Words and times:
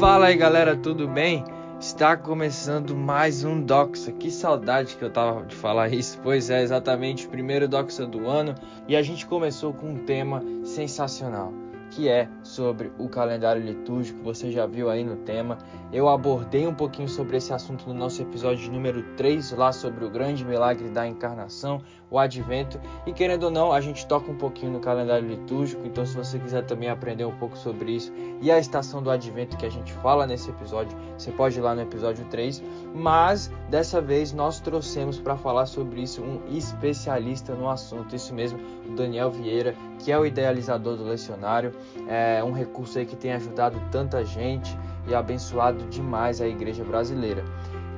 Fala 0.00 0.28
aí 0.28 0.34
galera, 0.34 0.74
tudo 0.74 1.06
bem? 1.06 1.44
Está 1.78 2.16
começando 2.16 2.96
mais 2.96 3.44
um 3.44 3.60
Doxa. 3.60 4.10
Que 4.10 4.30
saudade 4.30 4.96
que 4.96 5.04
eu 5.04 5.10
tava 5.10 5.44
de 5.44 5.54
falar 5.54 5.92
isso. 5.92 6.18
Pois 6.22 6.48
é, 6.48 6.62
exatamente 6.62 7.26
o 7.26 7.28
primeiro 7.28 7.68
Doxa 7.68 8.06
do 8.06 8.26
ano 8.26 8.54
e 8.88 8.96
a 8.96 9.02
gente 9.02 9.26
começou 9.26 9.74
com 9.74 9.90
um 9.90 9.98
tema 9.98 10.42
sensacional 10.64 11.52
que 11.90 12.08
é 12.08 12.28
sobre 12.42 12.90
o 12.98 13.08
calendário 13.08 13.62
litúrgico. 13.62 14.22
Você 14.22 14.50
já 14.50 14.66
viu 14.66 14.88
aí 14.88 15.04
no 15.04 15.16
tema. 15.16 15.58
Eu 15.92 16.08
abordei 16.08 16.66
um 16.66 16.74
pouquinho 16.74 17.08
sobre 17.08 17.36
esse 17.36 17.52
assunto 17.52 17.86
no 17.88 17.94
nosso 17.94 18.22
episódio 18.22 18.72
número 18.72 19.02
3, 19.16 19.52
lá 19.52 19.72
sobre 19.72 20.04
o 20.04 20.10
grande 20.10 20.44
milagre 20.44 20.88
da 20.88 21.06
encarnação, 21.06 21.82
o 22.10 22.18
advento. 22.18 22.80
E 23.06 23.12
querendo 23.12 23.44
ou 23.44 23.50
não, 23.50 23.72
a 23.72 23.80
gente 23.80 24.06
toca 24.06 24.30
um 24.30 24.36
pouquinho 24.36 24.72
no 24.72 24.80
calendário 24.80 25.26
litúrgico. 25.26 25.86
Então, 25.86 26.04
se 26.04 26.16
você 26.16 26.38
quiser 26.38 26.64
também 26.64 26.88
aprender 26.88 27.24
um 27.24 27.36
pouco 27.36 27.56
sobre 27.56 27.92
isso 27.92 28.12
e 28.40 28.50
a 28.50 28.58
estação 28.58 29.02
do 29.02 29.10
advento 29.10 29.56
que 29.56 29.64
a 29.64 29.70
gente 29.70 29.92
fala 29.94 30.26
nesse 30.26 30.50
episódio, 30.50 30.96
você 31.16 31.30
pode 31.30 31.58
ir 31.58 31.62
lá 31.62 31.74
no 31.74 31.82
episódio 31.82 32.24
3. 32.26 32.62
Mas 32.94 33.50
dessa 33.68 34.00
vez 34.00 34.32
nós 34.32 34.60
trouxemos 34.60 35.18
para 35.20 35.36
falar 35.36 35.66
sobre 35.66 36.02
isso 36.02 36.22
um 36.22 36.40
especialista 36.50 37.54
no 37.54 37.68
assunto. 37.68 38.16
Isso 38.16 38.34
mesmo, 38.34 38.58
o 38.88 38.94
Daniel 38.94 39.30
Vieira, 39.30 39.74
que 39.98 40.10
é 40.10 40.18
o 40.18 40.26
idealizador 40.26 40.96
do 40.96 41.04
lecionário. 41.04 41.72
É 42.08 42.42
um 42.42 42.52
recurso 42.52 42.98
aí 42.98 43.06
que 43.06 43.16
tem 43.16 43.32
ajudado 43.32 43.80
tanta 43.90 44.24
gente 44.24 44.76
e 45.06 45.14
abençoado 45.14 45.84
demais 45.86 46.40
a 46.40 46.46
igreja 46.46 46.84
brasileira. 46.84 47.44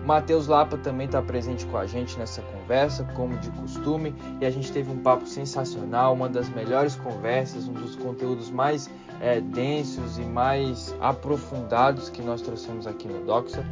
Matheus 0.05 0.49
Lapa 0.49 0.77
também 0.77 1.07
está 1.07 1.23
presente 1.23 1.65
com 1.67 1.77
a 1.77 1.87
gente 1.87 2.19
nessa 2.19 2.43
conversa, 2.43 3.05
como 3.15 3.37
de 3.39 3.51
costume, 3.51 4.15
e 4.41 4.47
a 4.47 4.51
gente 4.51 4.73
teve 4.73 4.91
um 4.91 4.99
papo 4.99 5.27
sensacional, 5.27 6.15
uma 6.15 6.29
das 6.29 6.49
melhores 6.49 6.97
conversas, 6.97 7.69
um 7.69 7.73
dos 7.73 7.95
conteúdos 7.95 8.51
mais 8.51 8.91
é, 9.21 9.41
densos 9.41 10.19
e 10.19 10.23
mais 10.23 10.95
aprofundados 11.01 12.11
que 12.11 12.21
nós 12.21 12.43
trouxemos 12.43 12.87
aqui 12.87 13.07
no 13.07 13.25
Doxa. 13.25 13.65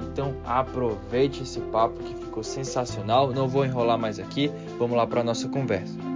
Então 0.00 0.36
aproveite 0.44 1.42
esse 1.42 1.60
papo 1.60 1.98
que 2.02 2.14
ficou 2.14 2.42
sensacional. 2.42 3.32
Não 3.32 3.48
vou 3.48 3.64
enrolar 3.64 3.98
mais 3.98 4.18
aqui, 4.18 4.52
vamos 4.78 4.96
lá 4.96 5.06
para 5.06 5.20
a 5.20 5.24
nossa 5.24 5.48
conversa. 5.48 6.11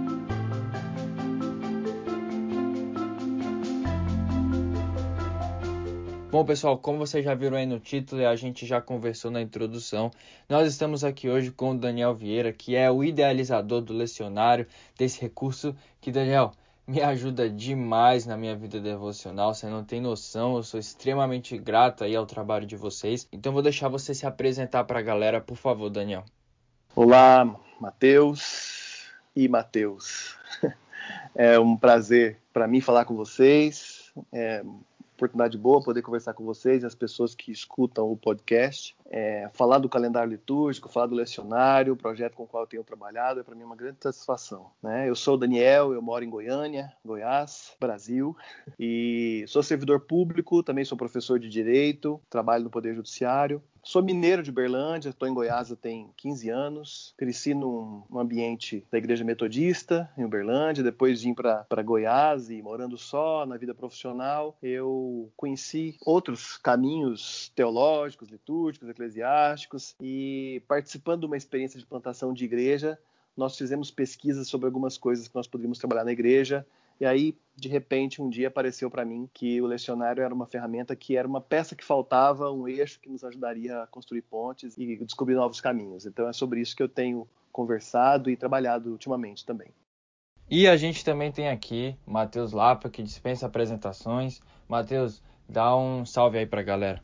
Bom, 6.29 6.43
pessoal, 6.43 6.77
como 6.77 6.97
vocês 6.97 7.23
já 7.23 7.33
viram 7.33 7.55
aí 7.55 7.65
no 7.65 7.79
título 7.79 8.21
e 8.21 8.25
a 8.25 8.35
gente 8.35 8.65
já 8.65 8.81
conversou 8.81 9.31
na 9.31 9.41
introdução, 9.41 10.11
nós 10.49 10.67
estamos 10.67 11.05
aqui 11.05 11.29
hoje 11.29 11.51
com 11.51 11.71
o 11.71 11.77
Daniel 11.77 12.13
Vieira, 12.13 12.51
que 12.51 12.75
é 12.75 12.91
o 12.91 13.01
idealizador 13.01 13.79
do 13.79 13.93
lecionário, 13.93 14.67
desse 14.97 15.21
recurso 15.21 15.73
que, 16.01 16.11
Daniel, 16.11 16.51
me 16.85 17.01
ajuda 17.01 17.49
demais 17.49 18.25
na 18.25 18.35
minha 18.35 18.57
vida 18.57 18.77
devocional. 18.81 19.53
Você 19.53 19.67
não 19.67 19.85
tem 19.85 20.01
noção, 20.01 20.57
eu 20.57 20.63
sou 20.63 20.77
extremamente 20.77 21.57
grato 21.57 22.03
aí 22.03 22.13
ao 22.13 22.25
trabalho 22.25 22.67
de 22.67 22.75
vocês. 22.75 23.25
Então 23.31 23.53
vou 23.53 23.61
deixar 23.61 23.87
você 23.87 24.13
se 24.13 24.27
apresentar 24.27 24.83
para 24.83 24.99
a 24.99 25.03
galera, 25.03 25.39
por 25.39 25.55
favor, 25.55 25.89
Daniel. 25.89 26.25
Olá, 26.93 27.57
Matheus 27.79 29.07
e 29.33 29.47
Matheus. 29.47 30.35
É 31.33 31.57
um 31.59 31.77
prazer 31.77 32.37
para 32.51 32.67
mim 32.67 32.81
falar 32.81 33.05
com 33.05 33.15
vocês. 33.15 34.11
É 34.33 34.63
oportunidade 35.17 35.57
boa 35.57 35.81
poder 35.81 36.03
conversar 36.03 36.33
com 36.33 36.45
vocês 36.45 36.83
e 36.83 36.85
as 36.85 36.93
pessoas 36.93 37.33
que 37.33 37.51
escutam 37.51 38.09
o 38.09 38.15
podcast. 38.15 38.95
É, 39.09 39.49
falar 39.53 39.77
do 39.77 39.87
calendário 39.89 40.29
litúrgico, 40.29 40.89
falar 40.89 41.07
do 41.07 41.15
lecionário, 41.15 41.93
o 41.93 41.97
projeto 41.97 42.35
com 42.35 42.43
o 42.43 42.47
qual 42.47 42.63
eu 42.63 42.67
tenho 42.67 42.83
trabalhado, 42.83 43.39
é 43.39 43.43
para 43.43 43.55
mim 43.55 43.63
uma 43.63 43.75
grande 43.75 43.97
satisfação. 44.01 44.71
Né? 44.81 45.09
Eu 45.09 45.15
sou 45.15 45.35
o 45.35 45.37
Daniel, 45.37 45.93
eu 45.93 46.01
moro 46.01 46.23
em 46.23 46.29
Goiânia, 46.29 46.91
Goiás, 47.05 47.73
Brasil, 47.79 48.35
e 48.79 49.45
sou 49.47 49.63
servidor 49.63 50.01
público, 50.01 50.61
também 50.61 50.83
sou 50.83 50.97
professor 50.97 51.39
de 51.39 51.49
Direito, 51.49 52.21
trabalho 52.29 52.65
no 52.65 52.69
Poder 52.69 52.95
Judiciário. 52.95 53.61
Sou 53.87 54.03
mineiro 54.03 54.43
de 54.43 54.51
Berlândia, 54.51 55.11
estou 55.11 55.29
em 55.29 55.33
Goiás 55.33 55.73
tem 55.81 56.09
15 56.17 56.49
anos. 56.49 57.13
Cresci 57.15 57.53
num, 57.53 58.03
num, 58.09 58.19
ambiente 58.19 58.85
da 58.91 58.97
Igreja 58.97 59.23
Metodista, 59.23 60.11
em 60.17 60.25
Uberlândia. 60.25 60.83
Depois 60.83 61.21
vim 61.21 61.33
para 61.33 61.81
Goiás 61.83 62.49
e 62.49 62.61
morando 62.61 62.97
só 62.97 63.45
na 63.45 63.55
vida 63.55 63.73
profissional, 63.73 64.57
eu 64.61 65.31
conheci 65.37 65.95
outros 66.05 66.57
caminhos 66.57 67.49
teológicos, 67.55 68.27
litúrgicos, 68.27 68.89
eclesiásticos 68.97 69.95
e 70.01 70.61
participando 70.67 71.21
de 71.21 71.25
uma 71.27 71.37
experiência 71.37 71.79
de 71.79 71.85
plantação 71.85 72.33
de 72.33 72.43
igreja, 72.45 72.97
nós 73.35 73.57
fizemos 73.57 73.91
pesquisas 73.91 74.47
sobre 74.47 74.65
algumas 74.65 74.97
coisas 74.97 75.27
que 75.27 75.35
nós 75.35 75.47
poderíamos 75.47 75.77
trabalhar 75.77 76.03
na 76.03 76.11
igreja 76.11 76.65
e 76.99 77.05
aí, 77.05 77.37
de 77.55 77.69
repente, 77.69 78.21
um 78.21 78.29
dia 78.29 78.47
apareceu 78.47 78.89
para 78.89 79.05
mim 79.05 79.29
que 79.31 79.61
o 79.61 79.67
lecionário 79.67 80.23
era 80.23 80.33
uma 80.33 80.47
ferramenta 80.47 80.95
que 80.95 81.15
era 81.15 81.27
uma 81.27 81.39
peça 81.39 81.75
que 81.75 81.83
faltava, 81.83 82.51
um 82.51 82.67
eixo 82.67 82.99
que 82.99 83.09
nos 83.09 83.23
ajudaria 83.23 83.83
a 83.83 83.87
construir 83.87 84.23
pontes 84.23 84.75
e 84.77 84.95
descobrir 85.05 85.35
novos 85.35 85.61
caminhos. 85.61 86.05
Então 86.05 86.27
é 86.27 86.33
sobre 86.33 86.59
isso 86.59 86.75
que 86.75 86.81
eu 86.81 86.89
tenho 86.89 87.27
conversado 87.51 88.29
e 88.29 88.37
trabalhado 88.37 88.91
ultimamente 88.91 89.45
também. 89.45 89.69
E 90.49 90.67
a 90.67 90.75
gente 90.77 91.03
também 91.03 91.31
tem 91.31 91.49
aqui 91.49 91.95
Matheus 92.05 92.51
Lapa, 92.51 92.89
que 92.89 93.03
dispensa 93.03 93.45
apresentações. 93.45 94.41
Matheus, 94.67 95.21
dá 95.47 95.75
um 95.75 96.05
salve 96.05 96.39
aí 96.39 96.47
para 96.47 96.61
a 96.61 96.63
galera. 96.63 97.03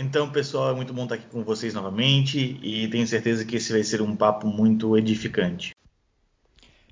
Então, 0.00 0.30
pessoal, 0.30 0.70
é 0.70 0.74
muito 0.76 0.94
bom 0.94 1.02
estar 1.02 1.16
aqui 1.16 1.26
com 1.26 1.42
vocês 1.42 1.74
novamente 1.74 2.56
e 2.62 2.86
tenho 2.86 3.04
certeza 3.04 3.44
que 3.44 3.56
esse 3.56 3.72
vai 3.72 3.82
ser 3.82 4.00
um 4.00 4.14
papo 4.14 4.46
muito 4.46 4.96
edificante. 4.96 5.72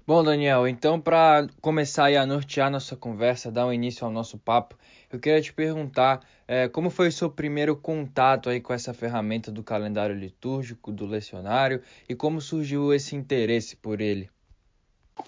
Bom, 0.05 0.25
Daniel, 0.25 0.67
então 0.67 1.01
para 1.01 1.47
começar 1.61 2.13
a 2.13 2.27
nortear 2.27 2.69
nossa 2.69 2.97
conversa, 2.97 3.49
dar 3.49 3.65
um 3.65 3.73
início 3.73 4.05
ao 4.05 4.11
nosso 4.11 4.37
papo, 4.37 4.77
eu 5.09 5.21
queria 5.21 5.41
te 5.41 5.53
perguntar 5.53 6.19
é, 6.49 6.67
como 6.69 6.91
foi 6.91 7.07
o 7.07 7.13
seu 7.13 7.31
primeiro 7.31 7.77
contato 7.77 8.49
aí 8.49 8.61
com 8.61 8.73
essa 8.73 8.93
ferramenta 8.93 9.53
do 9.53 9.63
calendário 9.63 10.17
litúrgico, 10.17 10.91
do 10.91 11.07
lecionário, 11.07 11.83
e 12.09 12.15
como 12.17 12.41
surgiu 12.41 12.93
esse 12.93 13.15
interesse 13.15 13.77
por 13.77 14.01
ele? 14.01 14.29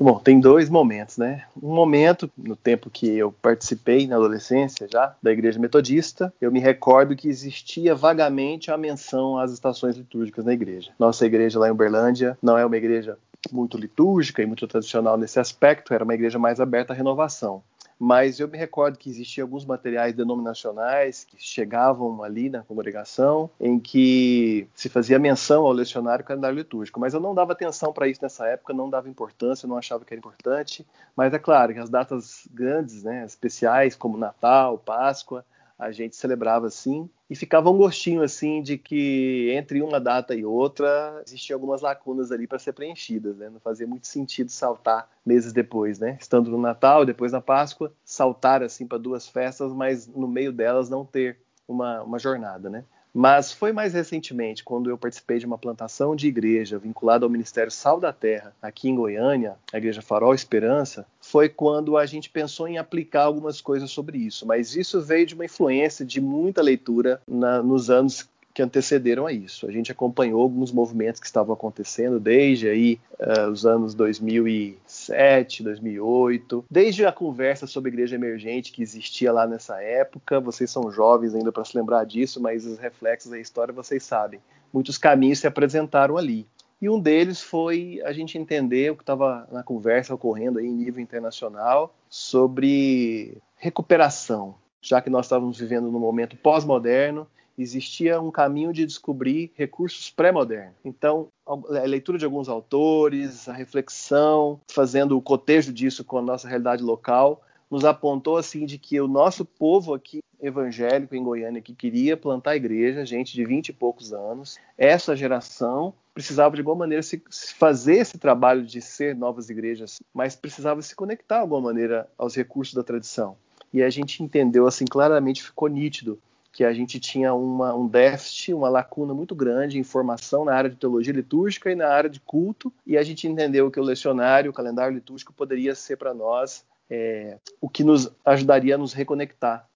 Bom, 0.01 0.19
tem 0.19 0.39
dois 0.39 0.69
momentos, 0.69 1.17
né? 1.17 1.45
Um 1.61 1.75
momento, 1.75 2.31
no 2.37 2.55
tempo 2.55 2.89
que 2.89 3.17
eu 3.17 3.33
participei 3.33 4.07
na 4.07 4.17
adolescência 4.17 4.87
já, 4.91 5.17
da 5.21 5.33
igreja 5.33 5.59
metodista, 5.59 6.33
eu 6.41 6.53
me 6.53 6.61
recordo 6.61 7.17
que 7.17 7.29
existia 7.29 7.95
vagamente 7.95 8.71
a 8.71 8.77
menção 8.77 9.39
às 9.39 9.51
estações 9.51 9.97
litúrgicas 9.97 10.45
na 10.45 10.53
igreja. 10.53 10.93
Nossa 10.99 11.27
igreja 11.27 11.59
lá 11.59 11.69
em 11.69 11.73
Uberlândia 11.73 12.39
não 12.41 12.57
é 12.57 12.65
uma 12.65 12.77
igreja 12.77 13.19
muito 13.53 13.79
litúrgica 13.79 14.43
e 14.43 14.47
muito 14.47 14.67
tradicional 14.67 15.17
nesse 15.17 15.41
aspecto, 15.41 15.95
era 15.95 16.05
uma 16.05 16.15
igreja 16.15 16.39
mais 16.39 16.61
aberta 16.61 16.93
à 16.93 16.97
renovação. 16.97 17.63
Mas 17.99 18.39
eu 18.39 18.47
me 18.47 18.57
recordo 18.57 18.97
que 18.97 19.11
existiam 19.11 19.45
alguns 19.45 19.65
materiais 19.65 20.15
denominacionais 20.15 21.25
que 21.25 21.37
chegavam 21.39 22.23
ali 22.23 22.49
na 22.49 22.63
congregação, 22.63 23.51
em 23.61 23.81
que 23.81 24.69
se 24.73 24.89
fazia 24.89 25.19
menção 25.19 25.67
ao 25.67 25.73
lecionário 25.73 26.25
calendário 26.25 26.57
litúrgico. 26.57 27.01
Mas 27.01 27.13
eu 27.13 27.21
não 27.21 27.35
dava 27.35 27.53
atenção 27.53 27.93
para 27.93 28.07
isso 28.07 28.23
nessa 28.23 28.47
época, 28.47 28.73
não 28.73 28.89
dava 28.89 29.09
importância, 29.09 29.67
não 29.67 29.77
achava 29.77 30.05
que 30.05 30.15
era 30.15 30.19
importante. 30.19 30.87
Mas 31.17 31.35
é 31.35 31.39
claro 31.39 31.75
que 31.75 31.81
as 31.81 31.91
datas 31.91 32.47
grandes, 32.53 33.03
né, 33.03 33.25
especiais, 33.25 33.97
como 33.97 34.17
Natal, 34.17 34.79
Páscoa, 34.79 35.45
a 35.77 35.91
gente 35.91 36.15
celebrava 36.15 36.69
assim 36.69 37.11
e 37.31 37.37
ficava 37.37 37.71
um 37.71 37.77
gostinho 37.77 38.23
assim 38.23 38.63
de 38.63 38.79
que 38.79 39.51
entre 39.55 39.83
uma 39.83 40.01
data 40.01 40.35
e 40.35 40.45
outra 40.45 41.23
existiam 41.27 41.57
algumas 41.57 41.83
lacunas 41.83 42.33
ali 42.33 42.47
para 42.47 42.59
ser 42.59 42.73
preenchidas, 42.73 43.37
né? 43.37 43.51
Não 43.51 43.61
fazia 43.61 43.87
muito 43.87 44.07
sentido 44.07 44.51
saltar 44.51 45.09
meses 45.25 45.53
depois, 45.53 45.99
né? 45.99 46.17
Estando 46.21 46.51
no 46.51 46.59
Natal, 46.59 47.05
depois 47.05 47.33
na 47.33 47.41
Páscoa, 47.41 47.93
saltar 48.05 48.63
assim 48.63 48.87
para 48.87 48.99
duas 48.99 49.29
festas, 49.29 49.73
mas 49.73 50.07
no 50.07 50.27
meio 50.27 50.53
delas 50.53 50.89
não 50.89 51.05
ter 51.05 51.39
uma, 51.67 52.03
uma 52.03 52.19
jornada, 52.19 52.71
né? 52.71 52.85
Mas 53.13 53.53
foi 53.53 53.73
mais 53.73 53.95
recentemente, 53.95 54.63
quando 54.63 54.91
eu 54.91 54.99
participei 54.99 55.39
de 55.39 55.47
uma 55.47 55.59
plantação 55.59 56.15
de 56.15 56.29
igreja 56.29 56.79
vinculada 56.79 57.25
ao 57.25 57.31
Ministério 57.31 57.73
Sal 57.73 57.99
da 57.99 58.13
Terra, 58.13 58.55
aqui 58.61 58.89
em 58.89 58.95
Goiânia, 58.95 59.57
a 59.73 59.79
Igreja 59.79 60.03
Farol 60.03 60.35
Esperança, 60.35 61.07
foi 61.31 61.49
quando 61.49 61.97
a 61.97 62.07
gente 62.07 62.31
pensou 62.31 62.67
em 62.67 62.79
aplicar 62.79 63.25
algumas 63.25 63.61
coisas 63.61 63.91
sobre 63.91 64.19
isso. 64.19 64.47
Mas 64.47 64.75
isso 64.75 65.01
veio 65.01 65.27
de 65.27 65.35
uma 65.35 65.45
influência 65.45 66.05
de 66.05 66.21
muita 66.21 66.63
leitura 66.63 67.21
na, 67.29 67.63
nos 67.63 67.91
anos 67.91 68.27
que 68.55 68.63
antecederam 68.63 69.27
a 69.27 69.33
isso. 69.33 69.67
A 69.69 69.71
gente 69.71 69.93
acompanhou 69.93 70.43
alguns 70.43 70.73
movimentos 70.73 71.21
que 71.21 71.27
estavam 71.27 71.55
acontecendo 71.55 72.19
desde 72.19 72.69
aí 72.69 72.99
uh, 73.21 73.51
os 73.51 73.65
anos 73.65 73.95
2007, 73.95 75.63
2008, 75.63 76.65
desde 76.69 77.05
a 77.05 77.13
conversa 77.13 77.67
sobre 77.67 77.91
igreja 77.91 78.17
emergente 78.17 78.73
que 78.73 78.83
existia 78.83 79.31
lá 79.31 79.47
nessa 79.47 79.81
época. 79.81 80.41
Vocês 80.41 80.71
são 80.71 80.91
jovens 80.91 81.35
ainda 81.35 81.53
para 81.53 81.65
se 81.65 81.77
lembrar 81.77 82.05
disso, 82.05 82.41
mas 82.41 82.67
os 82.67 82.79
reflexos 82.79 83.31
da 83.31 83.39
história 83.39 83.73
vocês 83.73 84.03
sabem. 84.03 84.41
Muitos 84.73 84.99
caminhos 84.99 85.39
se 85.39 85.47
apresentaram 85.47 86.17
ali. 86.17 86.47
E 86.81 86.89
um 86.89 87.01
deles 87.01 87.43
foi 87.43 88.01
a 88.05 88.13
gente 88.13 88.39
entender 88.39 88.91
o 88.91 88.97
que 88.97 89.03
estava 89.03 89.49
na 89.51 89.63
conversa 89.63 90.15
ocorrendo 90.15 90.59
aí 90.59 90.67
em 90.67 90.73
nível 90.73 91.03
internacional 91.03 91.95
sobre 92.09 93.37
recuperação, 93.57 94.55
já 94.81 95.01
que 95.01 95.11
nós 95.11 95.27
estávamos 95.27 95.59
vivendo 95.59 95.91
num 95.91 95.99
momento 95.99 96.37
pós-moderno 96.37 97.27
existia 97.63 98.21
um 98.21 98.31
caminho 98.31 98.73
de 98.73 98.87
descobrir 98.87 99.53
recursos 99.57 100.11
pré-modernos. 100.11 100.75
Então, 100.85 101.29
a 101.47 101.83
leitura 101.83 102.19
de 102.19 102.25
alguns 102.25 102.49
autores, 102.49 103.49
a 103.49 103.53
reflexão, 103.53 104.61
fazendo 104.71 105.17
o 105.17 105.23
cotejo 105.23 105.73
disso 105.73 106.05
com 106.05 106.19
a 106.19 106.23
nossa 106.23 106.47
realidade 106.47 106.83
local, 106.83 107.43
nos 107.71 107.85
apontou 107.85 108.37
assim 108.37 108.65
de 108.65 108.79
que 108.79 109.01
o 109.01 109.09
nosso 109.09 109.45
povo 109.45 109.95
aqui 109.95 110.21
evangélico 110.41 111.15
em 111.15 111.23
Goiânia 111.23 111.61
que 111.61 111.75
queria 111.75 112.17
plantar 112.17 112.57
igreja, 112.57 113.05
gente 113.05 113.35
de 113.35 113.45
20 113.45 113.69
e 113.69 113.73
poucos 113.73 114.13
anos, 114.13 114.57
essa 114.77 115.17
geração 115.17 115.93
precisava 116.15 116.55
de 116.55 116.61
alguma 116.61 116.79
maneira 116.79 117.03
se, 117.03 117.23
fazer 117.57 117.97
esse 117.97 118.19
trabalho 118.19 118.65
de 118.65 118.81
ser 118.81 119.15
novas 119.15 119.51
igrejas, 119.51 120.01
mas 120.13 120.35
precisava 120.35 120.83
se 120.83 120.95
conectar 120.95 121.37
de 121.37 121.43
alguma 121.43 121.61
maneira 121.61 122.09
aos 122.17 122.35
recursos 122.35 122.75
da 122.75 122.83
tradição. 122.83 123.37
E 123.73 123.83
a 123.83 123.91
gente 123.91 124.23
entendeu 124.23 124.67
assim 124.67 124.85
claramente, 124.85 125.43
ficou 125.43 125.69
nítido 125.69 126.19
que 126.53 126.65
a 126.65 126.73
gente 126.73 126.99
tinha 126.99 127.33
uma, 127.35 127.75
um 127.75 127.87
déficit, 127.87 128.53
uma 128.53 128.69
lacuna 128.69 129.15
muito 129.15 129.35
grande 129.35 129.79
em 129.79 129.85
formação 129.85 130.45
na 130.45 130.55
área 130.55 130.71
de 130.71 130.77
teologia 130.77 131.13
litúrgica 131.13 131.71
e 131.71 131.77
na 131.77 131.89
área 131.89 132.11
de 132.11 132.19
culto, 132.19 132.73
e 132.85 132.97
a 132.97 133.03
gente 133.03 133.29
entendeu 133.29 133.71
que 133.71 133.79
o 133.79 133.85
lecionário, 133.85 134.51
o 134.51 134.55
calendário 134.55 134.95
litúrgico 134.95 135.33
poderia 135.33 135.75
ser 135.75 135.97
para 135.97 136.13
nós 136.13 136.65
é, 136.91 137.39
o 137.61 137.69
que 137.69 137.85
nos 137.85 138.11
ajudaria 138.25 138.75
a 138.75 138.79
nos 138.79 138.93
reconectar 138.93 139.69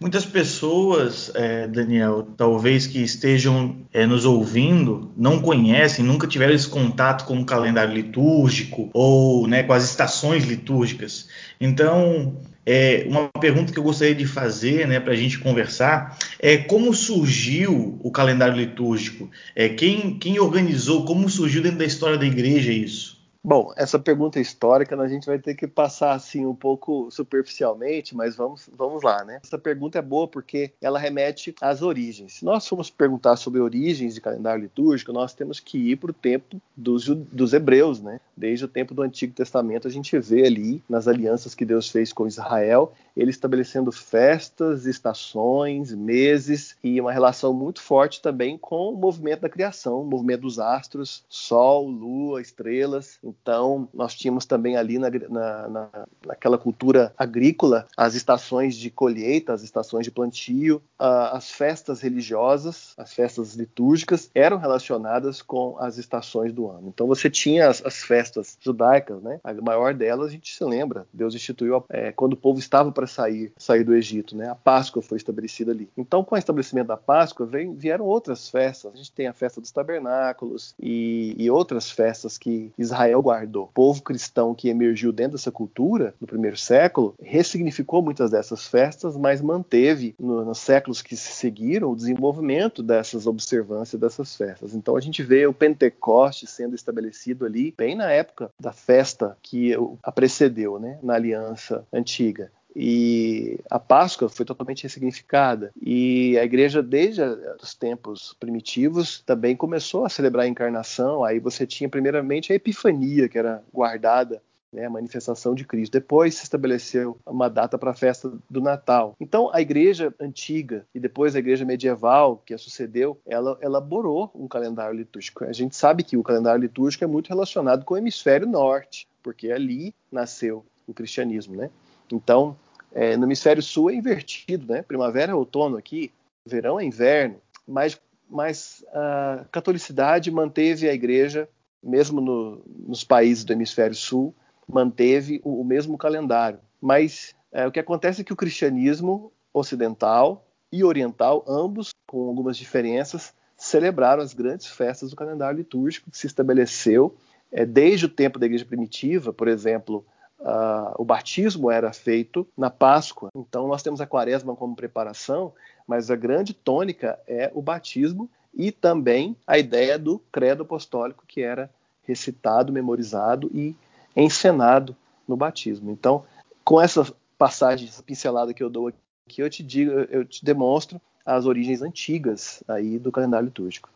Muitas 0.00 0.26
pessoas, 0.26 1.30
é, 1.34 1.68
Daniel, 1.68 2.26
talvez 2.36 2.86
que 2.86 3.00
estejam 3.00 3.76
é, 3.92 4.04
nos 4.06 4.24
ouvindo, 4.24 5.12
não 5.16 5.40
conhecem, 5.40 6.04
nunca 6.04 6.26
tiveram 6.26 6.52
esse 6.52 6.68
contato 6.68 7.24
com 7.24 7.38
o 7.38 7.44
calendário 7.44 7.94
litúrgico 7.94 8.90
ou 8.92 9.46
né, 9.46 9.62
com 9.62 9.72
as 9.72 9.84
estações 9.84 10.44
litúrgicas. 10.44 11.28
Então, 11.60 12.36
é, 12.66 13.06
uma 13.08 13.28
pergunta 13.40 13.72
que 13.72 13.78
eu 13.78 13.84
gostaria 13.84 14.14
de 14.14 14.26
fazer 14.26 14.88
né, 14.88 14.98
para 14.98 15.12
a 15.12 15.16
gente 15.16 15.38
conversar 15.38 16.18
é 16.40 16.56
como 16.56 16.92
surgiu 16.92 17.98
o 18.02 18.10
calendário 18.10 18.56
litúrgico? 18.56 19.30
É, 19.54 19.68
quem, 19.68 20.18
quem 20.18 20.40
organizou, 20.40 21.04
como 21.04 21.28
surgiu 21.30 21.62
dentro 21.62 21.78
da 21.78 21.84
história 21.84 22.18
da 22.18 22.26
igreja 22.26 22.72
isso? 22.72 23.13
Bom, 23.46 23.74
essa 23.76 23.98
pergunta 23.98 24.40
histórica 24.40 24.98
a 24.98 25.06
gente 25.06 25.26
vai 25.26 25.38
ter 25.38 25.54
que 25.54 25.66
passar 25.66 26.14
assim 26.14 26.46
um 26.46 26.54
pouco 26.54 27.10
superficialmente, 27.10 28.16
mas 28.16 28.34
vamos, 28.34 28.70
vamos 28.74 29.02
lá, 29.02 29.22
né? 29.22 29.40
Essa 29.44 29.58
pergunta 29.58 29.98
é 29.98 30.02
boa 30.02 30.26
porque 30.26 30.72
ela 30.80 30.98
remete 30.98 31.54
às 31.60 31.82
origens. 31.82 32.36
Se 32.36 32.44
nós 32.46 32.66
formos 32.66 32.88
perguntar 32.88 33.36
sobre 33.36 33.60
origens 33.60 34.14
de 34.14 34.20
calendário 34.22 34.62
litúrgico, 34.62 35.12
nós 35.12 35.34
temos 35.34 35.60
que 35.60 35.76
ir 35.90 35.96
para 35.96 36.10
o 36.10 36.14
tempo 36.14 36.58
dos, 36.74 37.04
dos 37.06 37.52
hebreus, 37.52 38.00
né? 38.00 38.18
Desde 38.34 38.64
o 38.64 38.68
tempo 38.68 38.94
do 38.94 39.02
Antigo 39.02 39.34
Testamento 39.34 39.86
a 39.86 39.90
gente 39.90 40.18
vê 40.18 40.46
ali 40.46 40.82
nas 40.88 41.06
alianças 41.06 41.54
que 41.54 41.66
Deus 41.66 41.90
fez 41.90 42.14
com 42.14 42.26
Israel, 42.26 42.94
ele 43.16 43.30
estabelecendo 43.30 43.92
festas, 43.92 44.86
estações, 44.86 45.92
meses 45.92 46.76
e 46.82 47.00
uma 47.00 47.12
relação 47.12 47.52
muito 47.52 47.80
forte 47.80 48.20
também 48.20 48.58
com 48.58 48.90
o 48.90 48.96
movimento 48.96 49.40
da 49.40 49.48
criação, 49.48 50.00
o 50.00 50.04
movimento 50.04 50.42
dos 50.42 50.58
astros, 50.58 51.24
sol, 51.28 51.88
lua, 51.88 52.40
estrelas. 52.40 53.18
Então, 53.22 53.88
nós 53.94 54.14
tínhamos 54.14 54.44
também 54.44 54.76
ali 54.76 54.98
na, 54.98 55.10
na, 55.10 55.68
na, 55.68 55.88
naquela 56.26 56.58
cultura 56.58 57.12
agrícola 57.16 57.86
as 57.96 58.14
estações 58.14 58.74
de 58.76 58.90
colheita, 58.90 59.52
as 59.52 59.62
estações 59.62 60.04
de 60.04 60.10
plantio, 60.10 60.82
as 60.98 61.50
festas 61.50 62.00
religiosas, 62.00 62.94
as 62.96 63.12
festas 63.12 63.54
litúrgicas 63.54 64.30
eram 64.34 64.56
relacionadas 64.58 65.40
com 65.42 65.76
as 65.78 65.98
estações 65.98 66.52
do 66.52 66.68
ano. 66.68 66.88
Então, 66.88 67.06
você 67.06 67.30
tinha 67.30 67.68
as, 67.68 67.84
as 67.84 68.02
festas 68.02 68.56
judaicas, 68.60 69.22
né? 69.22 69.40
A 69.44 69.52
maior 69.54 69.94
delas 69.94 70.28
a 70.28 70.32
gente 70.32 70.54
se 70.54 70.64
lembra, 70.64 71.06
Deus 71.12 71.34
instituiu 71.34 71.84
é, 71.88 72.12
quando 72.12 72.34
o 72.34 72.36
povo 72.36 72.58
estava 72.58 72.90
para 72.90 73.03
sair, 73.06 73.52
sair 73.56 73.84
do 73.84 73.94
Egito, 73.94 74.36
né? 74.36 74.48
A 74.48 74.54
Páscoa 74.54 75.02
foi 75.02 75.18
estabelecida 75.18 75.72
ali. 75.72 75.88
Então, 75.96 76.24
com 76.24 76.34
o 76.34 76.38
estabelecimento 76.38 76.88
da 76.88 76.96
Páscoa, 76.96 77.46
vem, 77.46 77.74
vieram 77.74 78.04
outras 78.04 78.48
festas. 78.48 78.92
A 78.92 78.96
gente 78.96 79.12
tem 79.12 79.26
a 79.26 79.32
festa 79.32 79.60
dos 79.60 79.70
tabernáculos 79.70 80.74
e, 80.80 81.34
e 81.38 81.50
outras 81.50 81.90
festas 81.90 82.38
que 82.38 82.72
Israel 82.78 83.22
guardou. 83.22 83.64
O 83.64 83.68
povo 83.68 84.02
cristão 84.02 84.54
que 84.54 84.68
emergiu 84.68 85.12
dentro 85.12 85.32
dessa 85.32 85.50
cultura 85.50 86.14
no 86.20 86.26
primeiro 86.26 86.56
século 86.56 87.14
ressignificou 87.20 88.02
muitas 88.02 88.30
dessas 88.30 88.66
festas, 88.66 89.16
mas 89.16 89.40
manteve 89.40 90.14
no, 90.18 90.44
nos 90.44 90.58
séculos 90.58 91.02
que 91.02 91.16
se 91.16 91.32
seguiram 91.32 91.90
o 91.90 91.96
desenvolvimento 91.96 92.82
dessas 92.82 93.26
observâncias 93.26 94.00
dessas 94.00 94.36
festas. 94.36 94.74
Então 94.74 94.96
a 94.96 95.00
gente 95.00 95.22
vê 95.22 95.46
o 95.46 95.52
Pentecoste 95.52 96.46
sendo 96.46 96.74
estabelecido 96.74 97.44
ali 97.44 97.74
bem 97.76 97.94
na 97.94 98.10
época 98.10 98.50
da 98.60 98.72
festa 98.72 99.36
que 99.42 99.74
a 100.02 100.12
precedeu, 100.12 100.78
né, 100.78 100.98
na 101.02 101.14
aliança 101.14 101.86
antiga 101.92 102.50
e 102.74 103.58
a 103.70 103.78
Páscoa 103.78 104.28
foi 104.28 104.44
totalmente 104.44 104.82
ressignificada 104.82 105.72
e 105.80 106.38
a 106.38 106.44
igreja 106.44 106.82
desde 106.82 107.22
os 107.62 107.74
tempos 107.74 108.34
primitivos 108.38 109.22
também 109.24 109.54
começou 109.56 110.04
a 110.04 110.08
celebrar 110.08 110.44
a 110.44 110.48
encarnação 110.48 111.24
aí 111.24 111.38
você 111.38 111.66
tinha 111.66 111.88
primeiramente 111.88 112.52
a 112.52 112.56
Epifania 112.56 113.28
que 113.28 113.38
era 113.38 113.62
guardada 113.72 114.42
né, 114.74 114.86
a 114.86 114.90
manifestação 114.90 115.54
de 115.54 115.64
Cristo. 115.64 115.92
Depois 115.92 116.34
se 116.34 116.42
estabeleceu 116.42 117.16
uma 117.24 117.48
data 117.48 117.78
para 117.78 117.92
a 117.92 117.94
festa 117.94 118.32
do 118.50 118.60
Natal. 118.60 119.14
Então, 119.20 119.48
a 119.52 119.60
igreja 119.60 120.12
antiga 120.20 120.84
e 120.92 120.98
depois 120.98 121.36
a 121.36 121.38
igreja 121.38 121.64
medieval, 121.64 122.42
que 122.44 122.52
a 122.52 122.58
sucedeu, 122.58 123.16
ela 123.24 123.56
elaborou 123.62 124.30
um 124.34 124.48
calendário 124.48 124.96
litúrgico. 124.96 125.44
A 125.44 125.52
gente 125.52 125.76
sabe 125.76 126.02
que 126.02 126.16
o 126.16 126.24
calendário 126.24 126.60
litúrgico 126.60 127.04
é 127.04 127.06
muito 127.06 127.28
relacionado 127.28 127.84
com 127.84 127.94
o 127.94 127.96
hemisfério 127.96 128.48
norte, 128.48 129.06
porque 129.22 129.52
ali 129.52 129.94
nasceu 130.10 130.64
o 130.86 130.92
cristianismo, 130.92 131.54
né? 131.56 131.70
Então, 132.12 132.56
é, 132.94 133.16
no 133.16 133.26
hemisfério 133.26 133.62
sul 133.62 133.90
é 133.90 133.94
invertido, 133.94 134.72
né? 134.72 134.82
Primavera 134.82 135.32
é 135.32 135.34
outono 135.34 135.76
aqui, 135.76 136.12
verão 136.46 136.78
é 136.78 136.84
inverno, 136.84 137.36
mas, 137.66 138.00
mas 138.30 138.84
a 138.92 139.44
catolicidade 139.50 140.30
manteve 140.30 140.88
a 140.88 140.94
igreja, 140.94 141.48
mesmo 141.82 142.20
no, 142.20 142.62
nos 142.86 143.02
países 143.02 143.44
do 143.44 143.52
hemisfério 143.52 143.96
sul, 143.96 144.32
manteve 144.66 145.40
o, 145.44 145.60
o 145.60 145.64
mesmo 145.64 145.98
calendário. 145.98 146.60
Mas 146.80 147.34
é, 147.50 147.66
o 147.66 147.72
que 147.72 147.80
acontece 147.80 148.20
é 148.20 148.24
que 148.24 148.32
o 148.32 148.36
cristianismo 148.36 149.32
ocidental 149.52 150.46
e 150.70 150.84
oriental, 150.84 151.44
ambos 151.48 151.90
com 152.06 152.28
algumas 152.28 152.56
diferenças, 152.56 153.34
celebraram 153.56 154.22
as 154.22 154.34
grandes 154.34 154.66
festas 154.66 155.10
do 155.10 155.16
calendário 155.16 155.58
litúrgico 155.58 156.10
que 156.10 156.18
se 156.18 156.26
estabeleceu 156.26 157.16
é, 157.50 157.64
desde 157.64 158.06
o 158.06 158.08
tempo 158.08 158.38
da 158.38 158.46
igreja 158.46 158.64
primitiva, 158.64 159.32
por 159.32 159.48
exemplo, 159.48 160.04
Uh, 160.44 160.92
o 160.98 161.04
batismo 161.06 161.70
era 161.70 161.90
feito 161.90 162.46
na 162.56 162.68
Páscoa. 162.68 163.30
Então 163.34 163.66
nós 163.66 163.82
temos 163.82 163.98
a 164.02 164.06
quaresma 164.06 164.54
como 164.54 164.76
preparação, 164.76 165.54
mas 165.88 166.10
a 166.10 166.16
grande 166.16 166.52
tônica 166.52 167.18
é 167.26 167.50
o 167.54 167.62
batismo 167.62 168.28
e 168.52 168.70
também 168.70 169.34
a 169.46 169.58
ideia 169.58 169.98
do 169.98 170.18
credo 170.30 170.62
apostólico 170.62 171.24
que 171.26 171.40
era 171.40 171.70
recitado, 172.02 172.72
memorizado 172.72 173.50
e 173.54 173.74
encenado 174.14 174.94
no 175.26 175.34
batismo. 175.34 175.90
Então, 175.90 176.24
com 176.62 176.78
essa 176.78 177.10
passagem, 177.38 177.88
essa 177.88 178.02
pincelada 178.02 178.52
que 178.52 178.62
eu 178.62 178.68
dou 178.68 178.88
aqui, 178.88 179.40
eu 179.40 179.48
te 179.48 179.62
digo, 179.62 179.90
eu 179.90 180.26
te 180.26 180.44
demonstro 180.44 181.00
as 181.24 181.46
origens 181.46 181.80
antigas 181.80 182.62
aí 182.68 182.98
do 182.98 183.10
calendário 183.10 183.46
litúrgico. 183.46 183.88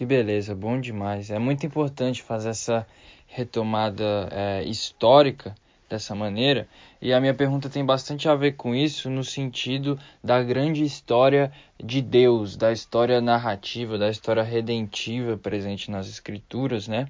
Que 0.00 0.06
beleza, 0.06 0.54
bom 0.54 0.80
demais. 0.80 1.30
É 1.30 1.38
muito 1.38 1.66
importante 1.66 2.22
fazer 2.22 2.48
essa 2.48 2.86
retomada 3.26 4.30
é, 4.30 4.64
histórica 4.64 5.54
dessa 5.90 6.14
maneira. 6.14 6.66
E 7.02 7.12
a 7.12 7.20
minha 7.20 7.34
pergunta 7.34 7.68
tem 7.68 7.84
bastante 7.84 8.26
a 8.26 8.34
ver 8.34 8.52
com 8.52 8.74
isso, 8.74 9.10
no 9.10 9.22
sentido 9.22 10.00
da 10.24 10.42
grande 10.42 10.82
história 10.82 11.52
de 11.78 12.00
Deus, 12.00 12.56
da 12.56 12.72
história 12.72 13.20
narrativa, 13.20 13.98
da 13.98 14.08
história 14.08 14.42
redentiva 14.42 15.36
presente 15.36 15.90
nas 15.90 16.08
Escrituras, 16.08 16.88
né? 16.88 17.06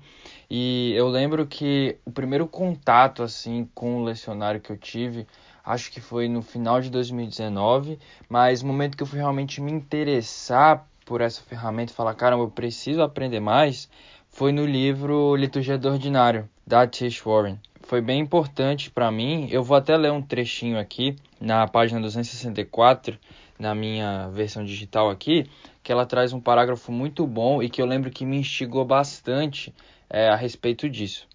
E 0.50 0.92
eu 0.96 1.06
lembro 1.06 1.46
que 1.46 1.96
o 2.04 2.10
primeiro 2.10 2.48
contato 2.48 3.22
assim 3.22 3.70
com 3.72 3.98
o 3.98 4.02
lecionário 4.02 4.60
que 4.60 4.72
eu 4.72 4.76
tive, 4.76 5.28
acho 5.64 5.92
que 5.92 6.00
foi 6.00 6.26
no 6.26 6.42
final 6.42 6.80
de 6.80 6.90
2019, 6.90 8.00
mas 8.28 8.62
o 8.62 8.66
momento 8.66 8.96
que 8.96 9.04
eu 9.04 9.06
fui 9.06 9.20
realmente 9.20 9.60
me 9.60 9.70
interessar 9.70 10.89
por 11.10 11.20
essa 11.20 11.42
ferramenta 11.42 11.90
e 11.90 11.96
falar, 11.96 12.14
caramba, 12.14 12.44
eu 12.44 12.50
preciso 12.52 13.02
aprender 13.02 13.40
mais, 13.40 13.90
foi 14.28 14.52
no 14.52 14.64
livro 14.64 15.34
Liturgia 15.34 15.76
do 15.76 15.88
Ordinário, 15.88 16.48
da 16.64 16.86
Tish 16.86 17.20
Warren. 17.20 17.58
Foi 17.80 18.00
bem 18.00 18.20
importante 18.20 18.88
para 18.92 19.10
mim. 19.10 19.48
Eu 19.50 19.64
vou 19.64 19.76
até 19.76 19.96
ler 19.96 20.12
um 20.12 20.22
trechinho 20.22 20.78
aqui 20.78 21.16
na 21.40 21.66
página 21.66 22.00
264, 22.00 23.18
na 23.58 23.74
minha 23.74 24.28
versão 24.28 24.64
digital 24.64 25.10
aqui, 25.10 25.50
que 25.82 25.90
ela 25.90 26.06
traz 26.06 26.32
um 26.32 26.40
parágrafo 26.40 26.92
muito 26.92 27.26
bom 27.26 27.60
e 27.60 27.68
que 27.68 27.82
eu 27.82 27.86
lembro 27.86 28.08
que 28.08 28.24
me 28.24 28.36
instigou 28.36 28.84
bastante 28.84 29.74
é, 30.08 30.28
a 30.28 30.36
respeito 30.36 30.88
disso. 30.88 31.26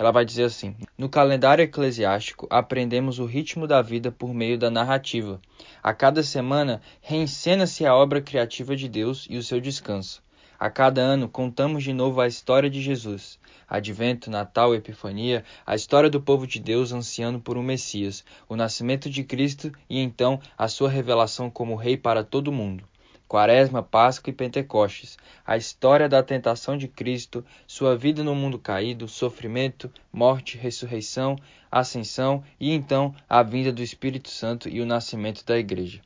Ela 0.00 0.10
vai 0.10 0.24
dizer 0.24 0.44
assim: 0.44 0.74
No 0.96 1.10
calendário 1.10 1.62
eclesiástico, 1.62 2.46
aprendemos 2.48 3.18
o 3.18 3.26
ritmo 3.26 3.66
da 3.66 3.82
vida 3.82 4.10
por 4.10 4.32
meio 4.32 4.56
da 4.56 4.70
narrativa. 4.70 5.38
A 5.82 5.92
cada 5.92 6.22
semana, 6.22 6.80
reencena-se 7.02 7.84
a 7.84 7.94
obra 7.94 8.22
criativa 8.22 8.74
de 8.74 8.88
Deus 8.88 9.26
e 9.28 9.36
o 9.36 9.42
seu 9.42 9.60
descanso. 9.60 10.22
A 10.58 10.70
cada 10.70 11.02
ano 11.02 11.28
contamos 11.28 11.84
de 11.84 11.92
novo 11.92 12.18
a 12.18 12.26
história 12.26 12.70
de 12.70 12.80
Jesus. 12.80 13.38
Advento, 13.68 14.30
Natal, 14.30 14.74
Epifania, 14.74 15.44
a 15.66 15.74
história 15.74 16.08
do 16.08 16.18
povo 16.18 16.46
de 16.46 16.58
Deus 16.58 16.92
ansiando 16.92 17.38
por 17.38 17.58
um 17.58 17.62
Messias, 17.62 18.24
o 18.48 18.56
nascimento 18.56 19.10
de 19.10 19.22
Cristo 19.22 19.70
e 19.86 19.98
então 19.98 20.40
a 20.56 20.66
sua 20.66 20.88
revelação 20.88 21.50
como 21.50 21.76
Rei 21.76 21.98
para 21.98 22.24
todo 22.24 22.48
o 22.48 22.52
mundo. 22.52 22.89
Quaresma, 23.30 23.80
Páscoa 23.80 24.32
e 24.32 24.34
Pentecostes, 24.34 25.16
a 25.46 25.56
história 25.56 26.08
da 26.08 26.20
tentação 26.20 26.76
de 26.76 26.88
Cristo, 26.88 27.44
sua 27.64 27.96
vida 27.96 28.24
no 28.24 28.34
mundo 28.34 28.58
caído, 28.58 29.06
sofrimento, 29.06 29.88
morte, 30.12 30.58
ressurreição, 30.58 31.36
ascensão 31.70 32.42
e 32.58 32.72
então 32.72 33.14
a 33.28 33.40
vinda 33.44 33.72
do 33.72 33.84
Espírito 33.84 34.28
Santo 34.28 34.68
e 34.68 34.80
o 34.80 34.84
nascimento 34.84 35.44
da 35.44 35.56
Igreja. 35.56 36.00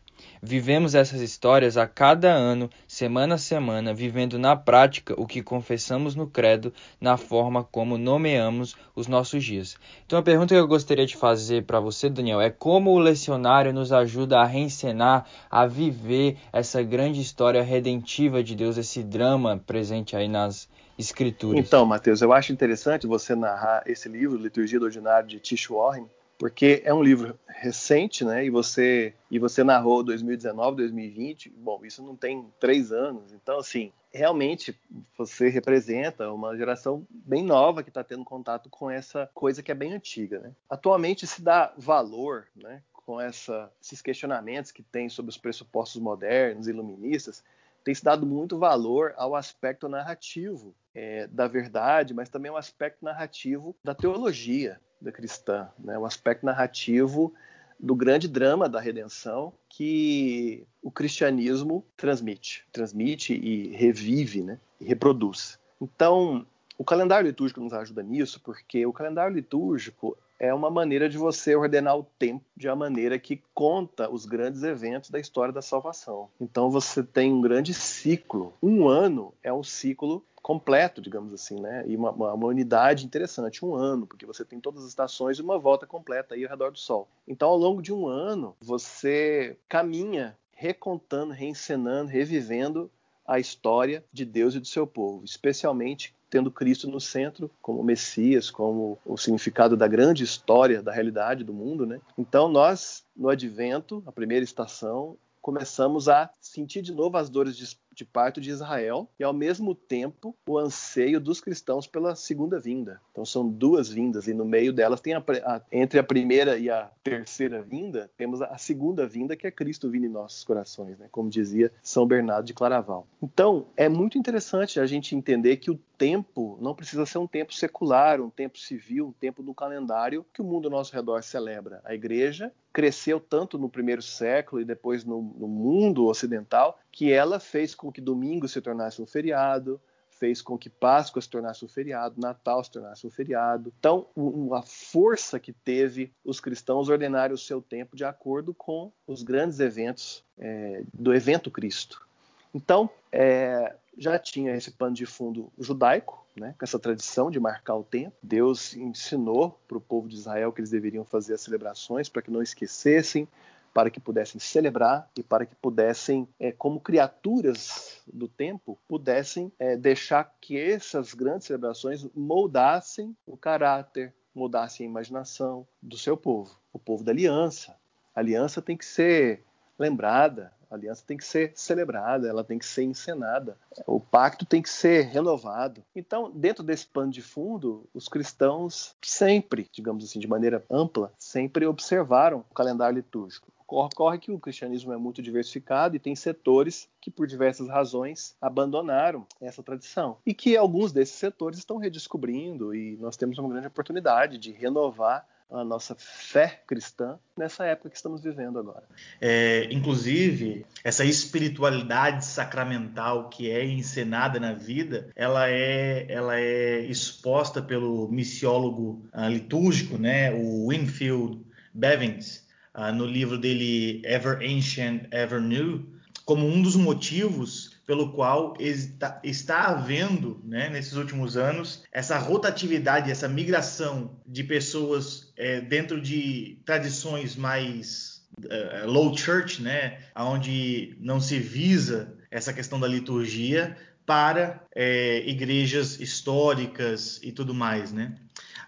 Vivemos 0.47 0.95
essas 0.95 1.23
histórias 1.23 1.79
a 1.79 1.87
cada 1.87 2.31
ano, 2.31 2.69
semana 2.87 3.37
a 3.37 3.39
semana, 3.39 3.95
vivendo 3.95 4.39
na 4.39 4.55
prática 4.55 5.15
o 5.17 5.27
que 5.27 5.43
confessamos 5.43 6.15
no 6.15 6.27
credo, 6.27 6.71
na 7.01 7.17
forma 7.17 7.65
como 7.65 7.97
nomeamos 7.97 8.77
os 8.95 9.09
nossos 9.09 9.43
dias. 9.43 9.75
Então 10.05 10.19
a 10.19 10.23
pergunta 10.23 10.55
que 10.55 10.61
eu 10.61 10.69
gostaria 10.69 11.07
de 11.07 11.17
fazer 11.17 11.65
para 11.65 11.81
você, 11.81 12.11
Daniel, 12.11 12.43
é 12.43 12.51
como 12.51 12.91
o 12.91 12.99
lecionário 12.99 13.73
nos 13.73 13.91
ajuda 13.91 14.39
a 14.39 14.45
reencenar, 14.45 15.25
a 15.51 15.67
viver 15.67 16.37
essa 16.53 16.83
grande 16.83 17.23
história 17.23 17.63
redentiva 17.63 18.45
de 18.45 18.55
Deus, 18.55 18.77
esse 18.77 19.03
drama 19.03 19.63
presente 19.67 20.15
aí 20.15 20.29
nas 20.29 20.69
escrituras. 20.99 21.59
Então, 21.59 21.87
Mateus, 21.87 22.21
eu 22.21 22.35
acho 22.35 22.53
interessante 22.53 23.07
você 23.07 23.35
narrar 23.35 23.83
esse 23.87 24.11
livro, 24.11 24.37
Liturgia 24.37 24.79
do 24.79 24.85
Ordinário 24.85 25.27
de 25.27 25.41
Tish 25.41 25.69
Warren, 25.71 26.07
porque 26.45 26.83
é 26.85 26.93
um 26.93 27.03
livro 27.03 27.41
recente, 27.49 28.23
né? 28.23 28.45
E 28.45 28.51
você 28.51 29.15
e 29.31 29.39
você 29.39 29.65
narrou 29.65 30.03
2019, 30.03 30.77
2020. 30.77 31.49
Bom, 31.49 31.81
isso 31.87 32.03
não 32.03 32.15
tem 32.15 32.53
três 32.61 32.93
anos, 32.93 33.33
então 33.33 33.59
assim 33.59 33.91
realmente 34.13 34.79
você 35.17 35.49
representa 35.49 36.31
uma 36.31 36.55
geração 36.55 37.07
bem 37.11 37.43
nova 37.43 37.83
que 37.83 37.89
está 37.89 38.05
tendo 38.05 38.27
contato 38.27 38.69
com 38.69 38.91
essa 38.91 39.31
coisa 39.33 39.63
que 39.63 39.73
é 39.73 39.75
bem 39.75 39.95
antiga, 39.95 40.39
né? 40.39 40.53
Atualmente 40.69 41.27
se 41.27 41.41
dá 41.41 41.73
valor, 41.79 42.47
né? 42.55 42.83
Com 42.93 43.19
essa, 43.19 43.73
esses 43.83 44.03
questionamentos 44.03 44.71
que 44.71 44.83
tem 44.83 45.09
sobre 45.09 45.31
os 45.31 45.39
pressupostos 45.39 45.99
modernos, 45.99 46.69
iluministas, 46.69 47.43
tem 47.83 47.95
se 47.95 48.05
dado 48.05 48.27
muito 48.27 48.59
valor 48.59 49.15
ao 49.17 49.35
aspecto 49.35 49.89
narrativo 49.89 50.75
é, 50.95 51.27
da 51.27 51.49
verdade, 51.49 52.13
mas 52.13 52.29
também 52.29 52.51
ao 52.51 52.59
aspecto 52.59 53.03
narrativo 53.03 53.75
da 53.83 53.95
teologia, 53.95 54.79
da 55.05 55.13
cristã, 55.13 55.69
né? 55.79 55.99
o 55.99 56.05
aspecto 56.05 56.45
narrativo 56.45 57.33
do 57.79 57.95
grande 57.95 58.27
drama 58.27 58.69
da 58.69 58.81
redenção 58.81 59.53
que 59.69 60.67
o 60.83 60.91
cristianismo 60.91 61.85
transmite, 61.97 62.67
transmite 62.73 63.35
e 63.35 63.69
revive, 63.69 64.43
né? 64.43 64.59
e 64.81 64.85
reproduz. 64.85 65.59
Então, 65.81 66.47
o 66.79 66.85
calendário 66.85 67.27
litúrgico 67.27 67.61
nos 67.61 67.73
ajuda 67.73 68.03
nisso, 68.03 68.41
porque 68.41 68.87
o 68.87 68.93
calendário 68.93 69.35
litúrgico 69.35 70.17
é 70.45 70.53
uma 70.53 70.71
maneira 70.71 71.09
de 71.09 71.17
você 71.17 71.57
ordenar 71.57 71.97
o 71.97 72.07
tempo 72.19 72.45
de 72.57 72.69
uma 72.69 72.77
maneira 72.77 73.19
que 73.19 73.43
conta 73.55 74.11
os 74.11 74.27
grandes 74.27 74.63
eventos 74.63 75.11
da 75.11 75.19
história 75.19 75.53
da 75.53 75.63
salvação. 75.63 76.29
Então 76.41 76.71
você 76.71 77.03
tem 77.03 77.33
um 77.33 77.41
grande 77.41 77.73
ciclo. 77.73 78.53
Um 78.63 78.87
ano 78.87 79.33
é 79.43 79.53
um 79.53 79.63
ciclo 79.63 80.25
completo, 80.43 81.01
digamos 81.01 81.33
assim, 81.33 81.59
né? 81.59 81.85
E 81.87 81.97
uma, 81.97 82.11
uma, 82.11 82.47
unidade 82.47 83.07
interessante, 83.07 83.65
um 83.65 83.75
ano, 83.75 84.07
porque 84.07 84.27
você 84.27 84.45
tem 84.45 84.61
todas 84.61 84.83
as 84.83 84.91
estações 84.91 85.39
e 85.39 85.43
uma 85.43 85.59
volta 85.59 85.87
completa 85.87 86.35
aí 86.35 86.45
ao 86.45 86.51
redor 86.51 86.71
do 86.71 86.79
Sol. 86.79 87.09
Então, 87.27 87.49
ao 87.49 87.57
longo 87.57 87.81
de 87.81 87.95
um 87.95 88.07
ano, 88.07 88.55
você 88.61 89.57
caminha 89.67 90.37
recontando, 90.53 91.33
reencenando, 91.33 92.11
revivendo 92.11 92.91
a 93.27 93.39
história 93.39 94.05
de 94.13 94.27
Deus 94.27 94.55
e 94.55 94.61
do 94.61 94.67
seu 94.67 94.87
povo, 94.87 95.25
especialmente 95.25 96.15
tendo 96.35 96.50
Cristo 96.50 96.91
no 96.91 97.00
centro, 97.00 97.49
como 97.62 97.81
Messias, 97.85 98.50
como 98.50 98.99
o 99.07 99.17
significado 99.17 99.76
da 99.76 99.87
grande 99.87 100.25
história 100.25 100.83
da 100.83 100.91
realidade 100.91 101.45
do 101.45 101.55
mundo, 101.55 101.87
né? 101.87 102.00
Então 102.19 102.49
nós, 102.49 103.05
no 103.17 103.29
advento, 103.29 104.03
a 104.05 104.11
primeira 104.11 104.43
estação, 104.45 105.17
começamos 105.41 106.09
a 106.09 106.29
sentir 106.41 106.83
de 106.83 106.93
novo 106.93 107.17
as 107.17 107.31
dores 107.31 107.57
de 107.57 107.64
de 107.95 108.05
parto 108.05 108.41
de 108.41 108.50
Israel 108.50 109.09
e, 109.19 109.25
ao 109.25 109.33
mesmo 109.33 109.75
tempo, 109.75 110.37
o 110.47 110.59
anseio 110.59 111.21
dos 111.21 111.41
cristãos 111.41 111.87
pela 111.87 112.17
segunda 112.17 112.59
vinda. 112.59 113.00
Então, 113.12 113.25
são 113.25 113.49
duas 113.49 113.88
vindas, 113.88 114.26
e 114.26 114.35
no 114.35 114.45
meio 114.45 114.73
delas, 114.73 115.00
tem 115.00 115.14
a, 115.14 115.25
a, 115.45 115.61
entre 115.71 115.99
a 115.99 116.03
primeira 116.03 116.59
e 116.59 116.69
a 116.69 116.91
terceira 117.03 117.62
vinda, 117.62 118.11
temos 118.17 118.43
a, 118.43 118.47
a 118.47 118.59
segunda 118.59 119.07
vinda, 119.07 119.37
que 119.37 119.47
é 119.47 119.50
Cristo 119.50 119.88
vindo 119.88 120.07
em 120.07 120.11
nossos 120.11 120.45
corações, 120.45 120.99
né? 120.99 121.07
como 121.11 121.31
dizia 121.31 121.73
São 121.83 122.07
Bernardo 122.07 122.47
de 122.47 122.55
Claraval. 122.55 123.07
Então, 123.23 123.67
é 123.76 123.88
muito 123.88 124.19
interessante 124.19 124.81
a 124.81 124.87
gente 124.87 125.14
entender 125.14 125.57
que 125.59 125.71
o 125.71 125.79
tempo 125.99 126.59
não 126.61 126.75
precisa 126.75 127.07
ser 127.07 127.19
um 127.19 127.27
tempo 127.27 127.55
secular, 127.55 128.21
um 128.21 128.31
tempo 128.31 128.59
civil, 128.59 129.09
um 129.09 129.13
tempo 129.13 129.43
do 129.43 129.55
calendário 129.55 130.25
que 130.33 130.43
o 130.43 130.45
mundo 130.45 130.67
ao 130.67 130.71
nosso 130.71 130.95
redor 130.95 131.23
celebra. 131.23 131.81
A 131.85 131.95
igreja 131.95 132.53
cresceu 132.73 133.21
tanto 133.21 133.59
no 133.59 133.69
primeiro 133.69 134.03
século 134.03 134.61
e 134.61 134.65
depois 134.65 135.05
no, 135.05 135.23
no 135.23 135.49
mundo 135.49 136.07
ocidental 136.07 136.79
que 136.91 137.13
ela 137.13 137.39
fez 137.39 137.75
com 137.75 137.93
que 137.93 138.01
domingo 138.01 138.49
se 138.49 138.61
tornasse 138.61 139.01
um 139.01 139.07
feriado, 139.07 139.81
fez 140.19 140.41
com 140.41 140.57
que 140.57 140.71
Páscoa 140.71 141.21
se 141.21 141.29
tornasse 141.29 141.65
um 141.65 141.69
feriado, 141.69 142.21
Natal 142.21 142.63
se 142.63 142.71
tornasse 142.71 143.07
um 143.07 143.11
feriado. 143.11 143.73
Então, 143.79 144.07
a 144.53 144.63
força 144.63 145.39
que 145.39 145.53
teve 145.53 146.13
os 146.25 146.41
cristãos 146.41 146.89
ordenarem 146.89 147.35
o 147.35 147.39
seu 147.39 147.61
tempo 147.61 147.97
de 147.97 148.05
acordo 148.05 148.55
com 148.55 148.93
os 149.07 149.23
grandes 149.23 149.61
eventos 149.61 150.25
é, 150.39 150.83
do 150.93 151.13
evento 151.13 151.51
Cristo. 151.51 152.07
Então, 152.55 152.89
é, 153.11 153.75
já 153.97 154.19
tinha 154.19 154.55
esse 154.55 154.71
pano 154.71 154.95
de 154.95 155.07
fundo 155.07 155.53
judaico, 155.59 156.25
né, 156.37 156.55
com 156.59 156.65
essa 156.65 156.79
tradição 156.79 157.31
de 157.31 157.39
marcar 157.39 157.77
o 157.77 157.85
tempo. 157.85 158.17
Deus 158.23 158.75
ensinou 158.75 159.59
para 159.69 159.79
o 159.79 159.81
povo 159.81 160.09
de 160.09 160.17
Israel 160.17 160.53
que 160.53 160.61
eles 160.61 160.71
deveriam 160.71 161.05
fazer 161.05 161.35
as 161.35 161.41
celebrações 161.41 162.09
para 162.09 162.23
que 162.23 162.31
não 162.31 162.43
esquecessem 162.43 163.29
para 163.75 163.91
que 163.91 163.99
pudessem 163.99 164.41
celebrar 164.41 165.11
e 165.19 165.23
para 165.23 165.45
que 165.45 165.57
pudessem, 165.57 166.29
é, 166.39 166.53
como 166.53 166.81
criaturas 166.81 168.01
do 168.07 168.29
tempo, 168.29 168.79
pudessem 168.87 169.53
é, 169.59 169.77
deixar 169.77 170.33
que 170.41 170.57
essas 170.57 171.13
grandes 171.13 171.49
celebrações 171.49 172.07
moldassem 172.15 173.17
o 173.27 173.37
caráter, 173.37 174.15
moldassem 174.33 174.87
a 174.87 174.91
imaginação 174.91 175.67
do 175.83 175.99
seu 175.99 176.17
povo, 176.17 176.57
o 176.73 176.79
povo 176.79 177.03
da 177.03 177.11
aliança. 177.11 177.77
A 178.15 178.21
aliança 178.21 178.63
tem 178.63 178.77
que 178.77 178.87
ser 178.87 179.43
lembrada, 179.77 180.53
a 180.75 180.76
aliança 180.76 181.04
tem 181.07 181.16
que 181.16 181.25
ser 181.25 181.52
celebrada, 181.54 182.28
ela 182.28 182.45
tem 182.45 182.59
que 182.59 182.66
ser 182.66 182.83
encenada, 182.83 183.57
o 183.87 184.00
pacto 184.00 184.45
tem 184.45 184.61
que 184.61 184.69
ser 184.69 185.07
renovado. 185.07 185.83
Então, 185.95 186.31
dentro 186.35 186.62
desse 186.62 186.87
pano 186.87 187.11
de 187.11 187.23
fundo, 187.23 187.88
os 187.95 188.09
cristãos 188.09 188.95
sempre, 189.00 189.69
digamos 189.73 190.04
assim, 190.04 190.19
de 190.19 190.28
maneira 190.28 190.64
ampla, 190.71 191.12
sempre 191.19 191.66
observaram 191.66 192.45
o 192.50 192.54
calendário 192.54 192.97
litúrgico. 192.97 193.52
Ocorre 193.66 194.19
que 194.19 194.31
o 194.31 194.38
cristianismo 194.38 194.93
é 194.93 194.97
muito 194.97 195.23
diversificado 195.23 195.97
e 195.97 195.99
tem 195.99 196.14
setores 196.14 196.88
que, 197.00 197.11
por 197.11 197.26
diversas 197.26 197.69
razões, 197.69 198.37
abandonaram 198.40 199.26
essa 199.40 199.62
tradição. 199.62 200.19
E 200.25 200.35
que 200.35 200.57
alguns 200.57 200.93
desses 200.93 201.14
setores 201.14 201.59
estão 201.59 201.78
redescobrindo, 201.78 202.75
e 202.75 202.97
nós 202.99 203.16
temos 203.16 203.38
uma 203.38 203.49
grande 203.49 203.66
oportunidade 203.66 204.38
de 204.38 204.52
renovar 204.52 205.26
a 205.55 205.65
nossa 205.65 205.95
fé 205.97 206.63
cristã 206.67 207.19
nessa 207.37 207.65
época 207.65 207.91
que 207.91 207.97
estamos 207.97 208.23
vivendo 208.23 208.59
agora. 208.59 208.85
É, 209.21 209.69
inclusive, 209.71 210.67
essa 210.83 211.05
espiritualidade 211.05 212.25
sacramental 212.25 213.29
que 213.29 213.51
é 213.51 213.65
encenada 213.65 214.41
na 214.41 214.53
vida, 214.53 215.09
ela 215.15 215.49
é, 215.49 216.07
ela 216.09 216.39
é 216.39 216.81
exposta 216.81 217.63
pelo 217.63 218.09
missiólogo 218.09 219.05
uh, 219.15 219.29
litúrgico, 219.29 219.97
né, 219.97 220.33
o 220.33 220.69
Winfield 220.69 221.41
Bevins, 221.73 222.47
uh, 222.75 222.93
no 222.93 223.07
livro 223.07 223.39
dele 223.39 224.03
Ever 224.05 224.39
Ancient, 224.39 225.07
Ever 225.13 225.41
New, 225.41 225.87
como 226.25 226.47
um 226.47 226.63
dos 226.63 226.77
motivos 226.77 227.74
pelo 227.87 228.12
qual 228.12 228.55
está, 228.59 229.21
está 229.23 229.67
havendo, 229.67 230.41
né, 230.45 230.69
nesses 230.71 230.95
últimos 230.95 231.37
anos, 231.37 231.83
essa 231.93 232.19
rotatividade, 232.19 233.11
essa 233.11 233.29
migração 233.29 234.19
de 234.26 234.43
pessoas 234.43 235.33
é, 235.37 235.61
dentro 235.61 236.00
de 236.00 236.59
tradições 236.64 237.37
mais 237.37 238.26
uh, 238.38 238.91
low 238.91 239.17
church, 239.17 239.62
né, 239.62 239.99
onde 240.17 240.97
não 241.00 241.21
se 241.21 241.38
visa 241.38 242.17
essa 242.31 242.53
questão 242.53 242.81
da 242.81 242.88
liturgia, 242.88 243.76
para 244.07 244.62
é, 244.75 245.26
igrejas 245.29 245.99
históricas 245.99 247.21
e 247.23 247.33
tudo 247.33 247.55
mais, 247.55 247.91
né? 247.91 248.14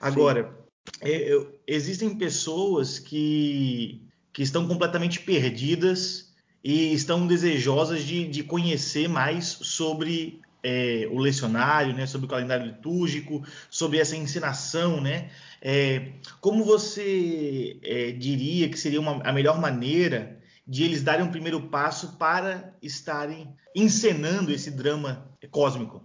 Agora, 0.00 0.56
é, 1.00 1.10
eu, 1.10 1.60
existem 1.66 2.16
pessoas 2.16 2.98
que, 2.98 4.02
que 4.32 4.42
estão 4.42 4.66
completamente 4.66 5.20
perdidas 5.20 6.25
e 6.68 6.92
estão 6.92 7.28
desejosas 7.28 8.02
de, 8.02 8.26
de 8.26 8.42
conhecer 8.42 9.08
mais 9.08 9.46
sobre 9.46 10.40
é, 10.64 11.08
o 11.12 11.18
lecionário, 11.20 11.94
né, 11.94 12.06
sobre 12.06 12.26
o 12.26 12.28
calendário 12.28 12.66
litúrgico, 12.66 13.40
sobre 13.70 14.00
essa 14.00 14.16
ensinação, 14.16 15.00
né? 15.00 15.30
É, 15.62 16.14
como 16.40 16.64
você 16.64 17.78
é, 17.84 18.10
diria 18.10 18.68
que 18.68 18.76
seria 18.76 19.00
uma, 19.00 19.22
a 19.22 19.32
melhor 19.32 19.60
maneira 19.60 20.40
de 20.66 20.82
eles 20.82 21.04
darem 21.04 21.24
um 21.24 21.30
primeiro 21.30 21.68
passo 21.68 22.16
para 22.16 22.74
estarem 22.82 23.54
encenando 23.72 24.50
esse 24.50 24.72
drama 24.72 25.30
cósmico? 25.52 26.02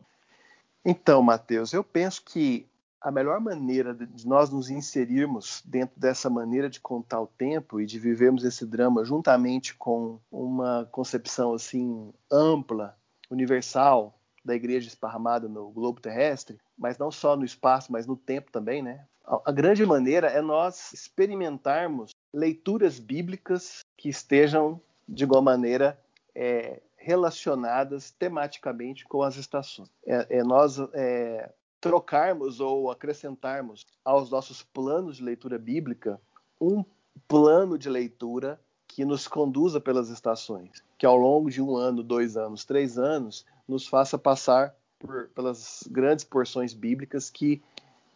Então, 0.86 1.24
Mateus, 1.24 1.74
eu 1.74 1.84
penso 1.84 2.22
que 2.24 2.68
a 3.02 3.12
melhor 3.12 3.40
maneira 3.40 3.94
de 3.94 4.28
nós 4.28 4.52
nos 4.52 4.70
inserirmos 4.70 5.64
dentro 5.66 6.00
dessa 6.00 6.30
maneira 6.30 6.70
de 6.70 6.80
contar 6.80 7.20
o 7.20 7.28
tempo 7.28 7.82
e 7.82 7.86
de 7.86 8.00
vivermos 8.00 8.44
esse 8.44 8.66
drama 8.66 9.04
juntamente 9.04 9.74
com 9.76 10.20
uma 10.32 10.88
concepção 10.92 11.54
assim 11.54 12.14
ampla, 12.32 12.96
universal 13.30 14.16
da 14.46 14.56
igreja 14.56 14.88
esparramada 14.88 15.48
no 15.48 15.72
globo 15.72 16.00
terrestre, 16.00 16.60
mas 16.78 16.98
não 16.98 17.12
só 17.12 17.36
no 17.36 17.44
espaço, 17.46 17.92
mas 17.92 18.06
no 18.06 18.16
tempo 18.16 18.52
também, 18.52 18.82
né? 18.82 19.06
A 19.46 19.52
grande 19.52 19.86
maneira 19.86 20.28
é 20.28 20.42
nós 20.42 20.92
experimentarmos 20.94 22.12
leituras 22.34 23.00
bíblicas 23.00 23.80
que 23.98 24.10
estejam 24.10 24.82
de 25.08 25.24
igual 25.24 25.42
maneira 25.42 26.00
é, 26.34 26.82
relacionadas 26.98 28.12
tematicamente 28.12 29.06
com 29.06 29.22
as 29.22 29.36
estações. 29.38 29.90
É, 30.06 30.40
é 30.40 30.44
nós 30.44 30.78
é, 30.94 31.52
trocarmos 31.82 32.60
ou 32.60 32.92
acrescentarmos 32.92 33.86
aos 34.06 34.30
nossos 34.30 34.62
planos 34.62 35.18
de 35.18 35.24
leitura 35.24 35.58
bíblica 35.58 36.22
um 36.62 36.86
plano 37.28 37.78
de 37.78 37.90
leitura 37.90 38.62
que 38.88 39.04
nos 39.04 39.28
conduza 39.28 39.82
pelas 39.82 40.10
estações, 40.10 40.84
que 40.98 41.06
ao 41.06 41.18
longo 41.18 41.50
de 41.50 41.62
um 41.62 41.76
ano, 41.76 42.04
dois 42.04 42.38
anos, 42.38 42.64
três 42.64 43.00
anos, 43.00 43.46
nos 43.68 43.88
faça 43.88 44.18
passar 44.18 44.76
por, 45.00 45.30
pelas 45.30 45.84
grandes 45.90 46.24
porções 46.24 46.74
bíblicas 46.74 47.30
que 47.30 47.62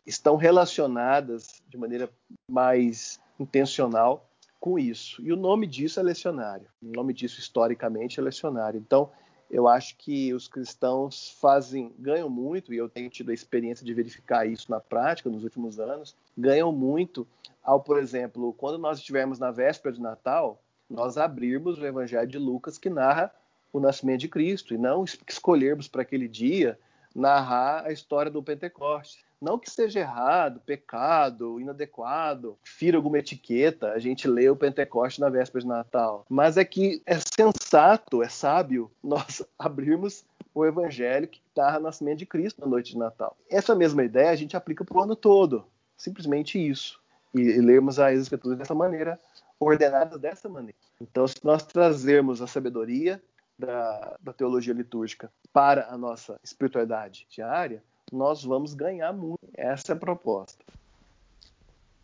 estão 0.06 0.36
relacionadas 0.36 1.64
de 1.68 1.78
maneira 1.78 2.10
mais 2.50 3.20
intencional 3.40 4.30
com 4.60 4.78
isso. 4.78 5.22
E 5.24 5.32
o 5.32 5.36
nome 5.36 5.66
disso 5.66 6.00
é 6.00 6.04
lecionário. 6.04 6.68
O 6.82 6.92
nome 6.92 7.14
disso 7.14 7.40
historicamente 7.40 8.20
é 8.20 8.24
lecionário. 8.24 8.80
Então, 8.80 9.10
eu 9.50 9.68
acho 9.68 9.96
que 9.98 10.34
os 10.34 10.48
cristãos 10.48 11.36
fazem, 11.40 11.94
ganham 12.00 12.30
muito, 12.30 12.74
e 12.74 12.78
eu 12.78 12.90
tenho 12.90 13.10
tido 13.10 13.32
a 13.32 13.34
experiência 13.34 13.86
de 13.86 13.94
verificar 13.94 14.46
isso 14.46 14.70
na 14.72 14.80
prática 14.80 15.30
nos 15.30 15.44
últimos 15.44 15.80
anos, 15.80 16.16
ganham 16.38 16.72
muito 16.72 17.28
ao, 17.64 17.80
por 17.80 17.98
exemplo, 17.98 18.54
quando 18.54 18.78
nós 18.78 19.00
estivermos 19.00 19.40
na 19.40 19.52
véspera 19.52 19.94
de 19.94 20.02
Natal, 20.02 20.62
nós 20.90 21.18
abrirmos 21.18 21.80
o 21.80 21.86
Evangelho 21.86 22.28
de 22.28 22.38
Lucas 22.38 22.78
que 22.78 22.90
narra 22.90 23.32
o 23.74 23.80
nascimento 23.80 24.22
de 24.22 24.28
Cristo 24.28 24.74
e 24.74 24.78
não 24.78 25.04
escolhermos 25.28 25.88
para 25.88 26.04
aquele 26.04 26.28
dia 26.28 26.80
narrar 27.14 27.86
a 27.86 27.92
história 27.92 28.30
do 28.32 28.44
Pentecostes. 28.44 29.25
Não 29.42 29.60
que 29.60 29.70
seja 29.70 30.00
errado, 30.00 30.62
pecado, 30.66 31.60
inadequado, 31.60 32.58
fira 32.64 32.98
alguma 32.98 33.20
etiqueta, 33.20 33.92
a 33.92 34.00
gente 34.00 34.28
lê 34.28 34.50
o 34.50 34.56
Pentecoste 34.56 35.22
na 35.22 35.30
véspera 35.30 35.62
de 35.62 35.68
Natal. 35.68 36.26
Mas 36.30 36.58
é 36.58 36.66
que 36.66 37.02
é 37.06 37.18
sensato, 37.20 38.24
é 38.24 38.30
sábio 38.30 38.92
nós 39.04 39.44
abrirmos 39.60 40.26
o 40.54 40.66
evangelho 40.66 41.28
que 41.28 41.42
narra 41.56 41.80
o 41.80 41.84
nascimento 41.84 42.20
de 42.20 42.26
Cristo 42.26 42.62
na 42.62 42.68
noite 42.68 42.94
de 42.94 42.98
Natal. 42.98 43.36
Essa 43.50 43.76
mesma 43.76 44.04
ideia 44.04 44.30
a 44.30 44.36
gente 44.36 44.56
aplica 44.56 44.86
para 44.86 44.98
o 44.98 45.04
ano 45.04 45.16
todo. 45.16 45.66
Simplesmente 45.98 46.58
isso. 46.58 47.00
E, 47.34 47.42
e 47.42 47.62
lermos 47.62 48.00
as 48.00 48.18
escrituras 48.20 48.58
dessa 48.58 48.74
maneira, 48.74 49.20
ordenadas 49.60 50.20
dessa 50.20 50.48
maneira. 50.48 50.78
Então, 51.02 51.28
se 51.28 51.44
nós 51.44 51.64
trazermos 51.64 52.42
a 52.42 52.48
sabedoria 52.48 53.22
da, 53.60 54.18
da 54.22 54.34
teologia 54.34 54.74
litúrgica 54.74 55.32
para 55.52 55.88
a 55.90 55.98
nossa 55.98 56.40
espiritualidade 56.44 57.28
diária, 57.30 57.84
nós 58.12 58.44
vamos 58.44 58.74
ganhar 58.74 59.14
muito. 59.14 59.40
Essa 59.56 59.94
é 59.94 59.96
a 59.96 60.00
proposta. 60.00 60.64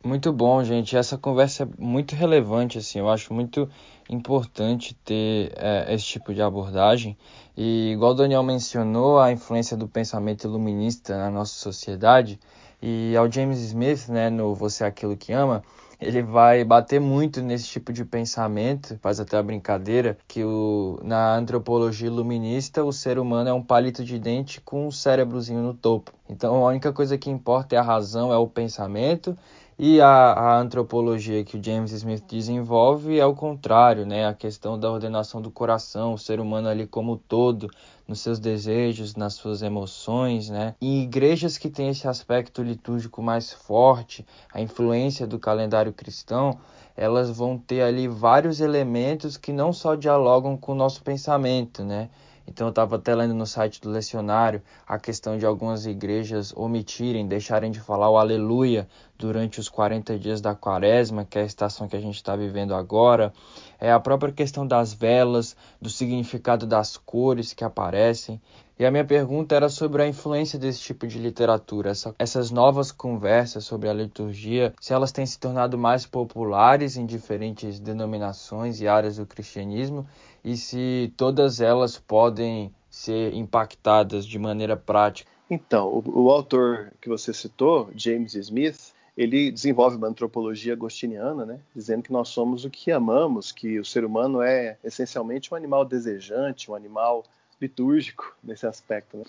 Muito 0.03 0.34
bom, 0.34 0.63
gente. 0.63 0.98
Essa 0.98 1.15
conversa 1.15 1.63
é 1.63 1.67
muito 1.77 2.15
relevante, 2.15 2.79
assim. 2.79 2.98
Eu 2.98 3.08
acho 3.08 3.31
muito 3.34 3.70
importante 4.10 4.96
ter 5.05 5.53
é, 5.55 5.93
esse 5.93 6.05
tipo 6.05 6.34
de 6.34 6.41
abordagem. 6.41 7.15
E 7.55 7.91
igual 7.91 8.12
o 8.12 8.15
Daniel 8.15 8.41
mencionou, 8.41 9.20
a 9.20 9.31
influência 9.31 9.77
do 9.77 9.88
pensamento 9.88 10.46
iluminista 10.48 11.15
na 11.15 11.29
nossa 11.29 11.53
sociedade. 11.53 12.39
E 12.81 13.15
ao 13.15 13.31
James 13.31 13.60
Smith, 13.60 14.08
né, 14.10 14.29
no 14.31 14.55
Você 14.55 14.84
é 14.84 14.88
Aquilo 14.88 15.15
que 15.15 15.31
Ama, 15.31 15.63
ele 16.01 16.24
vai 16.24 16.63
bater 16.63 17.00
muito 17.00 17.41
nesse 17.41 17.67
tipo 17.67 17.93
de 17.93 18.03
pensamento, 18.03 18.98
faz 19.01 19.20
até 19.20 19.38
a 19.38 19.43
brincadeira 19.43 20.17
que 20.27 20.43
o, 20.43 21.00
na 21.03 21.36
antropologia 21.36 22.08
iluminista 22.08 22.84
o 22.84 22.91
ser 22.91 23.20
humano 23.20 23.50
é 23.50 23.53
um 23.53 23.62
palito 23.62 24.03
de 24.03 24.17
dente 24.17 24.60
com 24.60 24.88
um 24.88 24.91
cérebrozinho 24.91 25.62
no 25.62 25.75
topo. 25.75 26.12
Então 26.27 26.55
a 26.55 26.70
única 26.70 26.91
coisa 26.91 27.17
que 27.20 27.29
importa 27.29 27.75
é 27.75 27.77
a 27.77 27.84
razão, 27.84 28.34
é 28.34 28.38
o 28.38 28.48
pensamento 28.48 29.38
e 29.77 30.00
a, 30.00 30.08
a, 30.08 30.60
antropologia 30.60 31.43
que 31.43 31.58
o 31.58 31.63
James 31.63 31.91
Smith 31.91 32.24
desenvolve 32.27 33.20
é 33.20 33.25
o 33.25 33.34
contrário, 33.34 34.06
né? 34.06 34.28
A 34.28 34.34
questão 34.34 34.80
da 34.80 34.91
ordenação 34.91 35.41
do 35.41 35.49
coração, 35.49 36.13
o 36.13 36.19
ser 36.19 36.39
humano 36.39 36.67
ali 36.67 36.86
como 36.86 37.17
todo, 37.17 37.67
nos 38.12 38.19
seus 38.19 38.39
desejos, 38.39 39.15
nas 39.15 39.36
suas 39.36 39.62
emoções, 39.62 40.50
né? 40.50 40.76
Em 40.82 41.02
igrejas 41.02 41.58
que 41.58 41.69
têm 41.69 41.88
esse 41.89 42.10
aspecto 42.10 42.62
litúrgico 42.62 43.21
mais 43.21 43.54
forte, 43.54 44.26
a 44.54 44.60
influência 44.60 45.26
do 45.26 45.39
calendário 45.39 45.93
cristão, 45.93 46.60
elas 46.95 47.30
vão 47.30 47.58
ter 47.58 47.82
ali 47.82 48.10
vários 48.10 48.60
elementos 48.60 49.38
que 49.38 49.54
não 49.54 49.71
só 49.71 49.95
dialogam 49.95 50.58
com 50.58 50.74
o 50.74 50.76
nosso 50.76 51.02
pensamento, 51.04 51.86
né? 51.86 52.10
Então 52.51 52.67
eu 52.67 52.71
estava 52.71 52.97
até 52.97 53.15
lendo 53.15 53.33
no 53.33 53.47
site 53.47 53.79
do 53.79 53.89
lecionário 53.89 54.61
a 54.85 54.99
questão 54.99 55.37
de 55.37 55.45
algumas 55.45 55.85
igrejas 55.85 56.53
omitirem, 56.53 57.25
deixarem 57.25 57.71
de 57.71 57.79
falar 57.79 58.09
o 58.09 58.17
aleluia 58.17 58.89
durante 59.17 59.61
os 59.61 59.69
40 59.69 60.19
dias 60.19 60.41
da 60.41 60.53
quaresma, 60.53 61.23
que 61.23 61.39
é 61.39 61.43
a 61.43 61.45
estação 61.45 61.87
que 61.87 61.95
a 61.95 62.01
gente 62.01 62.15
está 62.15 62.35
vivendo 62.35 62.75
agora. 62.75 63.31
É 63.79 63.89
a 63.89 64.01
própria 64.01 64.33
questão 64.33 64.67
das 64.67 64.93
velas, 64.93 65.55
do 65.81 65.89
significado 65.89 66.67
das 66.67 66.97
cores 66.97 67.53
que 67.53 67.63
aparecem. 67.63 68.41
E 68.77 68.85
a 68.85 68.91
minha 68.91 69.05
pergunta 69.05 69.55
era 69.55 69.69
sobre 69.69 70.01
a 70.01 70.07
influência 70.07 70.57
desse 70.57 70.81
tipo 70.81 71.05
de 71.05 71.19
literatura, 71.19 71.91
essa, 71.91 72.15
essas 72.17 72.49
novas 72.49 72.91
conversas 72.91 73.63
sobre 73.63 73.87
a 73.87 73.93
liturgia, 73.93 74.73
se 74.81 74.91
elas 74.91 75.11
têm 75.11 75.25
se 75.25 75.39
tornado 75.39 75.77
mais 75.77 76.05
populares 76.05 76.97
em 76.97 77.05
diferentes 77.05 77.79
denominações 77.79 78.81
e 78.81 78.87
áreas 78.87 79.17
do 79.17 79.25
cristianismo 79.25 80.05
e 80.43 80.58
se 80.58 81.13
todas 81.15 81.62
elas 81.62 81.97
podem 81.97 82.73
ser 82.89 83.34
impactadas 83.34 84.25
de 84.25 84.38
maneira 84.38 84.75
prática. 84.75 85.32
Então, 85.49 85.88
o, 85.88 86.23
o 86.23 86.32
autor 86.32 86.91
que 87.01 87.10
você 87.10 87.34
citou, 87.34 87.89
James 87.95 88.36
Smith, 88.36 88.93
ele 89.17 89.51
desenvolve 89.51 89.97
uma 89.97 90.08
antropologia 90.08 90.73
agostiniana, 90.73 91.45
né, 91.45 91.60
dizendo 91.75 92.04
que 92.04 92.12
nós 92.12 92.30
somos 92.30 92.65
o 92.65 92.69
que 92.69 92.91
amamos, 92.91 93.51
que 93.51 93.80
o 93.80 93.86
ser 93.86 94.06
humano 94.06 94.41
é 94.41 94.77
essencialmente 94.84 95.54
um 95.54 95.58
animal 95.58 95.86
desejante, 95.86 96.71
um 96.71 96.75
animal 96.75 97.23
litúrgico 97.60 98.36
nesse 98.43 98.65
aspecto. 98.65 99.17
Né? 99.17 99.23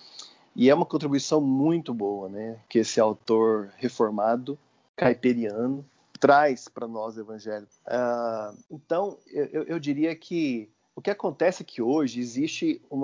E 0.55 0.71
é 0.71 0.75
uma 0.75 0.87
contribuição 0.87 1.41
muito 1.41 1.93
boa, 1.93 2.29
né, 2.29 2.59
que 2.69 2.79
esse 2.79 3.01
autor 3.01 3.71
reformado, 3.77 4.59
caiperiano, 4.97 5.85
traz 6.21 6.69
para 6.69 6.87
nós 6.87 7.17
o 7.17 7.21
evangelho. 7.21 7.67
Uh, 7.85 8.57
então, 8.71 9.19
eu, 9.27 9.65
eu 9.65 9.79
diria 9.81 10.15
que 10.15 10.71
o 10.95 11.01
que 11.01 11.11
acontece 11.11 11.63
é 11.63 11.67
que 11.67 11.83
hoje 11.83 12.21
existe 12.21 12.83
um 12.91 13.03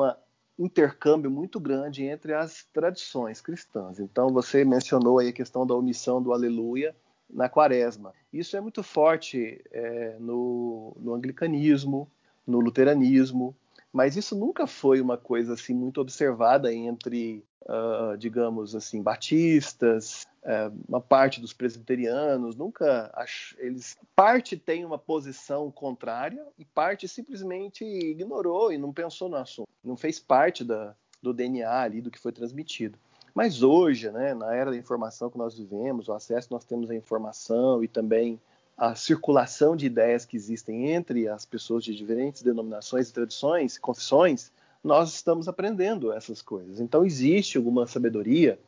intercâmbio 0.58 1.30
muito 1.30 1.60
grande 1.60 2.04
entre 2.04 2.34
as 2.34 2.64
tradições 2.72 3.40
cristãs. 3.40 3.98
Então, 4.00 4.30
você 4.30 4.64
mencionou 4.64 5.18
aí 5.18 5.28
a 5.28 5.32
questão 5.32 5.66
da 5.66 5.74
omissão 5.74 6.22
do 6.22 6.32
aleluia 6.32 6.94
na 7.30 7.48
quaresma. 7.48 8.12
Isso 8.32 8.56
é 8.56 8.60
muito 8.60 8.82
forte 8.82 9.62
é, 9.70 10.16
no, 10.18 10.96
no 10.98 11.14
anglicanismo, 11.14 12.10
no 12.46 12.60
luteranismo, 12.60 13.54
mas 13.92 14.16
isso 14.16 14.36
nunca 14.36 14.66
foi 14.66 15.00
uma 15.00 15.16
coisa 15.16 15.54
assim 15.54 15.74
muito 15.74 16.00
observada 16.00 16.72
entre, 16.72 17.44
uh, 17.62 18.16
digamos 18.16 18.74
assim, 18.74 19.02
batistas, 19.02 20.26
uh, 20.42 20.76
uma 20.88 21.00
parte 21.00 21.40
dos 21.40 21.52
presbiterianos, 21.52 22.56
nunca 22.56 23.10
ach... 23.14 23.54
eles 23.58 23.96
parte 24.14 24.56
tem 24.56 24.84
uma 24.84 24.98
posição 24.98 25.70
contrária 25.70 26.44
e 26.58 26.64
parte 26.64 27.06
simplesmente 27.08 27.84
ignorou 27.84 28.72
e 28.72 28.78
não 28.78 28.92
pensou 28.92 29.28
no 29.28 29.36
assunto, 29.36 29.68
não 29.82 29.96
fez 29.96 30.18
parte 30.18 30.64
da, 30.64 30.94
do 31.22 31.32
DNA 31.32 31.70
ali 31.70 32.00
do 32.00 32.10
que 32.10 32.18
foi 32.18 32.32
transmitido. 32.32 32.98
Mas 33.34 33.62
hoje, 33.62 34.10
né, 34.10 34.34
na 34.34 34.54
era 34.54 34.70
da 34.70 34.76
informação 34.76 35.30
que 35.30 35.38
nós 35.38 35.56
vivemos, 35.56 36.08
o 36.08 36.12
acesso 36.12 36.48
que 36.48 36.54
nós 36.54 36.64
temos 36.64 36.90
à 36.90 36.94
informação 36.94 37.84
e 37.84 37.88
também 37.88 38.40
a 38.76 38.94
circulação 38.94 39.76
de 39.76 39.86
ideias 39.86 40.24
que 40.24 40.36
existem 40.36 40.90
entre 40.90 41.28
as 41.28 41.44
pessoas 41.44 41.84
de 41.84 41.94
diferentes 41.94 42.42
denominações 42.42 43.08
e 43.08 43.12
tradições, 43.12 43.76
confissões, 43.76 44.52
nós 44.82 45.12
estamos 45.12 45.48
aprendendo 45.48 46.12
essas 46.12 46.40
coisas. 46.40 46.80
Então 46.80 47.04
existe 47.04 47.56
alguma 47.56 47.86
sabedoria 47.86 48.58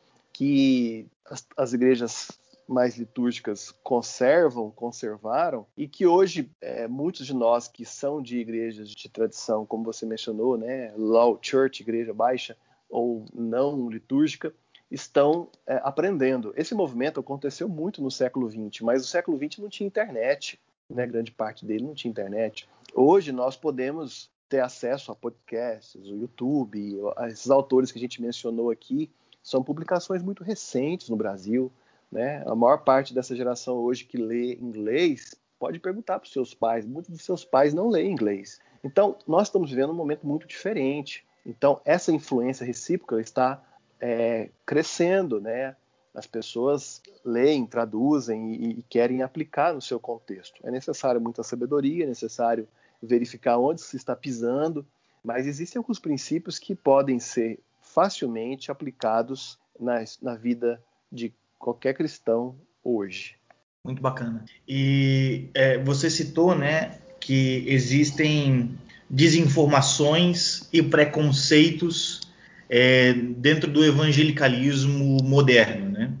que 0.41 1.07
as, 1.23 1.45
as 1.55 1.71
igrejas 1.71 2.31
mais 2.67 2.97
litúrgicas 2.97 3.69
conservam, 3.83 4.71
conservaram, 4.71 5.67
e 5.77 5.87
que 5.87 6.07
hoje 6.07 6.49
é, 6.59 6.87
muitos 6.87 7.27
de 7.27 7.35
nós 7.35 7.67
que 7.67 7.85
são 7.85 8.19
de 8.19 8.39
igrejas 8.39 8.89
de 8.89 9.07
tradição, 9.07 9.67
como 9.67 9.83
você 9.83 10.03
mencionou, 10.03 10.57
né, 10.57 10.91
Law 10.97 11.37
Church, 11.39 11.83
igreja 11.83 12.11
baixa 12.11 12.57
ou 12.89 13.23
não 13.31 13.87
litúrgica, 13.87 14.51
estão 14.89 15.47
é, 15.67 15.79
aprendendo. 15.83 16.51
Esse 16.57 16.73
movimento 16.73 17.19
aconteceu 17.19 17.69
muito 17.69 18.01
no 18.01 18.09
século 18.09 18.49
XX, 18.49 18.81
mas 18.81 19.03
o 19.03 19.07
século 19.07 19.37
XX 19.37 19.59
não 19.59 19.69
tinha 19.69 19.85
internet, 19.85 20.59
né? 20.89 21.05
grande 21.05 21.31
parte 21.31 21.67
dele 21.67 21.83
não 21.83 21.93
tinha 21.93 22.09
internet. 22.09 22.67
Hoje 22.95 23.31
nós 23.31 23.55
podemos 23.55 24.27
ter 24.49 24.61
acesso 24.61 25.11
a 25.11 25.15
podcasts, 25.15 26.03
o 26.03 26.15
YouTube, 26.15 26.99
esses 27.27 27.51
autores 27.51 27.91
que 27.91 27.99
a 27.99 28.01
gente 28.01 28.19
mencionou 28.19 28.71
aqui, 28.71 29.11
são 29.43 29.63
publicações 29.63 30.21
muito 30.21 30.43
recentes 30.43 31.09
no 31.09 31.15
Brasil. 31.15 31.71
Né? 32.11 32.43
A 32.45 32.55
maior 32.55 32.77
parte 32.79 33.13
dessa 33.13 33.35
geração 33.35 33.77
hoje 33.77 34.05
que 34.05 34.17
lê 34.17 34.55
inglês 34.55 35.35
pode 35.59 35.79
perguntar 35.79 36.19
para 36.19 36.25
os 36.25 36.33
seus 36.33 36.53
pais. 36.53 36.85
Muitos 36.85 37.11
dos 37.11 37.23
seus 37.23 37.45
pais 37.45 37.73
não 37.73 37.89
leem 37.89 38.11
inglês. 38.11 38.59
Então, 38.83 39.15
nós 39.27 39.47
estamos 39.47 39.69
vivendo 39.69 39.91
um 39.91 39.95
momento 39.95 40.25
muito 40.25 40.47
diferente. 40.47 41.25
Então, 41.45 41.79
essa 41.85 42.11
influência 42.11 42.65
recíproca 42.65 43.21
está 43.21 43.63
é, 43.99 44.49
crescendo, 44.65 45.39
né? 45.39 45.75
As 46.13 46.27
pessoas 46.27 47.01
leem, 47.23 47.65
traduzem 47.65 48.53
e, 48.53 48.79
e, 48.79 48.83
querem 48.83 49.21
aplicar 49.21 49.73
no 49.73 49.81
seu 49.81 49.99
contexto. 49.99 50.59
É 50.63 50.69
necessário 50.69 51.21
muita 51.21 51.41
sabedoria, 51.41 52.03
é 52.03 52.07
necessário 52.07 52.67
verificar 53.01 53.57
onde 53.57 53.81
se 53.81 53.95
está 53.95 54.15
pisando, 54.15 54.85
mas 55.23 55.47
existem 55.47 55.79
alguns 55.79 55.99
princípios 55.99 56.59
que 56.59 56.75
podem 56.75 57.19
ser 57.19 57.59
facilmente 57.93 58.71
aplicados 58.71 59.57
na, 59.79 60.03
na 60.21 60.35
vida 60.35 60.81
de 61.11 61.33
qualquer 61.57 61.93
cristão 61.93 62.55
hoje. 62.83 63.35
Muito 63.83 64.01
bacana. 64.01 64.45
E 64.67 65.49
é, 65.53 65.77
você 65.79 66.09
citou, 66.09 66.55
né, 66.55 66.99
que 67.19 67.63
existem 67.67 68.77
desinformações 69.09 70.69
e 70.71 70.81
preconceitos 70.81 72.21
é, 72.69 73.13
dentro 73.13 73.69
do 73.69 73.83
evangelicalismo 73.83 75.17
moderno, 75.23 75.89
né? 75.91 76.13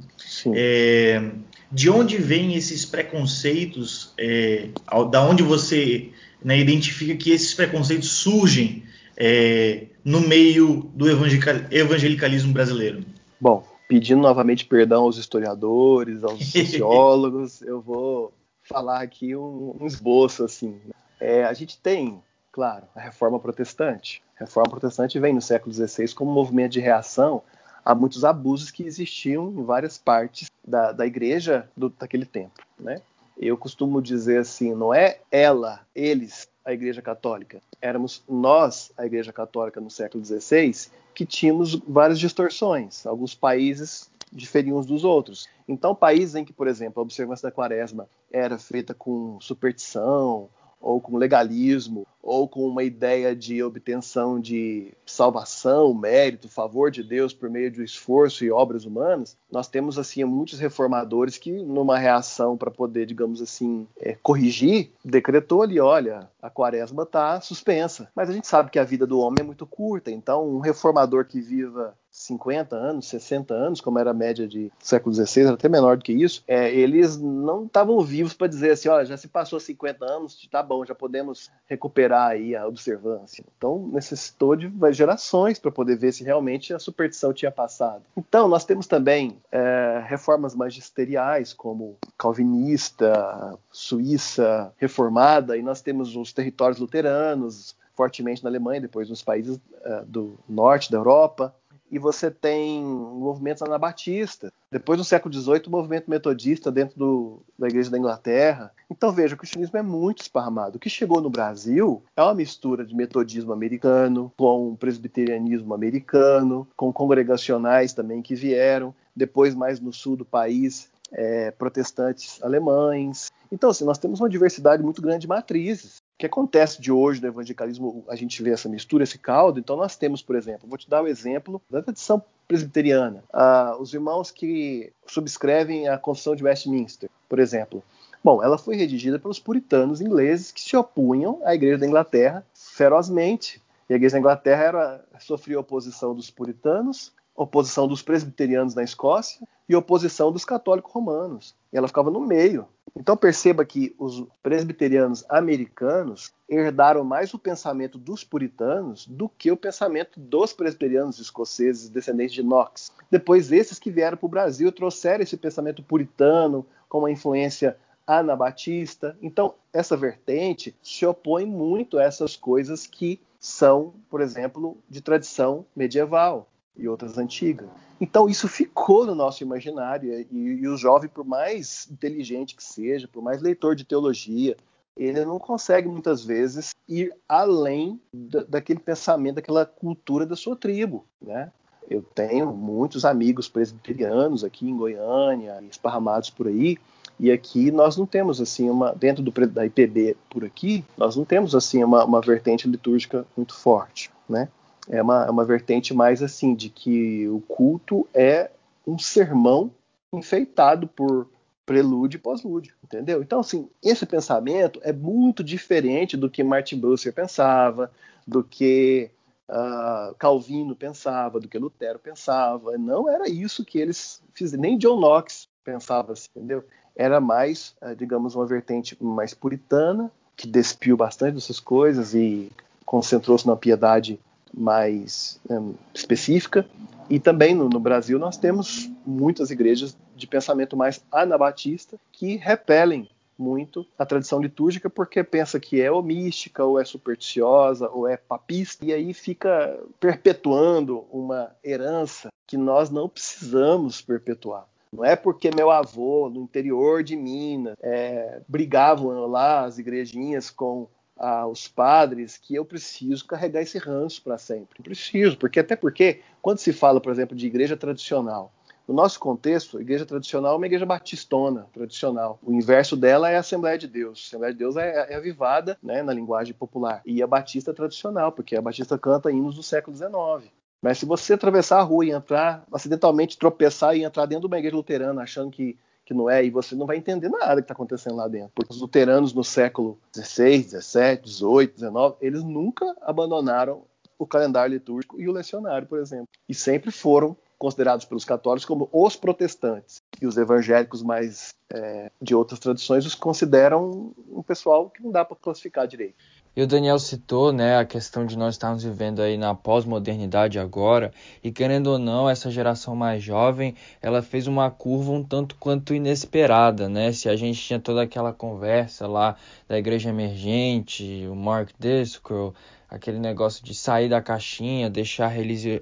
É, 0.53 1.31
de 1.71 1.89
onde 1.89 2.17
vêm 2.17 2.55
esses 2.55 2.83
preconceitos? 2.83 4.13
É, 4.17 4.69
da 5.09 5.23
onde 5.23 5.43
você 5.43 6.09
né, 6.43 6.59
identifica 6.59 7.15
que 7.15 7.31
esses 7.31 7.53
preconceitos 7.53 8.09
surgem 8.11 8.83
é, 9.15 9.85
no 10.03 10.21
meio 10.21 10.89
do 10.93 11.07
evangelicalismo 11.09 12.53
brasileiro? 12.53 13.03
Bom, 13.39 13.63
pedindo 13.87 14.21
novamente 14.21 14.65
perdão 14.65 15.03
aos 15.03 15.17
historiadores, 15.17 16.23
aos 16.23 16.45
sociólogos, 16.51 17.61
eu 17.61 17.81
vou 17.81 18.33
falar 18.63 19.01
aqui 19.01 19.35
um, 19.35 19.75
um 19.79 19.85
esboço 19.85 20.43
assim. 20.43 20.79
É, 21.19 21.43
a 21.43 21.53
gente 21.53 21.77
tem, 21.77 22.21
claro, 22.51 22.85
a 22.95 23.01
Reforma 23.01 23.39
Protestante. 23.39 24.21
A 24.39 24.45
Reforma 24.45 24.69
Protestante 24.69 25.19
vem 25.19 25.33
no 25.33 25.41
século 25.41 25.73
XVI 25.73 26.13
como 26.13 26.31
movimento 26.31 26.73
de 26.73 26.79
reação 26.79 27.43
a 27.83 27.93
muitos 27.95 28.23
abusos 28.23 28.71
que 28.71 28.83
existiam 28.83 29.51
em 29.51 29.63
várias 29.63 29.97
partes 29.97 30.49
da, 30.65 30.91
da 30.91 31.05
igreja 31.05 31.69
do, 31.75 31.89
daquele 31.89 32.25
tempo, 32.25 32.61
né? 32.79 33.01
Eu 33.37 33.57
costumo 33.57 34.01
dizer 34.01 34.39
assim, 34.39 34.75
não 34.75 34.93
é 34.93 35.19
ela, 35.31 35.81
eles, 35.95 36.47
a 36.63 36.73
Igreja 36.73 37.01
Católica. 37.01 37.61
Éramos 37.81 38.23
nós, 38.27 38.91
a 38.97 39.05
Igreja 39.05 39.33
Católica, 39.33 39.81
no 39.81 39.89
século 39.89 40.23
XVI, 40.23 40.89
que 41.13 41.25
tínhamos 41.25 41.75
várias 41.87 42.19
distorções. 42.19 43.05
Alguns 43.05 43.35
países 43.35 44.09
diferiam 44.31 44.77
uns 44.77 44.85
dos 44.85 45.03
outros. 45.03 45.47
Então, 45.67 45.93
países 45.93 46.35
em 46.35 46.45
que, 46.45 46.53
por 46.53 46.67
exemplo, 46.67 46.99
a 46.99 47.03
observância 47.03 47.49
da 47.49 47.53
quaresma 47.53 48.07
era 48.31 48.57
feita 48.57 48.93
com 48.93 49.37
superstição 49.41 50.49
ou 50.81 50.99
com 50.99 51.17
legalismo, 51.17 52.07
ou 52.21 52.47
com 52.47 52.65
uma 52.67 52.83
ideia 52.83 53.35
de 53.35 53.63
obtenção 53.63 54.39
de 54.39 54.93
salvação, 55.05 55.93
mérito, 55.93 56.47
favor 56.49 56.91
de 56.91 57.03
Deus 57.03 57.33
por 57.33 57.49
meio 57.49 57.71
de 57.71 57.83
esforço 57.83 58.45
e 58.45 58.51
obras 58.51 58.85
humanas, 58.85 59.37
nós 59.51 59.67
temos 59.67 59.97
assim 59.97 60.23
muitos 60.23 60.59
reformadores 60.59 61.37
que, 61.37 61.51
numa 61.51 61.97
reação 61.97 62.57
para 62.57 62.71
poder, 62.71 63.05
digamos 63.05 63.41
assim, 63.41 63.87
é, 63.99 64.15
corrigir, 64.21 64.91
decretou 65.03 65.61
ali, 65.61 65.79
olha, 65.79 66.29
a 66.41 66.49
quaresma 66.49 67.03
está 67.03 67.39
suspensa. 67.41 68.09
Mas 68.15 68.29
a 68.29 68.33
gente 68.33 68.47
sabe 68.47 68.69
que 68.69 68.79
a 68.79 68.83
vida 68.83 69.05
do 69.05 69.19
homem 69.19 69.41
é 69.41 69.43
muito 69.43 69.65
curta, 69.65 70.11
então 70.11 70.47
um 70.47 70.59
reformador 70.59 71.25
que 71.25 71.41
viva 71.41 71.95
50 72.11 72.75
anos, 72.75 73.07
60 73.07 73.53
anos, 73.53 73.79
como 73.79 73.97
era 73.97 74.11
a 74.11 74.13
média 74.13 74.45
de 74.45 74.69
século 74.79 75.15
XVI, 75.15 75.43
era 75.43 75.53
até 75.53 75.69
menor 75.69 75.97
do 75.97 76.03
que 76.03 76.11
isso, 76.11 76.43
é, 76.45 76.73
eles 76.73 77.17
não 77.17 77.65
estavam 77.65 78.01
vivos 78.01 78.33
para 78.33 78.47
dizer 78.47 78.71
assim, 78.71 78.89
olha, 78.89 79.05
já 79.05 79.15
se 79.15 79.29
passou 79.29 79.59
50 79.59 80.03
anos, 80.05 80.47
tá 80.51 80.61
bom, 80.61 80.85
já 80.85 80.93
podemos 80.93 81.49
recuperar 81.67 82.31
aí 82.31 82.53
a 82.55 82.67
observância. 82.67 83.43
Então 83.57 83.89
necessitou 83.93 84.55
de 84.57 84.69
gerações 84.91 85.57
para 85.57 85.71
poder 85.71 85.97
ver 85.97 86.11
se 86.11 86.23
realmente 86.23 86.73
a 86.73 86.79
superstição 86.79 87.33
tinha 87.33 87.51
passado. 87.51 88.03
Então 88.17 88.47
nós 88.47 88.65
temos 88.65 88.87
também 88.87 89.37
é, 89.49 90.03
reformas 90.05 90.53
magisteriais, 90.53 91.53
como 91.53 91.97
calvinista, 92.17 93.57
suíça, 93.71 94.73
reformada, 94.77 95.55
e 95.57 95.61
nós 95.61 95.81
temos 95.81 96.15
os 96.15 96.33
territórios 96.33 96.79
luteranos, 96.79 97.75
fortemente 97.95 98.43
na 98.43 98.49
Alemanha, 98.49 98.81
depois 98.81 99.09
nos 99.09 99.21
países 99.21 99.57
uh, 99.57 100.05
do 100.05 100.39
norte 100.47 100.91
da 100.91 100.97
Europa 100.97 101.53
e 101.91 101.99
você 101.99 102.31
tem 102.31 102.81
movimentos 102.83 103.61
anabatistas. 103.61 104.49
Depois, 104.71 104.97
no 104.97 105.03
século 105.03 105.33
XVIII, 105.33 105.63
o 105.67 105.71
movimento 105.71 106.09
metodista 106.09 106.71
dentro 106.71 106.97
do, 106.97 107.41
da 107.59 107.67
Igreja 107.67 107.91
da 107.91 107.97
Inglaterra. 107.97 108.71
Então, 108.89 109.11
veja, 109.11 109.35
o 109.35 109.37
cristianismo 109.37 109.77
é 109.77 109.81
muito 109.81 110.21
esparramado. 110.21 110.77
O 110.77 110.79
que 110.79 110.89
chegou 110.89 111.19
no 111.19 111.29
Brasil 111.29 112.01
é 112.15 112.23
uma 112.23 112.33
mistura 112.33 112.85
de 112.85 112.95
metodismo 112.95 113.51
americano 113.51 114.31
com 114.37 114.75
presbiterianismo 114.77 115.73
americano, 115.73 116.65
com 116.77 116.93
congregacionais 116.93 117.93
também 117.93 118.21
que 118.21 118.35
vieram. 118.35 118.95
Depois, 119.13 119.53
mais 119.53 119.81
no 119.81 119.91
sul 119.91 120.15
do 120.15 120.23
país, 120.23 120.89
é, 121.11 121.51
protestantes 121.51 122.41
alemães. 122.41 123.29
Então, 123.51 123.69
assim, 123.69 123.83
nós 123.83 123.97
temos 123.97 124.21
uma 124.21 124.29
diversidade 124.29 124.81
muito 124.81 125.01
grande 125.01 125.19
de 125.19 125.27
matrizes 125.27 126.00
que 126.21 126.25
acontece 126.27 126.79
de 126.79 126.91
hoje 126.91 127.19
no 127.19 127.27
evangelicalismo, 127.27 128.05
a 128.07 128.15
gente 128.15 128.43
vê 128.43 128.51
essa 128.51 128.69
mistura, 128.69 129.03
esse 129.03 129.17
caldo. 129.17 129.59
Então, 129.59 129.75
nós 129.75 129.95
temos, 129.95 130.21
por 130.21 130.35
exemplo, 130.35 130.69
vou 130.69 130.77
te 130.77 130.87
dar 130.87 131.01
o 131.01 131.05
um 131.05 131.07
exemplo 131.07 131.59
da 131.67 131.81
tradição 131.81 132.21
presbiteriana. 132.47 133.23
Ah, 133.33 133.75
os 133.79 133.91
irmãos 133.91 134.29
que 134.29 134.93
subscrevem 135.07 135.87
a 135.87 135.97
Confissão 135.97 136.35
de 136.35 136.43
Westminster, 136.43 137.09
por 137.27 137.39
exemplo. 137.39 137.83
Bom, 138.23 138.43
ela 138.43 138.59
foi 138.59 138.75
redigida 138.75 139.17
pelos 139.17 139.39
puritanos 139.39 139.99
ingleses 139.99 140.51
que 140.51 140.61
se 140.61 140.77
opunham 140.77 141.41
à 141.43 141.55
Igreja 141.55 141.79
da 141.79 141.87
Inglaterra 141.87 142.45
ferozmente. 142.53 143.59
E 143.89 143.93
a 143.93 143.95
Igreja 143.95 144.13
da 144.13 144.19
Inglaterra 144.19 144.63
era, 144.63 145.05
sofria 145.19 145.59
oposição 145.59 146.13
dos 146.13 146.29
puritanos, 146.29 147.11
oposição 147.35 147.87
dos 147.87 148.03
presbiterianos 148.03 148.75
na 148.75 148.83
Escócia 148.83 149.41
e 149.67 149.75
oposição 149.75 150.31
dos 150.31 150.45
católicos 150.45 150.93
romanos. 150.93 151.55
E 151.73 151.77
ela 151.77 151.87
ficava 151.87 152.11
no 152.11 152.21
meio. 152.21 152.67
Então 152.95 153.15
perceba 153.15 153.65
que 153.65 153.95
os 153.97 154.25
presbiterianos 154.43 155.23
americanos 155.29 156.33
herdaram 156.47 157.03
mais 157.03 157.33
o 157.33 157.39
pensamento 157.39 157.97
dos 157.97 158.23
puritanos 158.23 159.07
do 159.07 159.29
que 159.29 159.51
o 159.51 159.57
pensamento 159.57 160.19
dos 160.19 160.53
presbiterianos 160.53 161.19
escoceses 161.19 161.89
descendentes 161.89 162.35
de 162.35 162.43
Knox. 162.43 162.91
Depois 163.09 163.51
esses 163.51 163.79
que 163.79 163.89
vieram 163.89 164.17
para 164.17 164.25
o 164.25 164.29
Brasil 164.29 164.71
trouxeram 164.71 165.23
esse 165.23 165.37
pensamento 165.37 165.81
puritano 165.81 166.65
com 166.89 166.99
uma 166.99 167.11
influência 167.11 167.77
anabatista. 168.05 169.17
Então 169.21 169.55
essa 169.71 169.95
vertente 169.95 170.75
se 170.83 171.05
opõe 171.05 171.45
muito 171.45 171.97
a 171.97 172.03
essas 172.03 172.35
coisas 172.35 172.85
que 172.85 173.21
são, 173.39 173.93
por 174.09 174.21
exemplo, 174.21 174.77
de 174.89 175.01
tradição 175.01 175.65
medieval 175.75 176.47
e 176.77 176.87
outras 176.87 177.17
antigas. 177.17 177.69
Então 178.01 178.27
isso 178.27 178.47
ficou 178.47 179.05
no 179.05 179.13
nosso 179.13 179.43
imaginário 179.43 180.11
e, 180.31 180.35
e, 180.35 180.67
o 180.67 180.75
jovem, 180.75 181.07
por 181.07 181.23
mais 181.23 181.87
inteligente 181.91 182.55
que 182.55 182.63
seja, 182.63 183.07
por 183.07 183.21
mais 183.21 183.43
leitor 183.43 183.75
de 183.75 183.85
teologia, 183.85 184.57
ele 184.97 185.23
não 185.23 185.37
consegue 185.37 185.87
muitas 185.87 186.25
vezes 186.25 186.71
ir 186.89 187.13
além 187.29 188.01
da, 188.11 188.41
daquele 188.43 188.79
pensamento, 188.79 189.35
daquela 189.35 189.67
cultura 189.67 190.25
da 190.25 190.35
sua 190.35 190.55
tribo, 190.55 191.05
né? 191.21 191.51
Eu 191.87 192.01
tenho 192.01 192.51
muitos 192.51 193.05
amigos 193.05 193.47
presbiterianos 193.49 194.43
aqui 194.43 194.67
em 194.67 194.77
Goiânia, 194.77 195.61
esparramados 195.69 196.29
por 196.29 196.47
aí, 196.47 196.77
e 197.19 197.31
aqui 197.31 197.69
nós 197.69 197.97
não 197.97 198.05
temos 198.05 198.41
assim 198.41 198.69
uma 198.69 198.93
dentro 198.93 199.21
do, 199.21 199.31
da 199.47 199.65
IPB 199.65 200.15
por 200.29 200.43
aqui, 200.43 200.83
nós 200.97 201.15
não 201.15 201.25
temos 201.25 201.53
assim 201.53 201.83
uma, 201.83 202.03
uma 202.03 202.21
vertente 202.21 202.67
litúrgica 202.67 203.27
muito 203.37 203.53
forte, 203.53 204.09
né? 204.27 204.49
É 204.91 205.01
uma, 205.01 205.25
é 205.25 205.29
uma 205.31 205.45
vertente 205.45 205.93
mais 205.93 206.21
assim, 206.21 206.53
de 206.53 206.69
que 206.69 207.27
o 207.29 207.39
culto 207.47 208.05
é 208.13 208.51
um 208.85 208.99
sermão 208.99 209.71
enfeitado 210.11 210.85
por 210.85 211.29
prelúdio 211.65 212.17
e 212.17 212.21
pós-lúdio, 212.21 212.75
entendeu? 212.83 213.21
Então, 213.21 213.39
assim, 213.39 213.69
esse 213.81 214.05
pensamento 214.05 214.81
é 214.83 214.91
muito 214.91 215.41
diferente 215.41 216.17
do 216.17 216.29
que 216.29 216.43
Martin 216.43 216.77
Bucer 216.77 217.13
pensava, 217.13 217.89
do 218.27 218.43
que 218.43 219.09
uh, 219.47 220.13
Calvino 220.15 220.75
pensava, 220.75 221.39
do 221.39 221.47
que 221.47 221.57
Lutero 221.57 221.97
pensava. 221.97 222.77
Não 222.77 223.09
era 223.09 223.29
isso 223.29 223.63
que 223.63 223.79
eles 223.79 224.21
fizeram, 224.33 224.61
nem 224.61 224.77
John 224.77 224.99
Knox 224.99 225.47
pensava 225.63 226.11
assim, 226.11 226.27
entendeu? 226.35 226.65
Era 226.93 227.21
mais, 227.21 227.73
uh, 227.81 227.95
digamos, 227.95 228.35
uma 228.35 228.45
vertente 228.45 229.01
mais 229.01 229.33
puritana, 229.33 230.11
que 230.35 230.45
despiu 230.45 230.97
bastante 230.97 231.35
dessas 231.35 231.61
coisas 231.61 232.13
e 232.13 232.51
concentrou-se 232.85 233.47
na 233.47 233.55
piedade 233.55 234.19
mais 234.53 235.39
um, 235.49 235.73
específica. 235.93 236.65
E 237.09 237.19
também 237.19 237.53
no, 237.53 237.67
no, 237.67 237.79
Brasil 237.79 238.17
nós 238.17 238.37
temos 238.37 238.89
muitas 239.05 239.51
igrejas 239.51 239.97
de 240.15 240.27
pensamento 240.27 240.77
mais 240.77 241.03
anabatista 241.11 241.97
que 242.11 242.37
repelem 242.37 243.09
muito 243.37 243.85
a 243.97 244.05
tradição 244.05 244.39
litúrgica 244.39 244.89
porque 244.89 245.23
pensa 245.23 245.59
que 245.59 245.81
é 245.81 245.91
ou 245.91 246.03
mística, 246.03 246.63
ou 246.63 246.79
é 246.79 246.85
supersticiosa, 246.85 247.89
ou 247.89 248.07
é 248.07 248.15
papista, 248.15 248.85
e 248.85 248.93
aí 248.93 249.13
fica 249.13 249.77
perpetuando 249.99 251.05
uma 251.11 251.51
herança 251.63 252.29
que 252.45 252.55
nós 252.55 252.89
não 252.89 253.09
precisamos 253.09 254.01
perpetuar. 254.01 254.67
Não 254.93 255.05
é 255.05 255.15
porque 255.15 255.49
meu 255.55 255.71
avô, 255.71 256.29
no 256.29 256.41
interior 256.41 257.01
de 257.01 257.15
Minas, 257.15 257.75
é, 257.81 258.41
brigavam 258.47 259.25
lá 259.25 259.63
as 259.63 259.77
igrejinhas 259.77 260.49
com 260.49 260.87
ah, 261.21 261.45
os 261.45 261.67
padres 261.67 262.35
que 262.35 262.55
eu 262.55 262.65
preciso 262.65 263.25
carregar 263.25 263.61
esse 263.61 263.77
ranço 263.77 264.23
para 264.23 264.39
sempre. 264.39 264.81
Preciso, 264.81 265.37
porque 265.37 265.59
até 265.59 265.75
porque, 265.75 266.21
quando 266.41 266.57
se 266.57 266.73
fala, 266.73 266.99
por 266.99 267.11
exemplo, 267.11 267.35
de 267.35 267.45
igreja 267.45 267.77
tradicional, 267.77 268.51
no 268.87 268.95
nosso 268.95 269.19
contexto, 269.19 269.77
a 269.77 269.81
igreja 269.81 270.03
tradicional 270.03 270.55
é 270.55 270.57
uma 270.57 270.65
igreja 270.65 270.85
batistona 270.85 271.67
tradicional. 271.71 272.39
O 272.43 272.51
inverso 272.51 272.97
dela 272.97 273.29
é 273.29 273.37
a 273.37 273.39
Assembleia 273.39 273.77
de 273.77 273.87
Deus. 273.87 274.19
A 274.19 274.27
Assembleia 274.27 274.53
de 274.53 274.59
Deus 274.59 274.75
é, 274.75 275.13
é 275.13 275.15
avivada 275.15 275.77
né, 275.81 276.01
na 276.01 276.11
linguagem 276.11 276.55
popular. 276.55 277.01
E 277.05 277.21
a 277.21 277.27
batista 277.27 277.73
tradicional, 277.73 278.31
porque 278.31 278.55
a 278.55 278.61
batista 278.61 278.97
canta 278.97 279.31
hinos 279.31 279.55
do 279.55 279.63
século 279.63 279.95
XIX. 279.95 280.51
Mas 280.81 280.97
se 280.97 281.05
você 281.05 281.33
atravessar 281.33 281.79
a 281.79 281.83
rua 281.83 282.03
e 282.03 282.11
entrar, 282.11 282.65
acidentalmente 282.73 283.37
tropeçar 283.37 283.95
e 283.95 284.03
entrar 284.03 284.25
dentro 284.25 284.41
de 284.41 284.47
uma 284.47 284.57
igreja 284.57 284.75
luterana 284.75 285.21
achando 285.21 285.51
que, 285.51 285.77
que 286.05 286.13
não 286.13 286.29
é, 286.29 286.43
e 286.43 286.49
você 286.49 286.75
não 286.75 286.85
vai 286.85 286.97
entender 286.97 287.29
nada 287.29 287.55
que 287.55 287.61
está 287.61 287.73
acontecendo 287.73 288.15
lá 288.15 288.27
dentro. 288.27 288.51
Porque 288.55 288.73
os 288.73 288.81
luteranos 288.81 289.33
no 289.33 289.43
século 289.43 289.99
XVI, 290.13 290.63
XVII, 290.63 291.21
XVIII, 291.25 291.73
XIX, 291.77 291.93
eles 292.21 292.43
nunca 292.43 292.95
abandonaram 293.01 293.83
o 294.17 294.27
calendário 294.27 294.73
litúrgico 294.73 295.19
e 295.19 295.27
o 295.27 295.31
lecionário, 295.31 295.87
por 295.87 295.99
exemplo. 295.99 296.27
E 296.47 296.53
sempre 296.53 296.91
foram 296.91 297.35
considerados 297.57 298.05
pelos 298.05 298.25
católicos 298.25 298.65
como 298.65 298.89
os 298.91 299.15
protestantes. 299.15 300.01
E 300.19 300.25
os 300.25 300.35
evangélicos 300.35 301.03
mais 301.03 301.53
é, 301.71 302.11
de 302.21 302.33
outras 302.33 302.59
tradições 302.59 303.05
os 303.05 303.15
consideram 303.15 304.13
um 304.31 304.41
pessoal 304.41 304.89
que 304.89 305.01
não 305.03 305.11
dá 305.11 305.23
para 305.23 305.37
classificar 305.37 305.87
direito. 305.87 306.15
E 306.53 306.61
o 306.61 306.67
Daniel 306.67 306.99
citou, 306.99 307.53
né, 307.53 307.77
a 307.77 307.85
questão 307.85 308.25
de 308.25 308.37
nós 308.37 308.55
estarmos 308.55 308.83
vivendo 308.83 309.21
aí 309.21 309.37
na 309.37 309.55
pós-modernidade 309.55 310.59
agora, 310.59 311.13
e 311.41 311.49
querendo 311.49 311.87
ou 311.87 311.97
não, 311.97 312.29
essa 312.29 312.51
geração 312.51 312.93
mais 312.93 313.23
jovem, 313.23 313.73
ela 314.01 314.21
fez 314.21 314.47
uma 314.47 314.69
curva 314.69 315.13
um 315.13 315.23
tanto 315.23 315.55
quanto 315.55 315.93
inesperada, 315.93 316.89
né? 316.89 317.13
Se 317.13 317.29
a 317.29 317.37
gente 317.37 317.57
tinha 317.57 317.79
toda 317.79 318.01
aquela 318.01 318.33
conversa 318.33 319.07
lá 319.07 319.37
da 319.65 319.77
igreja 319.77 320.09
emergente, 320.09 321.25
o 321.31 321.35
Mark 321.35 321.69
Driscoll, 321.79 322.53
aquele 322.89 323.19
negócio 323.19 323.63
de 323.63 323.73
sair 323.73 324.09
da 324.09 324.21
caixinha, 324.21 324.89
deixar 324.89 325.31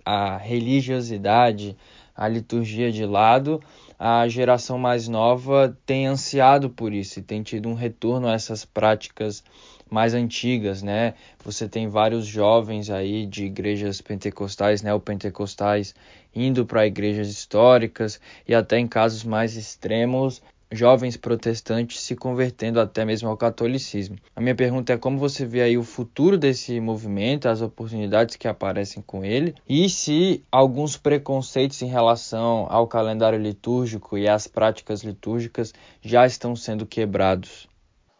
a 0.06 0.38
religiosidade, 0.38 1.76
a 2.16 2.28
liturgia 2.28 2.92
de 2.92 3.06
lado, 3.08 3.60
a 3.98 4.28
geração 4.28 4.78
mais 4.78 5.08
nova 5.08 5.76
tem 5.86 6.06
ansiado 6.06 6.70
por 6.70 6.94
isso 6.94 7.18
e 7.18 7.24
tem 7.24 7.42
tido 7.42 7.68
um 7.68 7.74
retorno 7.74 8.28
a 8.28 8.34
essas 8.34 8.64
práticas 8.64 9.44
mais 9.90 10.14
antigas, 10.14 10.82
né? 10.82 11.14
Você 11.44 11.68
tem 11.68 11.88
vários 11.88 12.26
jovens 12.26 12.90
aí 12.90 13.26
de 13.26 13.46
igrejas 13.46 14.02
pentecostais, 14.02 14.82
neopentecostais, 14.82 15.96
indo 16.36 16.66
para 16.66 16.88
igrejas 16.88 17.30
históricas 17.30 18.20
e 18.48 18.54
até 18.54 18.78
em 18.78 18.88
casos 18.88 19.24
mais 19.24 19.56
extremos, 19.56 20.42
jovens 20.72 21.18
protestantes 21.18 22.00
se 22.02 22.16
convertendo 22.16 22.80
até 22.80 23.04
mesmo 23.04 23.28
ao 23.30 23.38
catolicismo. 23.38 24.18
A 24.36 24.42
minha 24.42 24.56
pergunta 24.56 24.94
é 24.94 24.98
como 24.98 25.18
você 25.18 25.46
vê 25.46 25.62
aí 25.62 25.78
o 25.78 25.84
futuro 25.84 26.38
desse 26.38 26.80
movimento, 26.80 27.48
as 27.48 27.62
oportunidades 27.62 28.36
que 28.36 28.48
aparecem 28.48 29.02
com 29.06 29.26
ele 29.26 29.56
e 29.68 29.90
se 29.90 30.44
alguns 30.52 30.96
preconceitos 30.96 31.82
em 31.82 31.88
relação 31.88 32.68
ao 32.70 32.88
calendário 32.88 33.40
litúrgico 33.40 34.18
e 34.18 34.28
às 34.28 34.48
práticas 34.48 35.04
litúrgicas 35.04 35.74
já 36.02 36.26
estão 36.26 36.56
sendo 36.56 36.86
quebrados. 36.86 37.69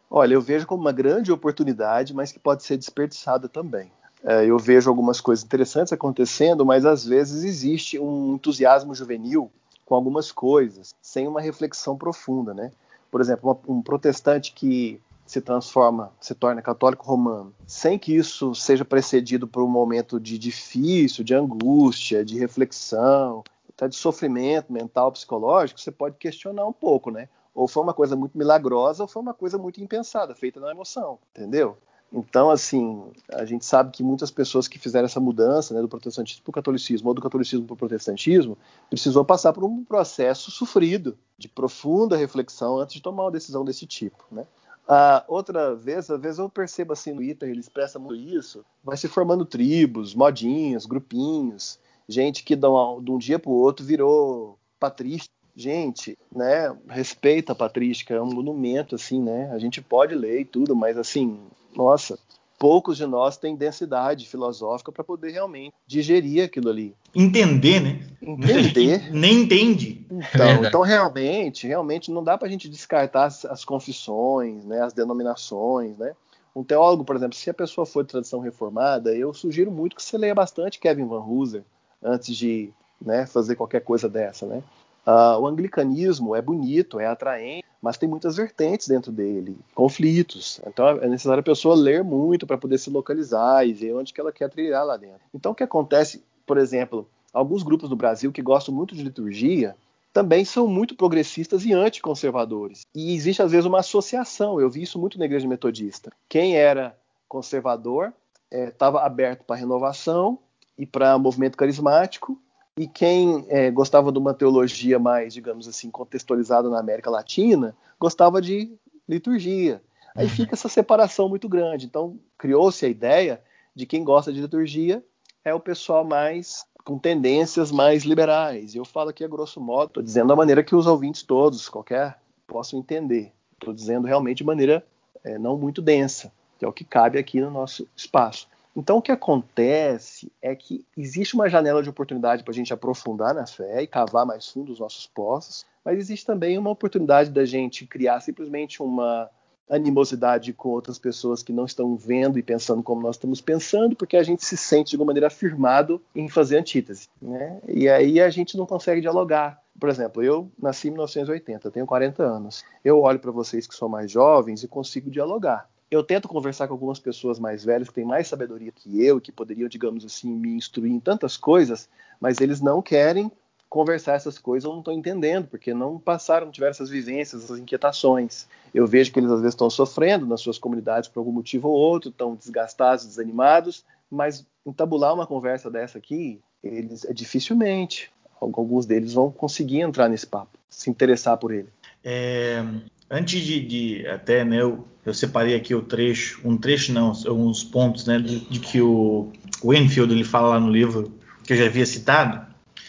Olha, 0.10 0.34
eu 0.34 0.42
vejo 0.42 0.66
como 0.66 0.82
uma 0.82 0.92
grande 0.92 1.32
oportunidade, 1.32 2.14
mas 2.14 2.32
que 2.32 2.40
pode 2.40 2.64
ser 2.64 2.78
desperdiçada 2.78 3.48
também. 3.48 3.92
É, 4.24 4.46
eu 4.46 4.58
vejo 4.58 4.90
algumas 4.90 5.22
coisas 5.22 5.46
interessantes 5.46 5.94
acontecendo, 5.94 6.66
mas 6.66 6.86
às 6.86 7.06
vezes 7.06 7.44
existe 7.44 8.00
um 8.00 8.34
entusiasmo 8.36 8.94
juvenil 8.96 9.52
com 9.86 9.96
algumas 9.96 10.32
coisas, 10.32 10.94
sem 11.02 11.28
uma 11.28 11.40
reflexão 11.40 11.98
profunda, 11.98 12.54
né? 12.54 12.72
Por 13.10 13.22
exemplo, 13.22 13.50
uma, 13.50 13.78
um 13.78 13.82
protestante 13.82 14.52
que 14.52 15.02
se 15.26 15.42
transforma, 15.42 16.12
se 16.20 16.34
torna 16.34 16.62
católico 16.62 17.06
romano, 17.06 17.54
sem 17.66 18.00
que 18.00 18.16
isso 18.16 18.56
seja 18.56 18.84
precedido 18.84 19.48
por 19.48 19.64
um 19.64 19.68
momento 19.68 20.20
de 20.20 20.38
difícil, 20.40 21.24
de 21.24 21.36
angústia, 21.36 22.26
de 22.26 22.38
reflexão, 22.38 23.44
até 23.70 23.88
de 23.88 23.96
sofrimento 23.96 24.74
mental, 24.74 25.12
psicológico, 25.12 25.80
você 25.80 25.92
pode 25.92 26.18
questionar 26.18 26.66
um 26.66 26.74
pouco, 26.74 27.12
né? 27.12 27.30
Ou 27.54 27.68
foi 27.68 27.84
uma 27.84 27.94
coisa 27.94 28.16
muito 28.16 28.38
milagrosa, 28.38 29.04
ou 29.04 29.08
foi 29.08 29.22
uma 29.22 29.34
coisa 29.34 29.58
muito 29.58 29.82
impensada, 29.82 30.36
feita 30.36 30.60
na 30.60 30.72
emoção, 30.72 31.20
entendeu? 31.32 31.78
Então, 32.12 32.50
assim, 32.50 33.12
a 33.32 33.46
gente 33.46 33.64
sabe 33.64 33.92
que 33.92 34.02
muitas 34.02 34.32
pessoas 34.32 34.68
que 34.68 34.80
fizeram 34.80 35.06
essa 35.06 35.20
mudança 35.20 35.74
né, 35.76 35.82
do 35.82 35.88
protestantismo 35.88 36.44
para 36.44 36.50
o 36.50 36.54
catolicismo 36.54 37.08
ou 37.08 37.14
do 37.14 37.22
catolicismo 37.22 37.66
para 37.66 37.76
o 37.76 37.78
protestantismo 37.78 38.58
precisou 38.90 39.24
passar 39.24 39.54
por 39.54 39.64
um 39.64 39.84
processo 39.84 40.50
sofrido 40.50 41.18
de 41.38 41.48
profunda 41.48 42.18
reflexão 42.18 42.80
antes 42.80 42.96
de 42.96 43.02
tomar 43.02 43.26
uma 43.26 43.32
decisão 43.32 43.64
desse 43.64 43.86
tipo, 43.86 44.26
né? 44.32 44.46
Ah, 44.92 45.24
outra 45.28 45.76
vez, 45.76 46.10
às 46.10 46.20
vezes 46.20 46.40
eu 46.40 46.50
percebo 46.50 46.94
assim 46.94 47.12
no 47.12 47.18
Twitter, 47.18 47.48
ele 47.48 47.60
expressa 47.60 48.00
muito 48.00 48.16
isso, 48.16 48.66
vai 48.84 48.98
se 48.98 49.08
formando 49.08 49.46
tribos, 49.46 50.16
modinhos, 50.16 50.88
grupinhos, 50.88 51.80
gente 52.08 52.44
que 52.44 52.56
de 52.56 52.66
um, 52.66 53.20
dia 53.20 53.38
para 53.38 53.52
o 53.52 53.54
outro 53.54 53.86
virou 53.86 54.58
patrícia 54.80 55.30
gente, 55.56 56.18
né, 56.34 56.76
respeita 56.88 57.52
a 57.52 57.56
patrística, 57.56 58.14
é 58.14 58.22
um 58.22 58.34
monumento, 58.34 58.96
assim, 58.96 59.22
né, 59.22 59.50
a 59.52 59.60
gente 59.60 59.82
pode 59.82 60.16
ler 60.16 60.42
e 60.42 60.46
tudo, 60.46 60.76
mas, 60.76 60.98
assim, 60.98 61.40
nossa, 61.76 62.18
poucos 62.60 62.98
de 62.98 63.06
nós 63.06 63.38
têm 63.38 63.56
densidade 63.56 64.28
filosófica 64.28 64.92
para 64.92 65.04
poder 65.04 65.32
realmente 65.32 65.74
digerir 65.88 66.44
aquilo 66.44 66.70
ali. 66.70 66.94
Entender, 67.16 67.80
né? 67.80 68.08
Entender. 68.22 69.10
Nem 69.16 69.44
entende. 69.44 70.06
Então, 70.12 70.66
é 70.66 70.68
então 70.68 70.82
realmente, 70.82 71.66
realmente 71.66 72.12
não 72.12 72.24
dá 72.24 72.38
para 72.38 72.48
a 72.48 72.52
gente 72.52 72.68
descartar 72.70 73.26
as, 73.26 73.46
as, 73.46 73.64
confissões, 73.64 74.66
né, 74.66 74.82
as 74.82 74.94
denominações, 74.94 75.98
né? 75.98 76.14
Um 76.54 76.64
teólogo, 76.64 77.06
por 77.06 77.16
exemplo, 77.16 77.38
se 77.38 77.50
a 77.50 77.54
pessoa 77.54 77.86
for 77.86 78.04
de 78.04 78.10
tradição 78.10 78.42
reformada, 78.42 79.16
eu 79.16 79.34
sugiro 79.34 79.72
muito 79.72 79.96
que 79.96 80.04
você 80.04 80.18
leia 80.18 80.36
bastante 80.36 80.80
Kevin 80.80 81.06
Van 81.06 81.22
Hooser 81.22 81.64
antes 82.04 82.36
de 82.36 82.74
né, 83.00 83.26
fazer 83.26 83.56
qualquer 83.56 83.82
coisa 83.82 84.10
dessa, 84.10 84.46
né? 84.46 84.62
Uh, 85.10 85.40
o 85.40 85.48
anglicanismo 85.48 86.36
é 86.36 86.42
bonito, 86.42 87.00
é 87.00 87.08
atraente, 87.08 87.66
mas 87.82 87.98
tem 87.98 88.08
muitas 88.08 88.38
vertentes 88.38 88.88
dentro 88.88 89.12
dele, 89.12 89.58
conflitos. 89.74 90.62
Então 90.68 90.88
é 90.88 91.08
necessário 91.08 91.40
a 91.40 91.44
pessoa 91.44 91.76
ler 91.76 92.04
muito 92.04 92.46
para 92.46 92.60
poder 92.60 92.78
se 92.78 92.92
localizar 92.92 93.68
e 93.68 93.74
ver 93.74 93.96
onde 93.96 94.14
que 94.14 94.22
ela 94.22 94.32
quer 94.32 94.52
trilhar 94.52 94.86
lá 94.86 94.98
dentro. 94.98 95.22
Então 95.34 95.52
o 95.52 95.56
que 95.56 95.64
acontece, 95.64 96.24
por 96.46 96.60
exemplo, 96.60 97.10
alguns 97.34 97.64
grupos 97.64 97.90
do 97.90 97.96
Brasil 97.96 98.32
que 98.32 98.44
gostam 98.44 98.72
muito 98.72 98.94
de 98.94 99.02
liturgia 99.02 99.76
também 100.14 100.46
são 100.46 100.68
muito 100.68 100.96
progressistas 100.96 101.66
e 101.66 101.74
anticonservadores. 101.74 102.82
E 102.94 103.16
existe 103.16 103.42
às 103.42 103.52
vezes 103.52 103.66
uma 103.66 103.80
associação. 103.80 104.62
Eu 104.62 104.70
vi 104.70 104.84
isso 104.84 105.00
muito 105.00 105.18
na 105.18 105.26
igreja 105.26 105.48
metodista. 105.48 106.12
Quem 106.28 106.56
era 106.56 106.96
conservador 107.28 108.14
estava 108.52 109.00
é, 109.00 109.06
aberto 109.06 109.44
para 109.44 109.56
renovação 109.56 110.38
e 110.78 110.86
para 110.86 111.18
movimento 111.18 111.58
carismático 111.58 112.40
e 112.80 112.88
quem 112.88 113.46
é, 113.50 113.70
gostava 113.70 114.10
de 114.10 114.18
uma 114.18 114.34
teologia 114.34 114.98
mais, 114.98 115.34
digamos 115.34 115.68
assim, 115.68 115.92
contextualizada 115.92 116.70
na 116.70 116.80
América 116.80 117.10
Latina, 117.10 117.76
gostava 118.00 118.42
de 118.42 118.72
liturgia. 119.06 119.82
Aí 120.16 120.28
uhum. 120.28 120.32
fica 120.32 120.56
essa 120.56 120.70
separação 120.70 121.28
muito 121.28 121.50
grande. 121.50 121.86
Então, 121.86 122.18
criou-se 122.38 122.86
a 122.86 122.88
ideia 122.88 123.42
de 123.76 123.86
quem 123.86 124.02
gosta 124.02 124.32
de 124.32 124.40
liturgia 124.40 125.04
é 125.44 125.54
o 125.54 125.60
pessoal 125.60 126.06
mais 126.06 126.66
com 126.86 126.98
tendências 126.98 127.70
mais 127.70 128.06
liberais. 128.06 128.74
Eu 128.74 128.86
falo 128.86 129.10
aqui 129.10 129.26
a 129.26 129.28
grosso 129.28 129.60
modo, 129.60 129.88
estou 129.88 130.02
dizendo 130.02 130.30
da 130.30 130.36
maneira 130.38 130.64
que 130.64 130.74
os 130.74 130.88
ouvintes 130.88 131.22
todos, 131.22 131.68
qualquer, 131.68 132.18
possam 132.48 132.80
entender. 132.80 133.34
Estou 133.56 133.74
dizendo 133.74 134.08
realmente 134.08 134.38
de 134.38 134.46
maneira 134.46 134.88
é, 135.22 135.38
não 135.38 135.58
muito 135.58 135.82
densa, 135.82 136.32
que 136.58 136.64
é 136.64 136.68
o 136.68 136.72
que 136.72 136.86
cabe 136.86 137.20
aqui 137.20 137.42
no 137.42 137.52
nosso 137.52 137.86
espaço. 137.94 138.48
Então, 138.76 138.98
o 138.98 139.02
que 139.02 139.12
acontece 139.12 140.32
é 140.42 140.56
que 140.56 140.86
existe 140.96 141.36
uma 141.36 141.50
janela 141.50 141.82
de 141.82 141.90
oportunidade 141.90 142.44
para 142.44 142.52
a 142.52 142.56
gente 142.56 142.74
aprofundar 142.74 143.34
na 143.34 143.46
fé 143.46 143.82
e 143.82 143.88
cavar 143.88 144.26
mais 144.26 144.48
fundo 144.48 144.72
os 144.72 144.80
nossos 144.80 145.08
poços, 145.08 145.66
mas 145.84 145.98
existe 145.98 146.26
também 146.26 146.58
uma 146.58 146.70
oportunidade 146.70 147.32
da 147.32 147.46
gente 147.46 147.86
criar 147.86 148.20
simplesmente 148.20 148.82
uma 148.82 149.30
animosidade 149.70 150.52
com 150.52 150.70
outras 150.70 150.98
pessoas 150.98 151.44
que 151.44 151.54
não 151.54 151.66
estão 151.66 151.96
vendo 151.96 152.40
e 152.40 152.44
pensando 152.44 152.82
como 152.82 153.02
nós 153.02 153.16
estamos 153.16 153.40
pensando, 153.40 153.96
porque 153.96 154.18
a 154.18 154.24
gente 154.24 154.44
se 154.44 154.58
sente 154.58 154.92
de 154.92 154.96
alguma 154.96 155.10
maneira 155.10 155.28
afirmado 155.28 156.02
em 156.16 156.28
fazer 156.28 156.58
antítese, 156.58 157.08
né? 157.22 157.60
E 157.68 157.88
aí 157.88 158.20
a 158.20 158.30
gente 158.30 158.58
não 158.58 158.66
consegue 158.66 159.02
dialogar. 159.02 159.62
Por 159.80 159.90
exemplo, 159.90 160.24
eu 160.24 160.52
nasci 160.62 160.88
em 160.88 160.92
1980, 160.92 161.72
tenho 161.72 161.86
40 161.86 162.24
anos. 162.24 162.66
Eu 162.84 163.00
olho 163.02 163.20
para 163.20 163.32
vocês 163.32 163.68
que 163.68 163.76
são 163.76 163.88
mais 163.88 164.10
jovens 164.12 164.64
e 164.64 164.68
consigo 164.68 165.10
dialogar 165.12 165.70
eu 165.92 166.04
tento 166.04 166.28
conversar 166.28 166.68
com 166.68 166.74
algumas 166.74 167.00
pessoas 167.00 167.40
mais 167.40 167.64
velhas 167.64 167.88
que 167.88 167.96
têm 167.96 168.06
mais 168.06 168.28
sabedoria 168.28 168.72
que 168.72 169.04
eu, 169.04 169.20
que 169.20 169.32
poderiam, 169.32 169.68
digamos 169.68 170.06
assim, 170.06 170.30
me 170.30 170.50
instruir 170.50 170.92
em 170.92 171.00
tantas 171.00 171.36
coisas, 171.36 171.90
mas 172.20 172.40
eles 172.40 172.62
não 172.62 172.82
querem 172.82 173.32
conversar 173.68 174.14
essas 174.14 174.38
coisas 174.38 174.66
ou 174.66 174.74
não 174.74 174.80
estão 174.80 174.94
entendendo, 174.94 175.48
porque 175.48 175.74
não 175.74 176.00
passaram, 176.00 176.48
não 176.48 176.52
tiveram 176.52 176.72
essas 176.72 176.90
vivências, 176.90 177.44
essas 177.44 177.60
inquietações. 177.60 178.48
Eu 178.74 178.88
vejo 178.88 179.12
que 179.12 179.20
eles 179.20 179.30
às 179.30 179.42
vezes 179.42 179.54
estão 179.54 179.70
sofrendo 179.70 180.26
nas 180.26 180.42
suas 180.42 180.58
comunidades 180.58 181.08
por 181.08 181.20
algum 181.20 181.32
motivo 181.32 181.70
ou 181.70 181.76
outro, 181.76 182.10
estão 182.10 182.36
desgastados, 182.36 183.06
desanimados, 183.06 183.86
mas 184.10 184.46
entabular 184.66 185.14
uma 185.14 185.28
conversa 185.28 185.70
dessa 185.70 185.98
aqui, 185.98 186.42
eles 186.64 187.06
é 187.06 187.14
dificilmente 187.14 188.12
alguns 188.42 188.86
deles 188.86 189.14
vão 189.14 189.32
conseguir 189.32 189.82
entrar 189.82 190.08
nesse 190.08 190.26
papo, 190.26 190.58
se 190.70 190.90
interessar 190.90 191.38
por 191.38 191.54
ele. 191.54 191.70
É, 192.04 192.64
antes 193.10 193.42
de, 193.42 193.60
de, 193.60 194.08
até, 194.08 194.44
né, 194.46 194.62
eu, 194.62 194.88
eu, 195.06 195.14
separei 195.14 195.56
aqui 195.56 195.74
o 195.74 195.82
trecho, 195.82 196.40
um 196.44 196.58
trecho 196.58 196.94
não, 196.94 197.12
alguns 197.26 197.64
pontos, 197.64 198.06
né, 198.06 198.20
de, 198.20 198.40
de, 198.42 198.60
que 198.60 198.82
o, 198.82 199.32
o 199.62 199.74
Enfield 199.74 200.14
ele 200.14 200.24
fala 200.24 200.50
lá 200.50 200.60
no 200.60 200.72
livro 200.72 201.12
que 201.44 201.54
eu 201.54 201.58
já 201.58 201.66
havia 201.66 201.86
citado. 201.86 202.46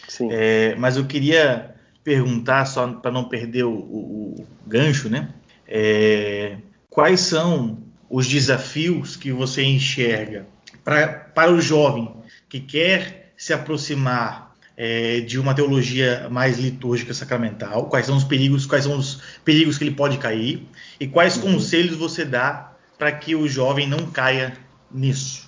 Sim. 0.07 0.27
É, 0.31 0.75
mas 0.75 0.97
eu 0.97 1.05
queria 1.05 1.73
perguntar 2.03 2.65
só 2.65 2.87
para 2.87 3.11
não 3.11 3.23
perder 3.23 3.63
o, 3.63 3.71
o, 3.71 4.35
o 4.39 4.47
gancho, 4.67 5.09
né? 5.09 5.29
É, 5.67 6.57
quais 6.89 7.21
são 7.21 7.77
os 8.09 8.27
desafios 8.27 9.15
que 9.15 9.31
você 9.31 9.63
enxerga 9.63 10.45
pra, 10.83 11.07
para 11.07 11.51
o 11.51 11.61
jovem 11.61 12.11
que 12.49 12.59
quer 12.59 13.31
se 13.37 13.53
aproximar 13.53 14.50
é, 14.83 15.19
de 15.19 15.37
uma 15.37 15.53
teologia 15.53 16.27
mais 16.31 16.57
litúrgica 16.57 17.13
sacramental, 17.13 17.85
quais 17.85 18.07
são 18.07 18.17
os 18.17 18.23
perigos, 18.23 18.65
quais 18.65 18.85
são 18.85 18.97
os 18.97 19.21
perigos 19.45 19.77
que 19.77 19.83
ele 19.83 19.93
pode 19.93 20.17
cair 20.17 20.67
e 20.99 21.07
quais 21.07 21.37
uhum. 21.37 21.53
conselhos 21.53 21.95
você 21.95 22.25
dá 22.25 22.73
para 22.97 23.11
que 23.11 23.35
o 23.35 23.47
jovem 23.47 23.87
não 23.87 24.07
caia 24.07 24.57
nisso. 24.89 25.47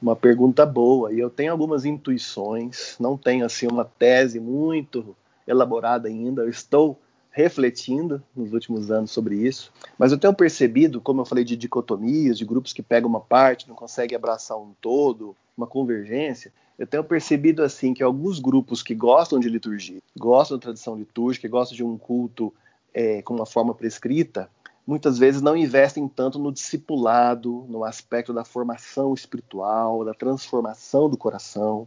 Uma 0.00 0.14
pergunta 0.14 0.64
boa. 0.64 1.12
E 1.12 1.18
eu 1.18 1.28
tenho 1.28 1.50
algumas 1.50 1.84
intuições, 1.84 2.94
não 3.00 3.18
tenho 3.18 3.44
assim 3.44 3.66
uma 3.66 3.84
tese 3.84 4.38
muito 4.38 5.16
elaborada 5.48 6.06
ainda, 6.06 6.42
eu 6.42 6.48
estou 6.48 7.00
refletindo 7.32 8.22
nos 8.36 8.52
últimos 8.52 8.88
anos 8.88 9.10
sobre 9.10 9.34
isso, 9.34 9.72
mas 9.98 10.12
eu 10.12 10.18
tenho 10.18 10.32
percebido, 10.32 11.00
como 11.00 11.20
eu 11.20 11.24
falei 11.24 11.42
de 11.42 11.56
dicotomias, 11.56 12.38
de 12.38 12.44
grupos 12.44 12.72
que 12.72 12.84
pegam 12.84 13.10
uma 13.10 13.20
parte, 13.20 13.68
não 13.68 13.74
conseguem 13.74 14.14
abraçar 14.14 14.56
um 14.56 14.70
todo, 14.80 15.34
uma 15.56 15.66
convergência, 15.66 16.52
eu 16.78 16.86
tenho 16.86 17.04
percebido 17.04 17.62
assim 17.62 17.94
que 17.94 18.02
alguns 18.02 18.38
grupos 18.38 18.82
que 18.82 18.94
gostam 18.94 19.38
de 19.38 19.48
liturgia, 19.48 20.00
gostam 20.18 20.56
da 20.56 20.62
tradição 20.62 20.96
litúrgica, 20.96 21.48
gostam 21.48 21.76
de 21.76 21.84
um 21.84 21.96
culto 21.96 22.52
é, 22.92 23.22
com 23.22 23.34
uma 23.34 23.46
forma 23.46 23.74
prescrita, 23.74 24.48
muitas 24.86 25.18
vezes 25.18 25.40
não 25.40 25.56
investem 25.56 26.06
tanto 26.08 26.38
no 26.38 26.52
discipulado, 26.52 27.64
no 27.68 27.84
aspecto 27.84 28.32
da 28.32 28.44
formação 28.44 29.14
espiritual, 29.14 30.04
da 30.04 30.14
transformação 30.14 31.08
do 31.08 31.16
coração. 31.16 31.86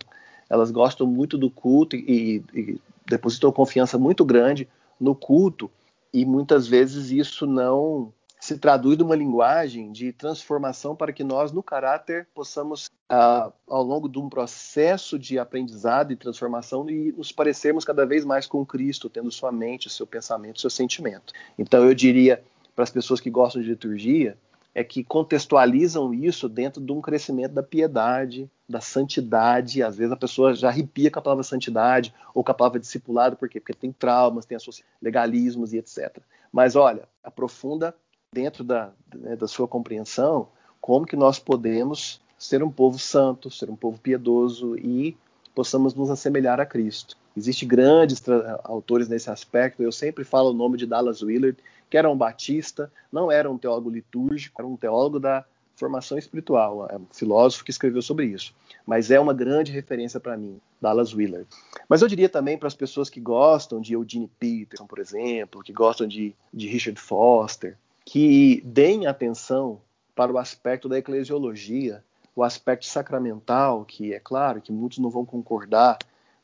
Elas 0.50 0.72
gostam 0.72 1.06
muito 1.06 1.38
do 1.38 1.50
culto 1.50 1.96
e, 1.96 2.44
e 2.54 2.82
depositam 3.06 3.52
confiança 3.52 3.98
muito 3.98 4.26
grande 4.26 4.68
no 5.00 5.14
culto, 5.14 5.70
e 6.14 6.26
muitas 6.26 6.68
vezes 6.68 7.12
isso 7.12 7.46
não 7.46 8.12
se 8.48 8.58
traduz 8.58 8.98
numa 8.98 9.14
linguagem 9.14 9.92
de 9.92 10.14
transformação 10.14 10.96
para 10.96 11.12
que 11.12 11.22
nós, 11.22 11.52
no 11.52 11.62
caráter, 11.62 12.26
possamos, 12.34 12.90
ah, 13.10 13.52
ao 13.68 13.84
longo 13.84 14.08
de 14.08 14.18
um 14.20 14.30
processo 14.30 15.20
de 15.20 15.38
aprendizado 15.38 16.14
e 16.14 16.16
transformação, 16.16 16.90
e 16.90 17.12
nos 17.12 17.30
parecermos 17.30 17.84
cada 17.84 18.06
vez 18.06 18.24
mais 18.24 18.48
com 18.48 18.66
Cristo, 18.66 19.10
tendo 19.10 19.30
sua 19.32 19.52
mente, 19.52 19.90
seu 19.90 20.08
pensamento, 20.08 20.62
seu 20.62 20.70
sentimento. 20.70 21.34
Então, 21.60 21.84
eu 21.84 21.94
diria 21.94 22.42
para 22.74 22.84
as 22.84 22.90
pessoas 22.90 23.20
que 23.20 23.30
gostam 23.30 23.62
de 23.62 23.68
liturgia, 23.68 24.38
é 24.74 24.82
que 24.82 25.04
contextualizam 25.04 26.14
isso 26.14 26.48
dentro 26.48 26.82
de 26.82 26.92
um 26.94 27.02
crescimento 27.02 27.52
da 27.52 27.64
piedade, 27.64 28.50
da 28.70 28.80
santidade. 28.80 29.84
Às 29.84 29.98
vezes 29.98 30.14
a 30.14 30.18
pessoa 30.18 30.54
já 30.54 30.70
arrepia 30.70 31.12
com 31.12 31.20
a 31.20 31.22
palavra 31.22 31.44
santidade 31.44 32.14
ou 32.34 32.46
com 32.46 32.52
a 32.52 32.56
palavra 32.56 32.80
discipulado, 32.80 33.36
por 33.36 33.50
quê? 33.50 33.60
Porque 33.60 33.74
tem 33.74 33.92
traumas, 33.92 34.46
tem 34.46 34.58
legalismos 35.02 35.74
e 35.74 35.80
etc. 35.80 36.20
Mas 36.50 36.76
olha, 36.76 37.10
aprofunda 37.24 37.94
dentro 38.38 38.64
da, 38.64 38.92
né, 39.16 39.36
da 39.36 39.48
sua 39.48 39.68
compreensão, 39.68 40.48
como 40.80 41.08
que 41.08 41.16
nós 41.16 41.40
podemos 41.40 42.22
ser 42.38 42.62
um 42.62 42.70
povo 42.70 43.00
santo, 43.00 43.50
ser 43.50 43.68
um 43.68 43.76
povo 43.76 44.00
piedoso 44.00 44.78
e 44.78 45.18
possamos 45.56 45.96
nos 45.96 46.12
assemelhar 46.12 46.60
a 46.60 46.66
Cristo. 46.68 47.18
Existem 47.36 47.68
grandes 47.68 48.22
autores 48.64 49.10
nesse 49.10 49.32
aspecto. 49.32 49.82
Eu 49.82 49.92
sempre 49.92 50.24
falo 50.24 50.52
o 50.52 50.54
nome 50.54 50.78
de 50.78 50.86
Dallas 50.86 51.24
Willard, 51.24 51.58
que 51.90 51.98
era 51.98 52.08
um 52.08 52.16
batista, 52.16 52.92
não 53.12 53.32
era 53.32 53.50
um 53.50 53.58
teólogo 53.58 53.90
litúrgico, 53.90 54.62
era 54.62 54.68
um 54.68 54.78
teólogo 54.78 55.20
da 55.20 55.44
formação 55.76 56.18
espiritual, 56.18 56.88
é 56.92 56.98
um 56.98 57.06
filósofo 57.12 57.64
que 57.64 57.72
escreveu 57.72 58.04
sobre 58.04 58.28
isso. 58.28 58.54
Mas 58.86 59.10
é 59.10 59.20
uma 59.20 59.34
grande 59.34 59.72
referência 59.72 60.20
para 60.20 60.38
mim, 60.38 60.60
Dallas 60.80 61.12
Willard. 61.12 61.48
Mas 61.90 62.04
eu 62.04 62.08
diria 62.08 62.30
também 62.30 62.56
para 62.56 62.68
as 62.68 62.76
pessoas 62.76 63.10
que 63.10 63.20
gostam 63.20 63.82
de 63.82 63.94
Eugene 63.94 64.30
Peterson, 64.40 64.86
por 64.86 65.00
exemplo, 65.00 65.64
que 65.64 65.74
gostam 65.74 66.08
de, 66.08 66.36
de 66.54 66.68
Richard 66.68 67.00
Foster, 67.00 67.78
que 68.10 68.62
deem 68.64 69.06
atenção 69.06 69.82
para 70.16 70.32
o 70.32 70.38
aspecto 70.38 70.88
da 70.88 70.98
eclesiologia, 70.98 72.02
o 72.34 72.42
aspecto 72.42 72.86
sacramental, 72.86 73.84
que 73.84 74.14
é 74.14 74.20
claro 74.20 74.62
que 74.62 74.72
muitos 74.72 75.00
não 75.00 75.10
vão 75.10 75.26
concordar, 75.26 75.98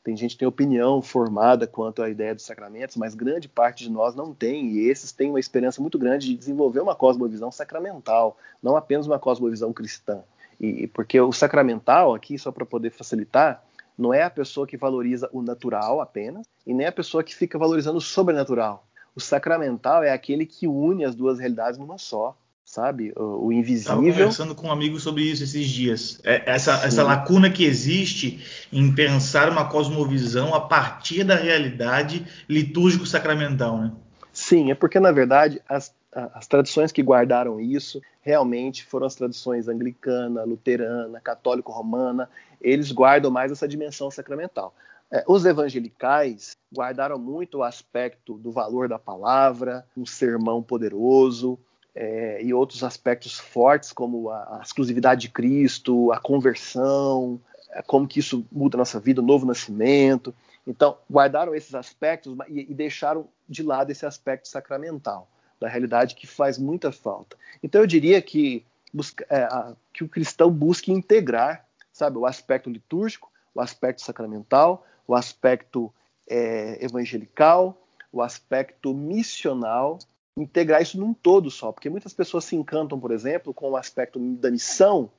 tem 0.04 0.14
gente 0.14 0.32
que 0.32 0.40
tem 0.40 0.46
opinião 0.46 1.00
formada 1.00 1.66
quanto 1.66 2.02
à 2.02 2.10
ideia 2.10 2.34
dos 2.34 2.44
sacramentos, 2.44 2.96
mas 2.96 3.14
grande 3.14 3.48
parte 3.48 3.84
de 3.84 3.90
nós 3.90 4.14
não 4.14 4.34
tem, 4.34 4.72
e 4.72 4.90
esses 4.90 5.10
têm 5.10 5.30
uma 5.30 5.40
esperança 5.40 5.80
muito 5.80 5.98
grande 5.98 6.26
de 6.26 6.36
desenvolver 6.36 6.80
uma 6.80 6.94
cosmovisão 6.94 7.50
sacramental, 7.50 8.36
não 8.62 8.76
apenas 8.76 9.06
uma 9.06 9.18
cosmovisão 9.18 9.72
cristã. 9.72 10.22
E 10.60 10.86
porque 10.88 11.18
o 11.18 11.32
sacramental 11.32 12.14
aqui, 12.14 12.38
só 12.38 12.52
para 12.52 12.66
poder 12.66 12.90
facilitar, 12.90 13.64
não 13.96 14.12
é 14.12 14.22
a 14.22 14.28
pessoa 14.28 14.66
que 14.66 14.76
valoriza 14.76 15.30
o 15.32 15.40
natural 15.40 16.02
apenas, 16.02 16.46
e 16.66 16.74
nem 16.74 16.86
a 16.86 16.92
pessoa 16.92 17.24
que 17.24 17.34
fica 17.34 17.58
valorizando 17.58 17.96
o 17.96 18.02
sobrenatural. 18.02 18.86
O 19.16 19.20
sacramental 19.20 20.02
é 20.02 20.10
aquele 20.10 20.44
que 20.44 20.66
une 20.66 21.04
as 21.04 21.14
duas 21.14 21.38
realidades 21.38 21.78
numa 21.78 21.98
só, 21.98 22.36
sabe? 22.64 23.12
O, 23.16 23.46
o 23.46 23.52
invisível. 23.52 24.00
Estava 24.00 24.02
conversando 24.02 24.54
com 24.54 24.66
um 24.68 24.72
amigo 24.72 24.98
sobre 24.98 25.22
isso 25.22 25.44
esses 25.44 25.68
dias. 25.68 26.20
É, 26.24 26.42
essa, 26.46 26.84
essa 26.84 27.02
lacuna 27.02 27.50
que 27.50 27.64
existe 27.64 28.42
em 28.72 28.92
pensar 28.92 29.48
uma 29.48 29.68
cosmovisão 29.68 30.54
a 30.54 30.60
partir 30.60 31.22
da 31.22 31.36
realidade 31.36 32.26
litúrgico-sacramental, 32.48 33.78
né? 33.78 33.92
Sim, 34.32 34.72
é 34.72 34.74
porque, 34.74 34.98
na 34.98 35.12
verdade, 35.12 35.62
as, 35.68 35.94
as 36.12 36.46
tradições 36.48 36.90
que 36.90 37.02
guardaram 37.02 37.60
isso 37.60 38.02
realmente 38.20 38.84
foram 38.84 39.06
as 39.06 39.14
tradições 39.14 39.68
anglicana, 39.68 40.42
luterana, 40.42 41.20
católico-romana. 41.20 42.28
Eles 42.60 42.90
guardam 42.90 43.30
mais 43.30 43.52
essa 43.52 43.68
dimensão 43.68 44.10
sacramental. 44.10 44.74
É, 45.14 45.22
os 45.28 45.46
evangelicais 45.46 46.56
guardaram 46.74 47.16
muito 47.16 47.58
o 47.58 47.62
aspecto 47.62 48.34
do 48.36 48.50
valor 48.50 48.88
da 48.88 48.98
palavra, 48.98 49.86
um 49.96 50.04
sermão 50.04 50.60
poderoso, 50.60 51.56
é, 51.94 52.42
e 52.42 52.52
outros 52.52 52.82
aspectos 52.82 53.38
fortes, 53.38 53.92
como 53.92 54.28
a, 54.28 54.58
a, 54.58 54.60
exclusividade 54.60 55.20
de 55.20 55.28
Cristo, 55.28 56.10
a 56.10 56.18
conversão, 56.18 57.40
é, 57.70 57.80
como 57.80 58.08
que 58.08 58.18
isso 58.18 58.44
muda 58.50 58.76
a 58.76 58.78
nossa 58.78 58.98
vida, 58.98 59.20
o 59.20 59.24
novo 59.24 59.46
nascimento. 59.46 60.34
Então, 60.66 60.98
guardaram 61.08 61.54
esses 61.54 61.76
aspectos 61.76 62.36
e, 62.48 62.72
e 62.72 62.74
deixaram 62.74 63.28
de 63.48 63.62
lado 63.62 63.92
esse 63.92 64.04
aspecto 64.04 64.48
sacramental, 64.48 65.28
da 65.60 65.68
realidade 65.68 66.16
que 66.16 66.26
faz 66.26 66.58
muita 66.58 66.90
falta. 66.90 67.36
Então, 67.62 67.80
eu 67.80 67.86
diria 67.86 68.20
que, 68.20 68.66
busca, 68.92 69.24
é, 69.30 69.44
a, 69.44 69.76
que 69.92 70.02
o 70.02 70.08
cristão 70.08 70.50
busque 70.50 70.90
integrar, 70.90 71.64
sabe, 71.92 72.18
o 72.18 72.26
aspecto 72.26 72.68
litúrgico, 72.68 73.30
o 73.54 73.60
aspecto 73.60 74.02
sacramental, 74.02 74.84
o 75.06 75.14
aspecto 75.14 75.92
é, 76.28 76.84
evangelical, 76.84 77.76
o 78.12 78.22
aspecto 78.22 78.94
missional, 78.94 79.98
integrar 80.36 80.82
isso 80.82 80.98
num 80.98 81.12
todo 81.12 81.50
só, 81.50 81.72
porque 81.72 81.90
muitas 81.90 82.12
pessoas 82.12 82.44
se 82.44 82.56
encantam, 82.56 82.98
por 82.98 83.10
exemplo, 83.10 83.52
com 83.54 83.70
o 83.70 83.76
aspecto 83.76 84.18
da 84.18 84.50
missão 84.50 85.10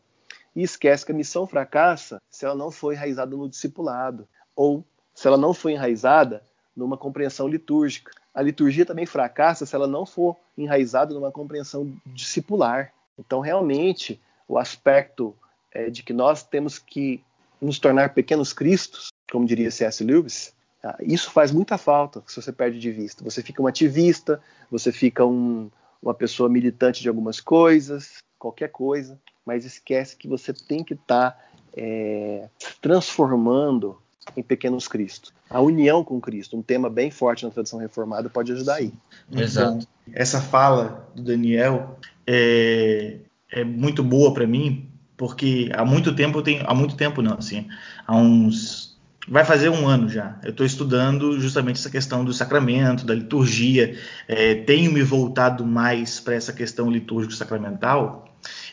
e 0.56 0.63
esquece 0.63 1.06
que 1.06 1.12
a 1.12 1.15
missão 1.15 1.45
fracassa 1.45 2.21
se 2.30 2.45
ela 2.45 2.56
não 2.56 2.71
for 2.71 2.93
enraizada 2.93 3.36
no 3.36 3.50
discipulado 3.50 4.28
ou 4.56 4.84
se 5.13 5.28
ela 5.28 5.38
não 5.38 5.54
for 5.54 5.69
enraizada 5.69 6.43
numa 6.76 6.98
compreensão 6.98 7.48
litúrgica. 7.48 8.12
A 8.34 8.41
liturgia 8.41 8.86
também 8.86 9.06
fracassa 9.06 9.65
se 9.65 9.76
ela 9.76 9.88
não 9.88 10.06
for 10.06 10.36
enraizada 10.58 11.13
numa 11.13 11.32
compreensão 11.32 11.93
discipular. 12.08 12.93
Então, 13.17 13.39
realmente, 13.39 14.19
o 14.48 14.58
aspecto 14.58 15.36
é, 15.71 15.89
de 15.89 16.04
que 16.04 16.13
nós 16.13 16.43
temos 16.43 16.78
que 16.78 17.24
nos 17.62 17.80
tornar 17.80 18.13
pequenos 18.13 18.52
cristos 18.52 19.10
como 19.32 19.46
diria 19.46 19.72
C.S. 19.72 20.04
Lewis, 20.04 20.54
ah, 20.84 20.98
isso 21.02 21.32
faz 21.32 21.52
muita 21.52 21.78
falta 21.78 22.24
se 22.28 22.42
você 22.42 22.52
perde 22.52 22.80
de 22.80 22.92
vista. 22.92 23.24
Você 23.24 23.42
fica 23.42 23.62
um 23.62 23.68
ativista, 23.68 24.40
você 24.70 24.92
fica 24.92 25.26
um, 25.26 25.70
uma 26.02 26.14
pessoa 26.14 26.48
militante 26.48 27.02
de 27.02 27.10
algumas 27.10 27.40
coisas, 27.40 28.18
qualquer 28.38 28.70
coisa, 28.70 29.20
mas 29.46 29.66
esquece 29.66 30.16
que 30.16 30.28
você 30.28 30.54
tem 30.54 30.84
que 30.84 30.94
estar 30.94 31.32
tá, 31.32 31.40
é, 31.76 32.48
transformando 32.82 33.98
em 34.36 34.43
pequenos 34.43 34.88
Cristos. 34.88 35.34
A 35.49 35.60
união 35.62 36.04
com 36.04 36.20
Cristo, 36.20 36.58
um 36.58 36.62
tema 36.62 36.89
bem 36.89 37.12
forte 37.12 37.45
na 37.45 37.52
tradição 37.52 37.80
reformada, 37.80 38.30
pode 38.30 38.52
ajudar 38.52 38.76
aí. 38.76 38.93
Exato. 39.32 39.88
Essa 40.14 40.41
fala 40.41 41.08
do 41.16 41.24
Daniel 41.24 41.97
é, 42.26 43.20
é 43.52 43.64
muito 43.64 44.04
boa 44.04 44.34
para 44.34 44.47
mim, 44.47 44.89
porque 45.18 45.70
há 45.74 45.86
muito 45.86 46.16
tempo 46.16 46.39
eu 46.39 46.43
tenho, 46.43 46.64
há 46.68 46.74
muito 46.74 46.95
tempo 46.95 47.22
não, 47.22 47.38
assim, 47.38 47.68
há 48.06 48.16
uns 48.16 48.95
vai 49.28 49.43
fazer 49.43 49.69
um 49.69 49.88
ano 49.88 50.09
já. 50.09 50.39
Eu 50.43 50.51
estou 50.51 50.65
estudando 50.65 51.39
justamente 51.39 51.80
essa 51.80 51.89
questão 51.89 52.23
do 52.23 52.34
sacramento, 52.34 53.05
da 53.05 53.13
liturgia. 53.13 53.97
É, 54.28 54.55
tenho 54.55 54.91
me 54.91 55.01
voltado 55.01 55.65
mais 55.65 56.19
para 56.19 56.36
essa 56.36 56.53
questão 56.53 56.91
litúrgico-sacramental. 56.91 58.26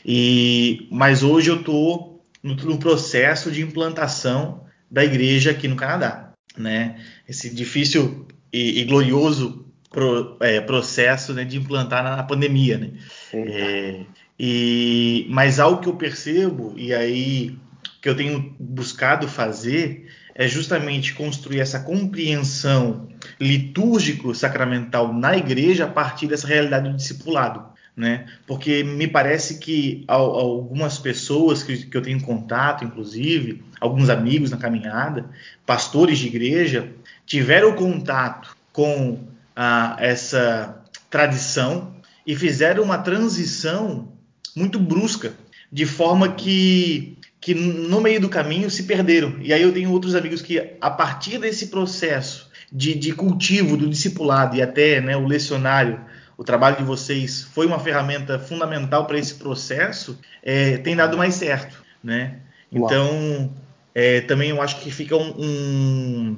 E 0.04 0.86
mas 0.90 1.22
hoje 1.22 1.50
eu 1.50 1.56
estou 1.56 2.24
no, 2.42 2.54
no, 2.54 2.78
processo 2.78 3.50
de 3.50 3.62
implantação 3.62 4.64
da 4.90 5.04
igreja 5.04 5.52
aqui 5.52 5.66
no 5.68 5.76
Canadá, 5.76 6.32
né? 6.56 7.00
Esse 7.26 7.54
difícil 7.54 8.26
e, 8.52 8.80
e 8.80 8.84
glorioso 8.84 9.64
pro, 9.90 10.36
é, 10.40 10.60
processo 10.60 11.32
né, 11.32 11.44
de 11.44 11.56
implantar 11.56 12.02
na, 12.04 12.16
na 12.16 12.22
pandemia, 12.22 12.76
né? 12.76 12.90
É, 13.32 14.04
e 14.38 15.26
mas 15.30 15.58
algo 15.58 15.80
que 15.80 15.88
eu 15.88 15.96
percebo 15.96 16.74
e 16.76 16.92
aí 16.92 17.56
que 18.02 18.08
eu 18.08 18.16
tenho 18.16 18.54
buscado 18.58 19.28
fazer 19.28 20.10
é 20.34 20.48
justamente 20.48 21.14
construir 21.14 21.60
essa 21.60 21.80
compreensão 21.80 23.08
litúrgico-sacramental 23.40 25.12
na 25.12 25.36
igreja 25.36 25.84
a 25.84 25.88
partir 25.88 26.26
dessa 26.26 26.46
realidade 26.46 26.88
do 26.88 26.96
discipulado. 26.96 27.72
Né? 27.94 28.26
Porque 28.46 28.82
me 28.82 29.06
parece 29.06 29.58
que 29.58 30.02
algumas 30.08 30.98
pessoas 30.98 31.62
que, 31.62 31.88
eu 31.92 32.00
tenho 32.00 32.22
contato, 32.22 32.84
inclusive, 32.84 33.62
alguns 33.78 34.08
amigos 34.08 34.50
na 34.50 34.56
caminhada, 34.56 35.28
pastores 35.66 36.18
de 36.18 36.26
igreja, 36.28 36.90
tiveram 37.26 37.74
contato 37.74 38.56
com 38.72 39.18
ah, 39.54 39.96
essa 39.98 40.82
tradição 41.10 41.94
e 42.26 42.34
fizeram 42.34 42.82
uma 42.82 42.96
transição 42.96 44.08
muito 44.56 44.78
brusca, 44.78 45.34
de 45.70 45.84
forma 45.84 46.32
que 46.32 47.18
que 47.42 47.54
no 47.54 48.00
meio 48.00 48.20
do 48.20 48.28
caminho 48.28 48.70
se 48.70 48.84
perderam. 48.84 49.34
E 49.40 49.52
aí 49.52 49.60
eu 49.60 49.72
tenho 49.72 49.90
outros 49.90 50.14
amigos 50.14 50.40
que, 50.40 50.74
a 50.80 50.88
partir 50.88 51.38
desse 51.38 51.66
processo 51.66 52.48
de, 52.70 52.94
de 52.94 53.12
cultivo 53.12 53.76
do 53.76 53.90
discipulado 53.90 54.56
e 54.56 54.62
até 54.62 55.00
né, 55.00 55.16
o 55.16 55.26
lecionário, 55.26 56.00
o 56.38 56.44
trabalho 56.44 56.76
de 56.76 56.84
vocês 56.84 57.42
foi 57.52 57.66
uma 57.66 57.80
ferramenta 57.80 58.38
fundamental 58.38 59.06
para 59.06 59.18
esse 59.18 59.34
processo, 59.34 60.16
é, 60.40 60.78
tem 60.78 60.94
dado 60.94 61.18
mais 61.18 61.34
certo. 61.34 61.82
Né? 62.02 62.36
Então, 62.70 63.52
é, 63.92 64.20
também 64.20 64.50
eu 64.50 64.62
acho 64.62 64.78
que 64.78 64.92
fica 64.92 65.16
um, 65.16 65.34
um, 65.36 66.36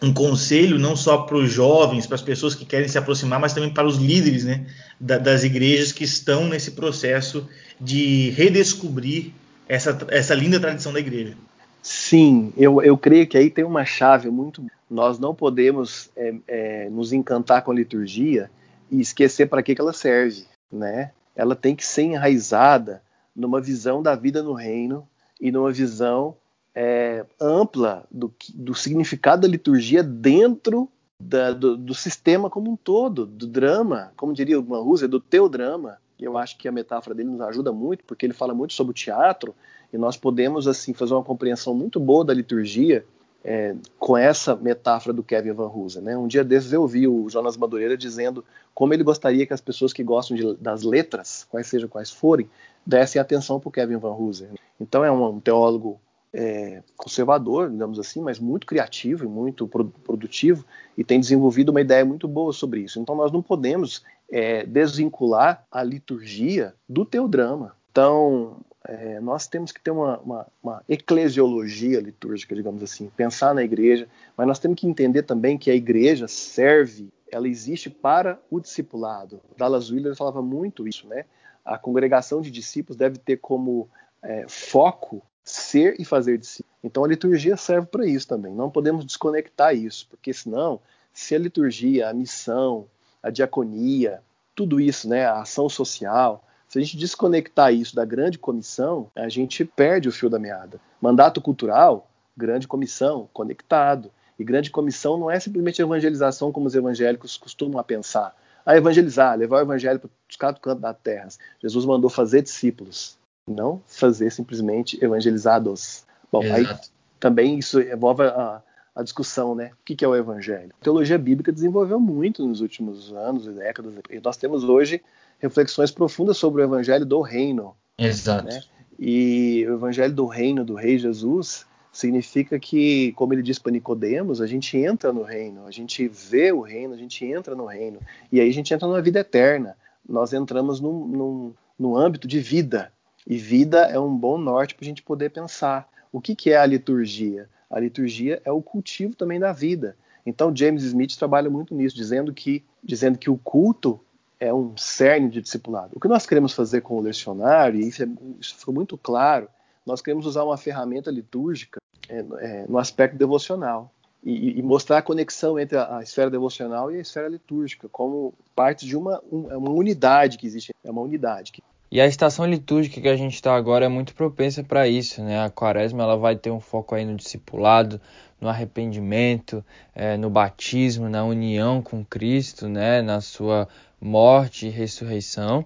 um 0.00 0.14
conselho 0.14 0.78
não 0.78 0.94
só 0.94 1.18
para 1.18 1.36
os 1.36 1.50
jovens, 1.50 2.06
para 2.06 2.14
as 2.14 2.22
pessoas 2.22 2.54
que 2.54 2.64
querem 2.64 2.86
se 2.86 2.96
aproximar, 2.96 3.40
mas 3.40 3.54
também 3.54 3.70
para 3.70 3.88
os 3.88 3.96
líderes 3.96 4.44
né, 4.44 4.66
da, 5.00 5.18
das 5.18 5.42
igrejas 5.42 5.90
que 5.90 6.04
estão 6.04 6.46
nesse 6.46 6.70
processo 6.70 7.48
de 7.80 8.30
redescobrir 8.30 9.32
essa, 9.68 9.96
essa 10.08 10.34
linda 10.34 10.58
tradição 10.58 10.92
da 10.92 11.00
igreja. 11.00 11.36
Sim, 11.82 12.52
eu, 12.56 12.82
eu 12.82 12.96
creio 12.98 13.26
que 13.26 13.38
aí 13.38 13.50
tem 13.50 13.64
uma 13.64 13.84
chave 13.84 14.30
muito. 14.30 14.64
Nós 14.90 15.18
não 15.18 15.34
podemos 15.34 16.10
é, 16.16 16.34
é, 16.46 16.90
nos 16.90 17.12
encantar 17.12 17.62
com 17.62 17.70
a 17.70 17.74
liturgia 17.74 18.50
e 18.90 19.00
esquecer 19.00 19.46
para 19.46 19.62
que, 19.62 19.74
que 19.74 19.80
ela 19.80 19.92
serve, 19.92 20.46
né? 20.72 21.12
Ela 21.36 21.54
tem 21.54 21.76
que 21.76 21.86
ser 21.86 22.02
enraizada 22.02 23.02
numa 23.36 23.60
visão 23.60 24.02
da 24.02 24.16
vida 24.16 24.42
no 24.42 24.54
reino 24.54 25.06
e 25.40 25.52
numa 25.52 25.70
visão 25.70 26.36
é, 26.74 27.24
ampla 27.40 28.04
do, 28.10 28.32
do, 28.54 28.74
significado 28.74 29.42
da 29.42 29.48
liturgia 29.48 30.02
dentro 30.02 30.88
da, 31.20 31.52
do, 31.52 31.76
do, 31.76 31.94
sistema 31.94 32.50
como 32.50 32.70
um 32.70 32.76
todo, 32.76 33.26
do 33.26 33.46
drama, 33.46 34.12
como 34.16 34.32
diria 34.32 34.58
o 34.58 34.64
Manhuser, 34.64 35.08
do 35.08 35.20
teu 35.20 35.48
drama, 35.48 35.98
eu 36.24 36.36
acho 36.36 36.56
que 36.56 36.68
a 36.68 36.72
metáfora 36.72 37.14
dele 37.14 37.30
nos 37.30 37.40
ajuda 37.40 37.72
muito, 37.72 38.04
porque 38.04 38.26
ele 38.26 38.32
fala 38.32 38.54
muito 38.54 38.72
sobre 38.72 38.90
o 38.90 38.94
teatro, 38.94 39.54
e 39.92 39.98
nós 39.98 40.16
podemos 40.16 40.66
assim 40.66 40.92
fazer 40.92 41.14
uma 41.14 41.24
compreensão 41.24 41.74
muito 41.74 41.98
boa 41.98 42.24
da 42.24 42.34
liturgia 42.34 43.04
é, 43.44 43.74
com 43.98 44.16
essa 44.16 44.56
metáfora 44.56 45.12
do 45.12 45.22
Kevin 45.22 45.52
Van 45.52 45.68
Hoosen. 45.68 46.02
Né? 46.02 46.16
Um 46.16 46.26
dia 46.26 46.44
desses 46.44 46.72
eu 46.72 46.82
ouvi 46.82 47.06
o 47.06 47.28
Jonas 47.30 47.56
Madureira 47.56 47.96
dizendo 47.96 48.44
como 48.74 48.92
ele 48.92 49.02
gostaria 49.02 49.46
que 49.46 49.54
as 49.54 49.60
pessoas 49.60 49.92
que 49.92 50.02
gostam 50.02 50.36
de, 50.36 50.54
das 50.56 50.82
letras, 50.82 51.46
quais 51.50 51.66
sejam 51.66 51.88
quais 51.88 52.10
forem, 52.10 52.48
dessem 52.84 53.20
atenção 53.20 53.58
para 53.58 53.68
o 53.68 53.72
Kevin 53.72 53.96
Van 53.96 54.12
Hoosen. 54.12 54.48
Então 54.80 55.04
é 55.04 55.10
um, 55.10 55.24
um 55.24 55.40
teólogo 55.40 56.00
é, 56.32 56.82
conservador, 56.96 57.70
digamos 57.70 57.98
assim, 57.98 58.20
mas 58.20 58.38
muito 58.38 58.66
criativo 58.66 59.24
e 59.24 59.28
muito 59.28 59.66
produtivo 59.66 60.64
e 60.96 61.02
tem 61.02 61.18
desenvolvido 61.18 61.70
uma 61.70 61.80
ideia 61.80 62.04
muito 62.04 62.28
boa 62.28 62.52
sobre 62.52 62.80
isso. 62.80 63.00
Então 63.00 63.14
nós 63.14 63.32
não 63.32 63.42
podemos 63.42 64.04
é, 64.30 64.64
desvincular 64.66 65.64
a 65.70 65.82
liturgia 65.82 66.74
do 66.88 67.04
teodrama. 67.04 67.74
Então 67.90 68.56
é, 68.84 69.20
nós 69.20 69.46
temos 69.46 69.72
que 69.72 69.80
ter 69.80 69.90
uma, 69.90 70.18
uma, 70.18 70.46
uma, 70.62 70.84
eclesiologia 70.88 72.00
litúrgica, 72.00 72.54
digamos 72.54 72.82
assim, 72.82 73.10
pensar 73.16 73.54
na 73.54 73.62
igreja, 73.62 74.08
mas 74.36 74.46
nós 74.46 74.58
temos 74.58 74.78
que 74.80 74.86
entender 74.86 75.24
também 75.24 75.58
que 75.58 75.70
a 75.70 75.74
igreja 75.74 76.28
serve, 76.28 77.12
ela 77.30 77.48
existe 77.48 77.90
para 77.90 78.40
o 78.50 78.60
discipulado. 78.60 79.40
Dallas 79.56 79.90
Willard 79.90 80.16
falava 80.16 80.40
muito 80.40 80.86
isso, 80.86 81.06
né? 81.06 81.24
A 81.64 81.76
congregação 81.76 82.40
de 82.40 82.50
discípulos 82.50 82.96
deve 82.96 83.18
ter 83.18 83.36
como 83.36 83.90
é, 84.22 84.46
foco 84.48 85.22
ser 85.44 86.00
e 86.00 86.04
fazer 86.04 86.38
discípulos. 86.38 86.78
Então 86.82 87.04
a 87.04 87.08
liturgia 87.08 87.56
serve 87.56 87.88
para 87.88 88.06
isso 88.06 88.28
também. 88.28 88.54
Não 88.54 88.70
podemos 88.70 89.04
desconectar 89.04 89.74
isso, 89.74 90.06
porque 90.08 90.32
senão, 90.32 90.80
se 91.12 91.34
a 91.34 91.38
liturgia, 91.38 92.08
a 92.08 92.14
missão, 92.14 92.86
a 93.22 93.30
diaconia, 93.30 94.22
tudo 94.54 94.80
isso, 94.80 95.08
né, 95.08 95.26
a 95.26 95.40
ação 95.40 95.68
social, 95.68 96.44
se 96.68 96.78
a 96.78 96.82
gente 96.82 96.96
desconectar 96.96 97.72
isso 97.72 97.96
da 97.96 98.04
grande 98.04 98.38
comissão, 98.38 99.10
a 99.16 99.28
gente 99.28 99.64
perde 99.64 100.08
o 100.08 100.12
fio 100.12 100.28
da 100.28 100.38
meada. 100.38 100.78
Mandato 101.00 101.40
cultural, 101.40 102.10
grande 102.36 102.68
comissão, 102.68 103.28
conectado. 103.32 104.10
E 104.38 104.44
grande 104.44 104.70
comissão 104.70 105.16
não 105.16 105.30
é 105.30 105.40
simplesmente 105.40 105.80
evangelização 105.80 106.52
como 106.52 106.66
os 106.66 106.74
evangélicos 106.74 107.36
costumam 107.36 107.82
pensar. 107.82 108.36
A 108.66 108.76
evangelizar, 108.76 109.36
levar 109.36 109.56
o 109.56 109.62
evangelho 109.62 109.98
para 109.98 110.10
os 110.28 110.36
quatro 110.36 110.60
cantos 110.60 110.82
da 110.82 110.92
terra. 110.92 111.28
Jesus 111.60 111.86
mandou 111.86 112.10
fazer 112.10 112.42
discípulos 112.42 113.18
não 113.48 113.82
fazer 113.86 114.30
simplesmente 114.30 115.02
evangelizados. 115.02 116.04
Bom, 116.30 116.44
Exato. 116.44 116.60
aí 116.60 116.78
também 117.18 117.58
isso 117.58 117.80
envolve 117.80 118.24
a, 118.24 118.62
a 118.98 119.02
discussão, 119.04 119.54
né? 119.54 119.70
O 119.80 119.84
que 119.84 120.04
é 120.04 120.08
o 120.08 120.16
evangelho? 120.16 120.72
A 120.80 120.82
teologia 120.82 121.16
bíblica 121.16 121.52
desenvolveu 121.52 122.00
muito 122.00 122.44
nos 122.44 122.60
últimos 122.60 123.12
anos 123.12 123.46
e 123.46 123.52
décadas, 123.52 123.94
e 124.10 124.18
nós 124.18 124.36
temos 124.36 124.64
hoje 124.64 125.00
reflexões 125.38 125.92
profundas 125.92 126.36
sobre 126.36 126.62
o 126.62 126.64
evangelho 126.64 127.06
do 127.06 127.20
reino. 127.20 127.76
Exato. 127.96 128.48
Né? 128.48 128.60
E 128.98 129.64
o 129.68 129.74
evangelho 129.74 130.12
do 130.12 130.26
reino 130.26 130.64
do 130.64 130.74
rei 130.74 130.98
Jesus 130.98 131.64
significa 131.92 132.58
que, 132.58 133.12
como 133.12 133.32
ele 133.32 133.42
diz 133.42 133.56
para 133.56 133.70
Nicodemos, 133.70 134.40
a 134.40 134.48
gente 134.48 134.76
entra 134.76 135.12
no 135.12 135.22
reino, 135.22 135.64
a 135.64 135.70
gente 135.70 136.08
vê 136.08 136.50
o 136.50 136.60
reino, 136.60 136.92
a 136.92 136.96
gente 136.96 137.24
entra 137.24 137.54
no 137.54 137.66
reino, 137.66 138.00
e 138.32 138.40
aí 138.40 138.48
a 138.48 138.52
gente 138.52 138.74
entra 138.74 138.88
numa 138.88 139.00
vida 139.00 139.20
eterna. 139.20 139.76
Nós 140.08 140.32
entramos 140.32 140.80
num, 140.80 141.06
num, 141.06 141.54
num 141.78 141.96
âmbito 141.96 142.26
de 142.26 142.40
vida, 142.40 142.92
e 143.24 143.38
vida 143.38 143.82
é 143.82 143.98
um 143.98 144.16
bom 144.16 144.36
norte 144.36 144.74
para 144.74 144.84
a 144.84 144.88
gente 144.88 145.04
poder 145.04 145.30
pensar. 145.30 145.88
O 146.10 146.20
que, 146.20 146.34
que 146.34 146.50
é 146.50 146.56
a 146.56 146.66
liturgia? 146.66 147.48
A 147.70 147.78
liturgia 147.78 148.40
é 148.44 148.52
o 148.52 148.62
cultivo 148.62 149.14
também 149.14 149.38
da 149.38 149.52
vida. 149.52 149.96
Então 150.24 150.54
James 150.54 150.82
Smith 150.82 151.16
trabalha 151.16 151.48
muito 151.48 151.74
nisso, 151.74 151.96
dizendo 151.96 152.32
que, 152.32 152.64
dizendo 152.82 153.18
que 153.18 153.30
o 153.30 153.38
culto 153.38 154.00
é 154.40 154.52
um 154.52 154.76
cerne 154.76 155.28
de 155.28 155.40
discipulado. 155.40 155.92
O 155.94 156.00
que 156.00 156.08
nós 156.08 156.26
queremos 156.26 156.52
fazer 156.52 156.80
com 156.80 156.96
o 156.96 157.00
lecionário, 157.00 157.80
e 157.80 157.88
isso, 157.88 158.02
é, 158.02 158.08
isso 158.40 158.56
ficou 158.56 158.72
muito 158.74 158.96
claro, 158.96 159.48
nós 159.84 160.00
queremos 160.00 160.26
usar 160.26 160.44
uma 160.44 160.56
ferramenta 160.56 161.10
litúrgica 161.10 161.80
é, 162.08 162.18
é, 162.18 162.66
no 162.68 162.78
aspecto 162.78 163.16
devocional 163.16 163.90
e, 164.22 164.58
e, 164.58 164.62
mostrar 164.62 164.98
a 164.98 165.02
conexão 165.02 165.58
entre 165.58 165.76
a, 165.76 165.98
a, 165.98 166.02
esfera 166.02 166.30
devocional 166.30 166.90
e 166.90 166.96
a 166.96 167.00
esfera 167.00 167.28
litúrgica 167.28 167.88
como 167.88 168.34
parte 168.54 168.86
de 168.86 168.96
uma, 168.96 169.22
um, 169.30 169.50
é 169.50 169.56
uma 169.56 169.70
unidade 169.70 170.36
que 170.38 170.46
existe, 170.46 170.74
é 170.84 170.90
uma 170.90 171.02
unidade. 171.02 171.52
E 171.90 172.02
a 172.02 172.06
estação 172.06 172.44
litúrgica 172.44 173.00
que 173.00 173.08
a 173.08 173.16
gente 173.16 173.34
está 173.34 173.54
agora 173.54 173.86
é 173.86 173.88
muito 173.88 174.14
propensa 174.14 174.62
para 174.62 174.86
isso, 174.86 175.22
né? 175.22 175.42
A 175.42 175.48
quaresma 175.48 176.02
ela 176.02 176.18
vai 176.18 176.36
ter 176.36 176.50
um 176.50 176.60
foco 176.60 176.94
aí 176.94 177.02
no 177.02 177.16
discipulado, 177.16 177.98
no 178.38 178.46
arrependimento, 178.46 179.64
é, 179.94 180.16
no 180.18 180.28
batismo, 180.28 181.08
na 181.08 181.24
união 181.24 181.80
com 181.80 182.04
Cristo, 182.04 182.68
né? 182.68 183.00
Na 183.00 183.22
sua 183.22 183.66
morte 183.98 184.66
e 184.66 184.70
ressurreição, 184.70 185.64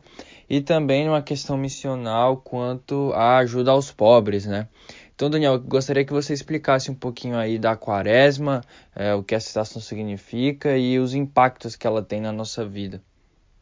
e 0.48 0.60
também 0.60 1.04
numa 1.04 1.20
questão 1.20 1.56
missional 1.56 2.36
quanto 2.36 3.12
à 3.14 3.38
ajuda 3.38 3.72
aos 3.72 3.90
pobres, 3.90 4.46
né? 4.46 4.68
Então, 5.14 5.28
Daniel, 5.28 5.58
gostaria 5.58 6.04
que 6.04 6.12
você 6.12 6.32
explicasse 6.32 6.90
um 6.90 6.94
pouquinho 6.94 7.36
aí 7.36 7.58
da 7.58 7.76
quaresma, 7.76 8.62
é, 8.94 9.12
o 9.12 9.22
que 9.22 9.34
essa 9.34 9.48
estação 9.48 9.82
significa 9.82 10.76
e 10.78 10.98
os 10.98 11.14
impactos 11.14 11.76
que 11.76 11.86
ela 11.86 12.02
tem 12.02 12.20
na 12.20 12.32
nossa 12.32 12.64
vida. 12.64 13.02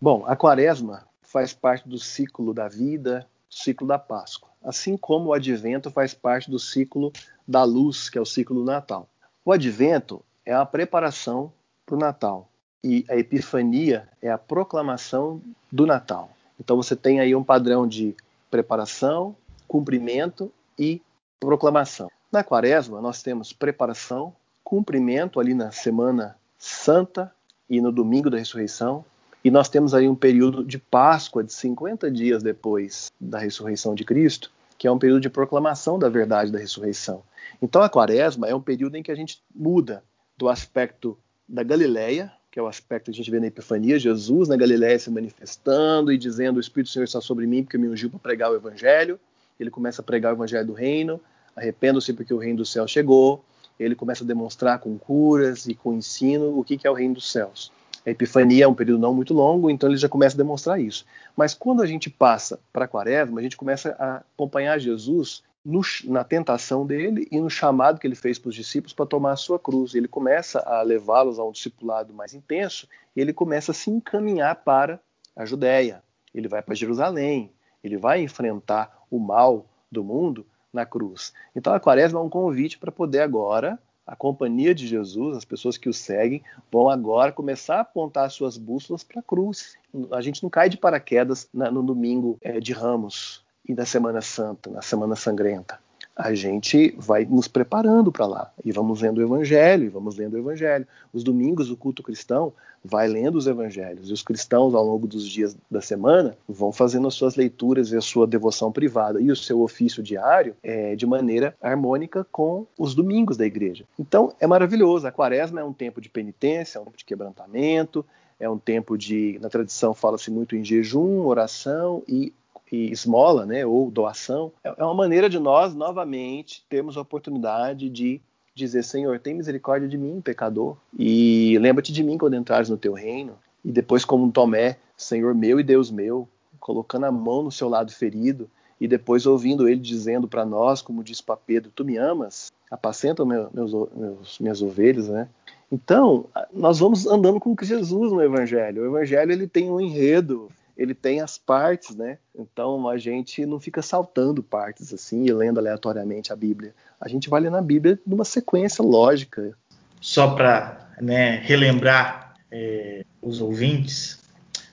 Bom, 0.00 0.24
a 0.26 0.36
quaresma 0.36 1.09
faz 1.30 1.52
parte 1.52 1.88
do 1.88 1.96
ciclo 1.96 2.52
da 2.52 2.66
vida, 2.66 3.24
ciclo 3.48 3.86
da 3.86 3.98
Páscoa. 3.98 4.50
Assim 4.62 4.96
como 4.96 5.30
o 5.30 5.32
advento 5.32 5.88
faz 5.88 6.12
parte 6.12 6.50
do 6.50 6.58
ciclo 6.58 7.12
da 7.46 7.62
luz, 7.62 8.10
que 8.10 8.18
é 8.18 8.20
o 8.20 8.26
ciclo 8.26 8.56
do 8.56 8.64
Natal. 8.64 9.08
O 9.44 9.52
advento 9.52 10.22
é 10.44 10.52
a 10.52 10.66
preparação 10.66 11.52
para 11.86 11.94
o 11.94 11.98
Natal 11.98 12.48
e 12.82 13.04
a 13.08 13.16
epifania 13.16 14.08
é 14.20 14.28
a 14.28 14.36
proclamação 14.36 15.40
do 15.70 15.86
Natal. 15.86 16.30
Então 16.58 16.76
você 16.76 16.96
tem 16.96 17.20
aí 17.20 17.32
um 17.34 17.44
padrão 17.44 17.86
de 17.86 18.16
preparação, 18.50 19.36
cumprimento 19.68 20.52
e 20.76 21.00
proclamação. 21.38 22.10
Na 22.32 22.42
quaresma, 22.42 23.00
nós 23.00 23.22
temos 23.22 23.52
preparação, 23.52 24.34
cumprimento 24.64 25.38
ali 25.38 25.54
na 25.54 25.70
Semana 25.70 26.36
Santa 26.58 27.32
e 27.68 27.80
no 27.80 27.92
domingo 27.92 28.28
da 28.28 28.38
ressurreição, 28.38 29.04
e 29.42 29.50
nós 29.50 29.68
temos 29.68 29.94
aí 29.94 30.06
um 30.06 30.14
período 30.14 30.62
de 30.62 30.78
Páscoa 30.78 31.42
de 31.42 31.52
50 31.52 32.10
dias 32.10 32.42
depois 32.42 33.10
da 33.18 33.38
ressurreição 33.38 33.94
de 33.94 34.04
Cristo, 34.04 34.52
que 34.78 34.86
é 34.86 34.92
um 34.92 34.98
período 34.98 35.20
de 35.20 35.30
proclamação 35.30 35.98
da 35.98 36.08
verdade 36.08 36.52
da 36.52 36.58
ressurreição. 36.58 37.22
Então 37.60 37.82
a 37.82 37.88
quaresma 37.88 38.46
é 38.46 38.54
um 38.54 38.60
período 38.60 38.96
em 38.96 39.02
que 39.02 39.10
a 39.10 39.14
gente 39.14 39.42
muda 39.54 40.02
do 40.36 40.48
aspecto 40.48 41.18
da 41.48 41.62
Galileia, 41.62 42.32
que 42.50 42.58
é 42.58 42.62
o 42.62 42.66
aspecto 42.66 43.06
que 43.06 43.10
a 43.12 43.14
gente 43.14 43.30
vê 43.30 43.40
na 43.40 43.46
Epifania, 43.46 43.98
Jesus 43.98 44.48
na 44.48 44.56
Galileia 44.56 44.98
se 44.98 45.10
manifestando 45.10 46.12
e 46.12 46.18
dizendo: 46.18 46.56
O 46.56 46.60
Espírito 46.60 46.88
do 46.88 46.92
Senhor 46.92 47.04
está 47.04 47.20
sobre 47.20 47.46
mim 47.46 47.62
porque 47.62 47.78
me 47.78 47.88
ungiu 47.88 48.10
para 48.10 48.18
pregar 48.18 48.50
o 48.50 48.56
Evangelho. 48.56 49.18
Ele 49.58 49.70
começa 49.70 50.02
a 50.02 50.04
pregar 50.04 50.32
o 50.32 50.36
Evangelho 50.36 50.66
do 50.66 50.72
Reino, 50.72 51.20
arrependo-se 51.54 52.12
porque 52.12 52.32
o 52.32 52.38
Reino 52.38 52.58
do 52.58 52.66
Céu 52.66 52.86
chegou. 52.86 53.44
Ele 53.78 53.94
começa 53.94 54.24
a 54.24 54.26
demonstrar 54.26 54.78
com 54.78 54.98
curas 54.98 55.66
e 55.66 55.74
com 55.74 55.94
ensino 55.94 56.58
o 56.58 56.64
que 56.64 56.78
é 56.86 56.90
o 56.90 56.94
Reino 56.94 57.14
dos 57.14 57.30
Céus. 57.30 57.72
A 58.04 58.10
Epifania 58.10 58.64
é 58.64 58.68
um 58.68 58.74
período 58.74 59.00
não 59.00 59.14
muito 59.14 59.34
longo, 59.34 59.70
então 59.70 59.88
ele 59.88 59.98
já 59.98 60.08
começa 60.08 60.34
a 60.34 60.38
demonstrar 60.38 60.80
isso. 60.80 61.04
Mas 61.36 61.54
quando 61.54 61.82
a 61.82 61.86
gente 61.86 62.08
passa 62.08 62.58
para 62.72 62.86
a 62.86 62.88
Quaresma, 62.88 63.40
a 63.40 63.42
gente 63.42 63.56
começa 63.56 63.94
a 63.98 64.16
acompanhar 64.16 64.78
Jesus 64.78 65.42
no, 65.64 65.82
na 66.04 66.24
tentação 66.24 66.86
dele 66.86 67.28
e 67.30 67.38
no 67.38 67.50
chamado 67.50 67.98
que 67.98 68.06
ele 68.06 68.14
fez 68.14 68.38
para 68.38 68.48
os 68.48 68.54
discípulos 68.54 68.94
para 68.94 69.06
tomar 69.06 69.32
a 69.32 69.36
sua 69.36 69.58
cruz. 69.58 69.94
Ele 69.94 70.08
começa 70.08 70.60
a 70.60 70.80
levá-los 70.82 71.38
a 71.38 71.44
um 71.44 71.52
discipulado 71.52 72.14
mais 72.14 72.32
intenso 72.32 72.88
e 73.14 73.20
ele 73.20 73.32
começa 73.32 73.72
a 73.72 73.74
se 73.74 73.90
encaminhar 73.90 74.56
para 74.56 74.98
a 75.36 75.44
Judéia. 75.44 76.02
Ele 76.34 76.48
vai 76.48 76.62
para 76.62 76.74
Jerusalém, 76.74 77.52
ele 77.82 77.96
vai 77.96 78.22
enfrentar 78.22 79.04
o 79.10 79.18
mal 79.18 79.66
do 79.90 80.02
mundo 80.02 80.46
na 80.72 80.86
cruz. 80.86 81.32
Então 81.54 81.74
a 81.74 81.80
quaresma 81.80 82.20
é 82.20 82.22
um 82.22 82.30
convite 82.30 82.78
para 82.78 82.92
poder 82.92 83.20
agora 83.20 83.78
a 84.06 84.16
companhia 84.16 84.74
de 84.74 84.86
Jesus, 84.86 85.36
as 85.36 85.44
pessoas 85.44 85.76
que 85.76 85.88
o 85.88 85.94
seguem, 85.94 86.42
vão 86.70 86.88
agora 86.88 87.32
começar 87.32 87.76
a 87.76 87.80
apontar 87.80 88.30
suas 88.30 88.56
bússolas 88.56 89.04
para 89.04 89.20
a 89.20 89.22
cruz. 89.22 89.76
A 90.12 90.20
gente 90.20 90.42
não 90.42 90.50
cai 90.50 90.68
de 90.68 90.76
paraquedas 90.76 91.48
no 91.52 91.82
domingo 91.82 92.38
é, 92.40 92.58
de 92.60 92.72
Ramos 92.72 93.44
e 93.68 93.74
na 93.74 93.84
Semana 93.84 94.20
Santa, 94.20 94.70
na 94.70 94.82
Semana 94.82 95.14
Sangrenta 95.14 95.78
a 96.16 96.34
gente 96.34 96.94
vai 96.98 97.24
nos 97.24 97.48
preparando 97.48 98.12
para 98.12 98.26
lá 98.26 98.52
e 98.64 98.72
vamos 98.72 99.00
lendo 99.00 99.18
o 99.18 99.22
Evangelho, 99.22 99.84
e 99.84 99.88
vamos 99.88 100.16
lendo 100.16 100.34
o 100.34 100.38
Evangelho. 100.38 100.86
Os 101.12 101.24
domingos, 101.24 101.70
o 101.70 101.76
culto 101.76 102.02
cristão 102.02 102.52
vai 102.84 103.06
lendo 103.08 103.36
os 103.36 103.46
Evangelhos 103.46 104.08
e 104.08 104.12
os 104.12 104.22
cristãos, 104.22 104.74
ao 104.74 104.84
longo 104.84 105.06
dos 105.06 105.26
dias 105.26 105.56
da 105.70 105.80
semana, 105.80 106.36
vão 106.48 106.72
fazendo 106.72 107.06
as 107.06 107.14
suas 107.14 107.36
leituras 107.36 107.92
e 107.92 107.96
a 107.96 108.00
sua 108.00 108.26
devoção 108.26 108.72
privada 108.72 109.20
e 109.20 109.30
o 109.30 109.36
seu 109.36 109.60
ofício 109.60 110.02
diário 110.02 110.54
é, 110.62 110.96
de 110.96 111.06
maneira 111.06 111.54
harmônica 111.60 112.26
com 112.30 112.66
os 112.78 112.94
domingos 112.94 113.36
da 113.36 113.46
igreja. 113.46 113.84
Então, 113.98 114.32
é 114.40 114.46
maravilhoso. 114.46 115.06
A 115.06 115.12
quaresma 115.12 115.60
é 115.60 115.64
um 115.64 115.72
tempo 115.72 116.00
de 116.00 116.08
penitência, 116.08 116.78
é 116.78 116.80
um 116.80 116.84
tempo 116.84 116.96
de 116.96 117.04
quebrantamento, 117.04 118.04
é 118.38 118.48
um 118.48 118.58
tempo 118.58 118.96
de, 118.96 119.38
na 119.42 119.50
tradição 119.50 119.92
fala-se 119.92 120.30
muito 120.30 120.56
em 120.56 120.64
jejum, 120.64 121.26
oração 121.26 122.02
e 122.08 122.32
e 122.70 122.90
esmola, 122.90 123.44
né, 123.44 123.66
ou 123.66 123.90
doação, 123.90 124.52
é, 124.62 124.74
é 124.78 124.84
uma 124.84 124.94
maneira 124.94 125.28
de 125.28 125.38
nós 125.38 125.74
novamente 125.74 126.64
termos 126.68 126.96
a 126.96 127.00
oportunidade 127.00 127.88
de 127.88 128.20
dizer: 128.54 128.84
Senhor, 128.84 129.18
tem 129.18 129.34
misericórdia 129.34 129.88
de 129.88 129.98
mim, 129.98 130.20
pecador, 130.20 130.76
e 130.98 131.58
lembra-te 131.58 131.92
de 131.92 132.02
mim 132.02 132.18
quando 132.18 132.36
entrares 132.36 132.68
no 132.68 132.76
teu 132.76 132.92
reino. 132.92 133.34
E 133.64 133.70
depois, 133.70 134.04
como 134.04 134.30
Tomé, 134.32 134.78
Senhor 134.96 135.34
meu 135.34 135.60
e 135.60 135.62
Deus 135.62 135.90
meu, 135.90 136.28
colocando 136.58 137.06
a 137.06 137.12
mão 137.12 137.42
no 137.42 137.50
seu 137.50 137.68
lado 137.68 137.92
ferido, 137.92 138.48
e 138.80 138.88
depois 138.88 139.26
ouvindo 139.26 139.68
ele 139.68 139.80
dizendo 139.80 140.26
para 140.26 140.46
nós, 140.46 140.80
como 140.80 141.04
diz 141.04 141.20
para 141.20 141.36
Pedro: 141.36 141.70
Tu 141.74 141.84
me 141.84 141.96
amas? 141.96 142.50
Apacenta 142.70 143.24
meus, 143.24 143.52
meus, 143.52 144.38
minhas 144.38 144.62
ovelhas, 144.62 145.08
né? 145.08 145.28
Então, 145.72 146.26
nós 146.52 146.78
vamos 146.78 147.06
andando 147.06 147.38
com 147.38 147.54
Jesus 147.60 148.12
no 148.12 148.22
Evangelho. 148.22 148.82
O 148.82 148.86
Evangelho 148.86 149.30
ele 149.30 149.46
tem 149.46 149.70
um 149.70 149.80
enredo, 149.80 150.50
ele 150.80 150.94
tem 150.94 151.20
as 151.20 151.36
partes, 151.36 151.94
né? 151.94 152.16
Então 152.34 152.88
a 152.88 152.96
gente 152.96 153.44
não 153.44 153.60
fica 153.60 153.82
saltando 153.82 154.42
partes 154.42 154.94
assim 154.94 155.26
e 155.26 155.32
lendo 155.32 155.58
aleatoriamente 155.58 156.32
a 156.32 156.36
Bíblia. 156.36 156.74
A 156.98 157.06
gente 157.06 157.28
vai 157.28 157.38
lendo 157.38 157.58
a 157.58 157.62
Bíblia 157.62 158.00
numa 158.06 158.24
sequência 158.24 158.82
lógica. 158.82 159.52
Só 160.00 160.34
para 160.34 160.90
né, 160.98 161.36
relembrar 161.44 162.34
é, 162.50 163.04
os 163.20 163.42
ouvintes, 163.42 164.20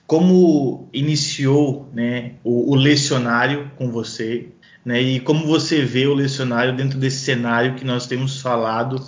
como 0.06 0.88
iniciou 0.94 1.86
né, 1.92 2.36
o, 2.42 2.72
o, 2.72 2.74
lecionário 2.74 3.70
com 3.76 3.90
você, 3.90 4.48
né, 4.82 5.02
e 5.02 5.20
como 5.20 5.46
você 5.46 5.84
vê 5.84 6.06
o 6.06 6.14
lecionário 6.14 6.74
dentro 6.74 6.98
desse 6.98 7.18
cenário 7.18 7.74
que 7.74 7.84
nós 7.84 8.06
temos 8.06 8.40
falado 8.40 8.98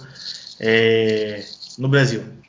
é, 0.61 1.43
no 1.79 1.89
Brasil? 1.89 2.40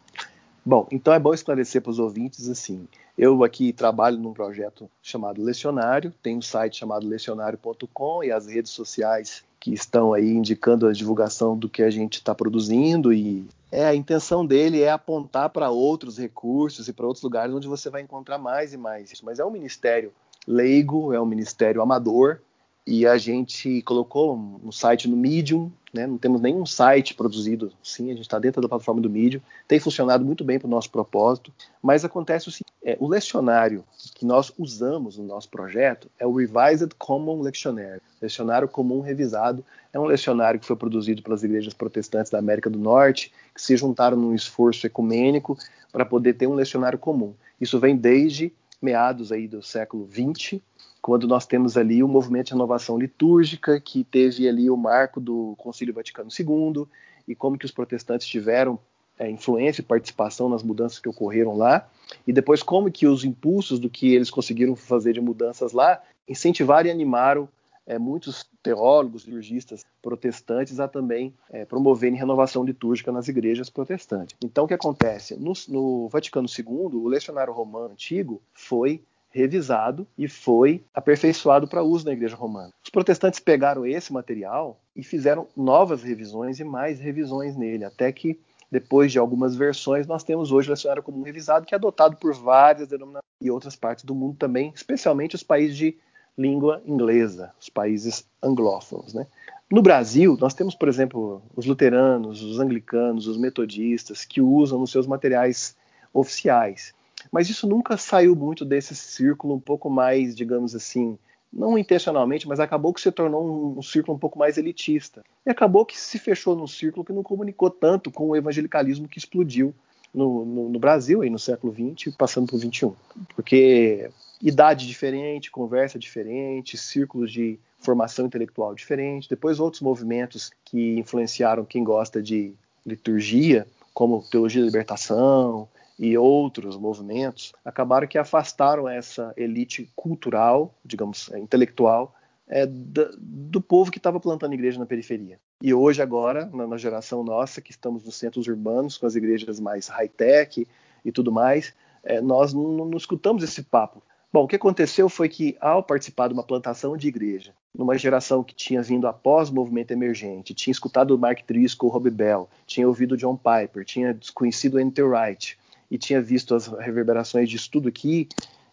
Bom, 0.63 0.87
então 0.91 1.13
é 1.13 1.19
bom 1.19 1.33
esclarecer 1.33 1.81
para 1.81 1.89
os 1.89 1.99
ouvintes 1.99 2.47
assim. 2.47 2.87
Eu 3.17 3.43
aqui 3.43 3.73
trabalho 3.73 4.17
num 4.17 4.33
projeto 4.33 4.89
chamado 5.01 5.43
Lecionário, 5.43 6.13
tem 6.21 6.37
um 6.37 6.41
site 6.41 6.77
chamado 6.77 7.07
lecionário.com 7.07 8.23
e 8.23 8.31
as 8.31 8.47
redes 8.47 8.71
sociais 8.71 9.43
que 9.59 9.73
estão 9.73 10.13
aí 10.13 10.29
indicando 10.29 10.87
a 10.87 10.93
divulgação 10.93 11.57
do 11.57 11.69
que 11.69 11.83
a 11.83 11.89
gente 11.89 12.15
está 12.15 12.33
produzindo 12.33 13.11
e 13.13 13.45
é, 13.71 13.85
a 13.85 13.95
intenção 13.95 14.45
dele 14.45 14.81
é 14.81 14.91
apontar 14.91 15.49
para 15.49 15.69
outros 15.69 16.17
recursos 16.17 16.87
e 16.87 16.93
para 16.93 17.05
outros 17.05 17.23
lugares 17.23 17.53
onde 17.53 17.67
você 17.67 17.89
vai 17.89 18.01
encontrar 18.01 18.37
mais 18.37 18.73
e 18.73 18.77
mais. 18.77 19.21
Mas 19.21 19.39
é 19.39 19.45
um 19.45 19.51
ministério 19.51 20.11
leigo, 20.47 21.13
é 21.13 21.21
um 21.21 21.25
ministério 21.25 21.81
amador, 21.81 22.39
e 22.85 23.05
a 23.05 23.17
gente 23.17 23.81
colocou 23.83 24.35
um 24.35 24.71
site 24.71 25.07
no 25.07 25.15
Medium, 25.15 25.71
né? 25.93 26.07
não 26.07 26.17
temos 26.17 26.41
nenhum 26.41 26.65
site 26.65 27.13
produzido, 27.13 27.71
sim, 27.83 28.05
a 28.05 28.13
gente 28.13 28.21
está 28.21 28.39
dentro 28.39 28.61
da 28.61 28.67
plataforma 28.67 29.01
do 29.01 29.09
Medium, 29.09 29.41
tem 29.67 29.79
funcionado 29.79 30.25
muito 30.25 30.43
bem 30.43 30.57
para 30.57 30.67
o 30.67 30.69
nosso 30.69 30.89
propósito, 30.89 31.53
mas 31.81 32.03
acontece 32.03 32.47
o 32.47 32.51
seguinte, 32.51 32.71
é, 32.83 32.97
o 32.99 33.07
lecionário 33.07 33.83
que 34.15 34.25
nós 34.25 34.51
usamos 34.57 35.17
no 35.17 35.23
nosso 35.23 35.49
projeto 35.49 36.09
é 36.17 36.25
o 36.25 36.33
Revised 36.33 36.93
Common 36.97 37.41
Lectionary, 37.41 38.01
lecionário 38.21 38.67
comum 38.67 39.01
revisado, 39.01 39.63
é 39.93 39.99
um 39.99 40.05
lecionário 40.05 40.59
que 40.59 40.65
foi 40.65 40.75
produzido 40.75 41.21
pelas 41.21 41.43
igrejas 41.43 41.73
protestantes 41.73 42.31
da 42.31 42.39
América 42.39 42.69
do 42.69 42.79
Norte, 42.79 43.31
que 43.53 43.61
se 43.61 43.75
juntaram 43.77 44.17
num 44.17 44.33
esforço 44.33 44.87
ecumênico 44.87 45.57
para 45.91 46.05
poder 46.05 46.33
ter 46.33 46.47
um 46.47 46.53
lecionário 46.53 46.97
comum. 46.97 47.33
Isso 47.59 47.79
vem 47.79 47.95
desde 47.95 48.51
meados 48.81 49.31
aí 49.31 49.47
do 49.47 49.61
século 49.61 50.09
XX, 50.09 50.59
quando 51.01 51.27
nós 51.27 51.45
temos 51.45 51.77
ali 51.77 52.03
o 52.03 52.07
movimento 52.07 52.47
de 52.47 52.53
renovação 52.53 52.97
litúrgica, 52.97 53.79
que 53.79 54.03
teve 54.03 54.47
ali 54.47 54.69
o 54.69 54.77
marco 54.77 55.19
do 55.19 55.55
Concílio 55.57 55.93
Vaticano 55.93 56.29
II, 56.29 56.85
e 57.27 57.35
como 57.35 57.57
que 57.57 57.65
os 57.65 57.71
protestantes 57.71 58.27
tiveram 58.27 58.77
é, 59.17 59.29
influência 59.29 59.81
e 59.81 59.85
participação 59.85 60.47
nas 60.47 60.63
mudanças 60.63 60.99
que 60.99 61.09
ocorreram 61.09 61.57
lá, 61.57 61.89
e 62.25 62.31
depois 62.31 62.61
como 62.61 62.91
que 62.91 63.07
os 63.07 63.23
impulsos 63.23 63.79
do 63.79 63.89
que 63.89 64.13
eles 64.13 64.29
conseguiram 64.29 64.75
fazer 64.75 65.13
de 65.13 65.21
mudanças 65.21 65.71
lá 65.71 66.01
incentivaram 66.27 66.87
e 66.87 66.91
animaram 66.91 67.49
é, 67.85 67.97
muitos 67.97 68.45
teólogos, 68.61 69.25
liturgistas 69.25 69.83
protestantes 70.01 70.79
a 70.79 70.87
também 70.87 71.33
é, 71.49 71.65
promoverem 71.65 72.17
renovação 72.17 72.63
litúrgica 72.63 73.11
nas 73.11 73.27
igrejas 73.27 73.69
protestantes. 73.69 74.35
Então, 74.43 74.65
o 74.65 74.67
que 74.67 74.73
acontece? 74.73 75.35
No, 75.35 75.53
no 75.67 76.07
Vaticano 76.07 76.47
II, 76.47 76.95
o 76.95 77.07
lecionário 77.07 77.51
romano 77.51 77.91
antigo 77.91 78.41
foi 78.53 79.03
revisado 79.31 80.05
e 80.17 80.27
foi 80.27 80.83
aperfeiçoado 80.93 81.67
para 81.67 81.83
uso 81.83 82.05
na 82.05 82.11
Igreja 82.11 82.35
Romana. 82.35 82.71
Os 82.83 82.89
protestantes 82.89 83.39
pegaram 83.39 83.85
esse 83.85 84.11
material 84.11 84.79
e 84.95 85.03
fizeram 85.03 85.47
novas 85.55 86.03
revisões 86.03 86.59
e 86.59 86.63
mais 86.63 86.99
revisões 86.99 87.55
nele, 87.55 87.85
até 87.85 88.11
que 88.11 88.39
depois 88.71 89.11
de 89.11 89.19
algumas 89.19 89.53
versões, 89.53 90.07
nós 90.07 90.23
temos 90.23 90.51
hoje 90.51 90.69
o 90.69 90.71
lecionário 90.71 91.03
comum 91.03 91.23
revisado, 91.23 91.65
que 91.65 91.75
é 91.75 91.77
adotado 91.77 92.15
por 92.15 92.33
várias 92.33 92.87
denominações 92.87 93.25
e 93.41 93.51
outras 93.51 93.75
partes 93.75 94.05
do 94.05 94.15
mundo 94.15 94.37
também, 94.37 94.71
especialmente 94.73 95.35
os 95.35 95.43
países 95.43 95.75
de 95.75 95.97
língua 96.37 96.81
inglesa, 96.85 97.51
os 97.59 97.67
países 97.67 98.25
anglófonos. 98.41 99.13
Né? 99.13 99.27
No 99.69 99.81
Brasil, 99.81 100.37
nós 100.39 100.53
temos, 100.53 100.73
por 100.73 100.87
exemplo, 100.87 101.41
os 101.53 101.65
luteranos, 101.65 102.41
os 102.41 102.59
anglicanos, 102.59 103.27
os 103.27 103.37
metodistas, 103.37 104.23
que 104.23 104.41
usam 104.41 104.79
nos 104.79 104.91
seus 104.91 105.05
materiais 105.05 105.75
oficiais. 106.13 106.93
Mas 107.31 107.49
isso 107.49 107.67
nunca 107.67 107.97
saiu 107.97 108.35
muito 108.35 108.63
desse 108.63 108.95
círculo 108.95 109.55
um 109.55 109.59
pouco 109.59 109.89
mais, 109.89 110.35
digamos 110.35 110.75
assim, 110.75 111.17
não 111.51 111.77
intencionalmente, 111.77 112.47
mas 112.47 112.59
acabou 112.59 112.93
que 112.93 113.01
se 113.01 113.11
tornou 113.11 113.45
um, 113.45 113.79
um, 113.79 113.81
círculo 113.81 114.15
um 114.15 114.19
pouco 114.19 114.39
mais 114.39 114.57
elitista. 114.57 115.23
E 115.45 115.49
acabou 115.49 115.85
que 115.85 115.99
se 115.99 116.17
fechou 116.17 116.55
num 116.55 116.67
círculo 116.67 117.03
que 117.03 117.11
não 117.11 117.23
comunicou 117.23 117.69
tanto 117.69 118.09
com 118.09 118.29
o 118.29 118.35
evangelicalismo 118.35 119.07
que 119.07 119.17
explodiu 119.17 119.73
no, 120.13 120.45
no, 120.45 120.69
no 120.69 120.79
Brasil 120.79 121.21
aí 121.21 121.29
no 121.29 121.39
século 121.39 121.73
XX, 121.73 122.15
passando 122.15 122.47
para 122.47 122.55
o 122.55 122.59
XXI. 122.59 122.91
Porque 123.35 124.09
idade 124.41 124.87
diferente, 124.87 125.51
conversa 125.51 125.99
diferente, 125.99 126.77
círculos 126.77 127.31
de 127.31 127.59
formação 127.79 128.25
intelectual 128.27 128.73
diferente, 128.73 129.29
depois 129.29 129.59
outros 129.59 129.81
movimentos 129.81 130.51
que 130.63 130.99
influenciaram 130.99 131.65
quem 131.65 131.83
gosta 131.83 132.21
de 132.21 132.53
liturgia, 132.85 133.67
como 133.93 134.23
teologia 134.29 134.61
da 134.61 134.67
libertação, 134.67 135.67
e 136.01 136.17
outros 136.17 136.75
movimentos 136.75 137.53
acabaram 137.63 138.07
que 138.07 138.17
afastaram 138.17 138.89
essa 138.89 139.31
elite 139.37 139.87
cultural, 139.95 140.73
digamos, 140.83 141.29
intelectual, 141.35 142.15
é, 142.47 142.65
do, 142.65 143.15
do, 143.19 143.61
povo 143.61 143.91
que 143.91 143.99
estava 143.99 144.19
plantando 144.19 144.55
igreja 144.55 144.79
na 144.79 144.85
periferia. 144.87 145.39
E 145.61 145.71
hoje, 145.75 146.01
agora, 146.01 146.49
na, 146.51 146.65
na, 146.65 146.77
geração 146.77 147.23
nossa, 147.23 147.61
que 147.61 147.69
estamos 147.69 148.03
nos 148.03 148.15
centros 148.15 148.47
urbanos, 148.47 148.97
com 148.97 149.05
as 149.05 149.13
igrejas 149.13 149.59
mais 149.59 149.87
high-tech 149.89 150.67
e 151.05 151.11
tudo 151.11 151.31
mais, 151.31 151.71
é, 152.03 152.19
nós 152.19 152.51
não, 152.51 152.83
não 152.83 152.97
escutamos 152.97 153.43
esse 153.43 153.61
papo. 153.61 154.01
Bom, 154.33 154.45
o 154.45 154.47
que 154.47 154.55
aconteceu 154.55 155.07
foi 155.07 155.29
que, 155.29 155.55
ao 155.61 155.83
participar 155.83 156.29
de 156.29 156.33
uma 156.33 156.43
plantação 156.43 156.97
de 156.97 157.07
igreja, 157.07 157.53
numa 157.77 157.95
geração 157.95 158.43
que 158.43 158.55
tinha 158.55 158.81
vindo 158.81 159.05
após 159.05 159.49
o 159.49 159.53
movimento 159.53 159.91
emergente, 159.91 160.55
tinha 160.55 160.71
escutado 160.71 161.11
o 161.11 161.19
Mark 161.19 161.41
Driscoll, 161.45 161.89
o 161.89 161.93
Robbie 161.93 162.09
Bell, 162.09 162.49
tinha 162.65 162.87
ouvido 162.87 163.15
John 163.15 163.37
Piper, 163.37 163.85
tinha 163.85 164.13
desconhecido 164.15 164.79
Enter 164.79 165.07
Wright 165.07 165.60
e 165.91 165.97
tinha 165.97 166.21
visto 166.21 166.55
as 166.55 166.67
reverberações 166.67 167.49
disso 167.49 167.69
tudo 167.69 167.89
aqui, 167.89 168.29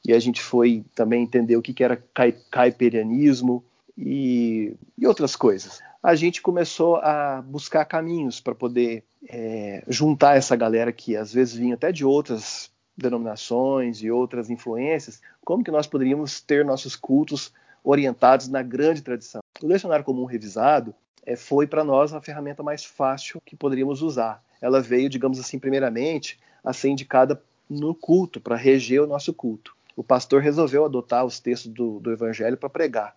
e 0.06 0.14
a 0.14 0.20
gente 0.20 0.40
foi 0.40 0.84
também 0.94 1.24
entender 1.24 1.56
o 1.56 1.62
que, 1.62 1.74
que 1.74 1.82
era 1.82 2.00
caiperianismo 2.50 3.64
e, 3.96 4.76
e, 4.96 5.04
outras 5.04 5.34
coisas. 5.34 5.80
A 6.00 6.14
gente 6.14 6.40
começou 6.40 6.96
a 6.96 7.42
buscar 7.42 7.84
caminhos 7.84 8.40
para 8.40 8.54
poder 8.54 9.02
é, 9.28 9.82
juntar 9.88 10.36
essa 10.36 10.54
galera 10.54 10.92
que 10.92 11.16
às 11.16 11.32
vezes 11.32 11.54
vinha 11.54 11.74
até 11.74 11.90
de 11.90 12.04
outras 12.04 12.70
denominações 12.96 14.00
e 14.00 14.10
outras 14.10 14.48
influências, 14.48 15.20
como 15.44 15.64
que 15.64 15.72
nós 15.72 15.88
poderíamos 15.88 16.40
ter 16.40 16.64
nossos 16.64 16.94
cultos 16.94 17.52
orientados 17.82 18.46
na 18.48 18.62
grande 18.62 19.02
tradição. 19.02 19.40
O 19.60 19.66
lecionário 19.66 20.04
comum 20.04 20.24
revisado 20.24 20.94
é, 21.26 21.34
foi 21.34 21.66
para 21.66 21.82
nós 21.82 22.12
a 22.12 22.20
ferramenta 22.20 22.62
mais 22.62 22.84
fácil 22.84 23.40
que 23.44 23.56
poderíamos 23.56 24.02
usar. 24.02 24.42
Ela 24.60 24.80
veio, 24.80 25.08
digamos 25.08 25.40
assim, 25.40 25.58
primeiramente 25.58 26.38
a 26.68 26.72
ser 26.74 26.90
indicada 26.90 27.42
no 27.68 27.94
culto, 27.94 28.42
para 28.42 28.54
reger 28.54 29.02
o 29.02 29.06
nosso 29.06 29.32
culto. 29.32 29.74
O 29.96 30.04
pastor 30.04 30.42
resolveu 30.42 30.84
adotar 30.84 31.24
os 31.24 31.40
textos 31.40 31.72
do, 31.72 31.98
do 31.98 32.12
Evangelho 32.12 32.58
para 32.58 32.68
pregar. 32.68 33.16